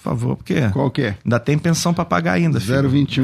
Por 0.01 0.09
favor, 0.09 0.35
porque 0.35 0.67
Qual 0.71 0.89
que 0.89 1.03
é? 1.03 1.17
ainda 1.23 1.39
tem 1.39 1.59
pensão 1.59 1.93
pra 1.93 2.03
pagar 2.03 2.33
ainda. 2.33 2.59
filho. 2.59 2.89
021. 2.89 3.23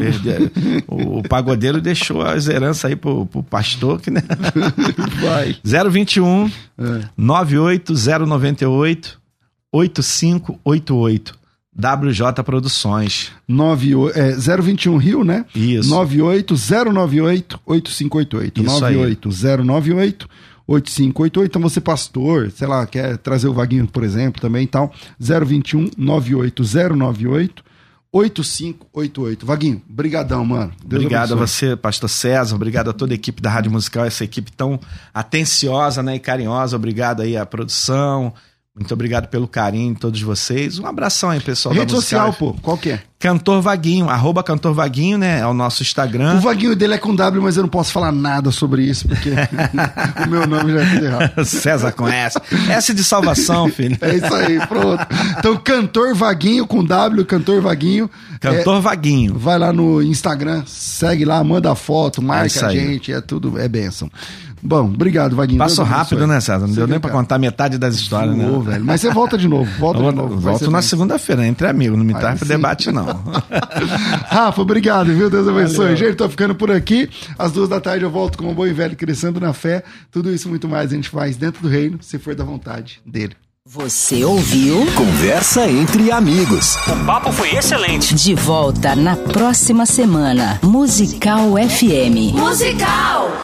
O, 0.88 1.18
o 1.20 1.24
pagodeiro 1.24 1.82
deixou 1.82 2.22
as 2.22 2.48
heranças 2.48 2.86
aí 2.86 2.96
pro, 2.96 3.26
pro 3.26 3.42
pastor, 3.42 4.00
que 4.00 4.12
né? 4.12 4.22
Vai. 5.20 5.56
021 5.90 6.52
É. 6.78 7.02
98098 7.18 9.20
8588 9.72 11.36
WJ 11.80 12.44
Produções. 12.44 13.32
98, 13.48 14.18
é, 14.18 14.58
021 14.58 14.98
Rio, 14.98 15.24
né? 15.24 15.46
Isso. 15.54 15.90
98098 15.90 17.60
8588. 17.66 18.64
Isso 18.64 18.86
aí. 18.86 18.96
98098 18.96 20.28
8588. 20.68 21.50
Então 21.50 21.62
você, 21.62 21.80
pastor, 21.80 22.52
sei 22.52 22.68
lá, 22.68 22.86
quer 22.86 23.18
trazer 23.18 23.48
o 23.48 23.54
Vaguinho, 23.54 23.88
por 23.88 24.04
exemplo, 24.04 24.42
também 24.42 24.64
e 24.64 24.68
tal. 24.68 24.92
021 25.20 25.92
98098 25.98 27.64
8588. 28.12 29.46
Vaguinho, 29.46 29.82
brigadão, 29.88 30.44
mano. 30.46 30.72
Deus 30.86 31.04
obrigado 31.04 31.32
a 31.32 31.36
abençoe. 31.36 31.70
você, 31.70 31.76
pastor 31.76 32.10
César. 32.10 32.56
Obrigado 32.56 32.90
a 32.90 32.94
toda 32.94 33.14
a 33.14 33.16
equipe 33.16 33.42
da 33.42 33.50
Rádio 33.50 33.72
Musical, 33.72 34.06
essa 34.06 34.24
equipe 34.24 34.52
tão 34.52 34.80
atenciosa 35.14 36.02
né, 36.02 36.16
e 36.16 36.20
carinhosa. 36.20 36.76
Obrigado 36.76 37.22
aí 37.22 37.38
à 37.38 37.46
produção. 37.46 38.34
Muito 38.78 38.94
obrigado 38.94 39.28
pelo 39.28 39.48
carinho 39.48 39.96
de 39.96 40.00
todos 40.00 40.22
vocês. 40.22 40.78
Um 40.78 40.86
abração 40.86 41.32
aí, 41.32 41.40
pessoal 41.40 41.74
Rede 41.74 41.88
da 41.88 42.00
social, 42.00 42.32
pô, 42.32 42.54
qual 42.62 42.78
que 42.78 42.92
é? 42.92 43.02
Cantor 43.20 43.60
Vaguinho, 43.60 44.08
arroba 44.08 44.44
Cantor 44.44 44.76
Vaguinho, 44.76 45.18
né? 45.18 45.40
É 45.40 45.48
o 45.48 45.54
nosso 45.54 45.82
Instagram. 45.82 46.36
O 46.36 46.40
Vaguinho 46.40 46.76
dele 46.76 46.94
é 46.94 46.98
com 47.00 47.16
W, 47.16 47.42
mas 47.42 47.58
eu 47.58 47.64
não 47.64 47.70
posso 47.70 47.92
falar 47.92 48.12
nada 48.12 48.52
sobre 48.52 48.84
isso, 48.84 49.08
porque 49.08 49.32
o 50.24 50.30
meu 50.30 50.46
nome 50.46 50.74
já 50.74 50.82
é 50.82 51.04
errado. 51.04 51.44
César 51.46 51.92
com 51.94 52.08
S. 52.08 52.40
De 52.94 53.04
salvação, 53.04 53.68
filho. 53.74 53.98
É 54.00 54.16
isso 54.16 54.36
aí, 54.36 54.60
pronto. 54.68 55.04
Então, 55.40 55.58
Cantor 55.58 56.14
Vaguinho 56.14 56.68
com 56.68 56.84
W, 56.84 57.26
Cantor 57.26 57.60
Vaguinho. 57.60 58.08
Cantor 58.40 58.80
Vaguinho. 58.80 59.36
Vai 59.36 59.58
lá 59.58 59.74
no 59.74 60.04
Instagram, 60.04 60.62
segue 60.68 61.26
lá, 61.26 61.44
manda 61.44 61.74
foto, 61.74 62.22
É 62.22 62.24
marca 62.24 62.46
isso 62.46 62.64
a 62.64 62.70
gente, 62.70 63.12
é 63.12 63.20
tudo, 63.20 63.58
é 63.58 63.68
bênção. 63.68 64.12
Bom, 64.62 64.86
obrigado, 64.86 65.36
Vaguinho. 65.36 65.60
Passou 65.60 65.86
rápido, 65.86 66.26
né, 66.26 66.40
César? 66.40 66.62
Não 66.62 66.68
Você 66.70 66.76
deu 66.76 66.88
nem 66.88 67.00
pra 67.00 67.10
cara. 67.10 67.22
contar 67.22 67.38
metade 67.38 67.78
das 67.78 67.96
histórias, 67.96 68.36
né? 68.36 68.46
velho. 68.64 68.84
Mas 68.86 69.02
você 69.02 69.12
volta 69.12 69.38
de 69.38 69.48
novo, 69.48 69.70
volta 69.80 70.00
de 70.00 70.16
novo. 70.16 70.38
volto 70.40 70.72
na 70.72 70.82
segunda-feira, 70.82 71.46
entre 71.46 71.68
amigos. 71.68 71.98
Não 71.98 72.06
me 72.06 72.14
Aí 72.14 72.20
traz 72.20 72.40
pro 72.40 72.48
sim. 72.48 72.54
debate, 72.54 72.92
não. 72.92 73.06
Rafa, 74.28 74.62
obrigado, 74.62 75.08
viu? 75.14 75.30
Deus 75.30 75.48
abençoe. 75.48 75.78
Valeu. 75.78 75.96
Gente, 75.96 76.16
tô 76.16 76.28
ficando 76.30 76.56
por 76.56 76.72
aqui. 76.72 77.10
Às 77.38 77.52
duas 77.52 77.70
da 77.70 77.80
tarde 77.80 78.04
eu 78.04 78.10
volto 78.12 78.38
com 78.38 78.50
o 78.52 78.54
bom 78.54 78.66
e 78.66 78.74
velho 78.74 78.96
crescendo 78.96 79.40
na 79.40 79.54
fé. 79.54 79.84
Tudo 80.12 80.32
isso 80.34 80.48
e 80.48 80.50
muito 80.50 80.68
mais 80.68 80.92
a 80.92 80.96
gente 80.96 81.10
faz 81.10 81.38
dentro 81.38 81.62
do 81.62 81.70
reino, 81.70 82.00
se 82.02 82.18
for 82.18 82.36
da 82.36 82.44
vontade 82.44 83.00
dele. 83.06 83.36
Você 83.70 84.24
ouviu? 84.24 84.86
Conversa 84.96 85.70
entre 85.70 86.10
amigos. 86.10 86.78
O 86.88 87.06
papo 87.06 87.34
foi 87.34 87.54
excelente. 87.54 88.16
De 88.16 88.34
volta 88.34 88.96
na 88.96 89.18
próxima 89.18 89.86
semana. 89.86 90.58
Musical 90.64 91.50
FM. 91.70 92.34
Musical! 92.34 93.28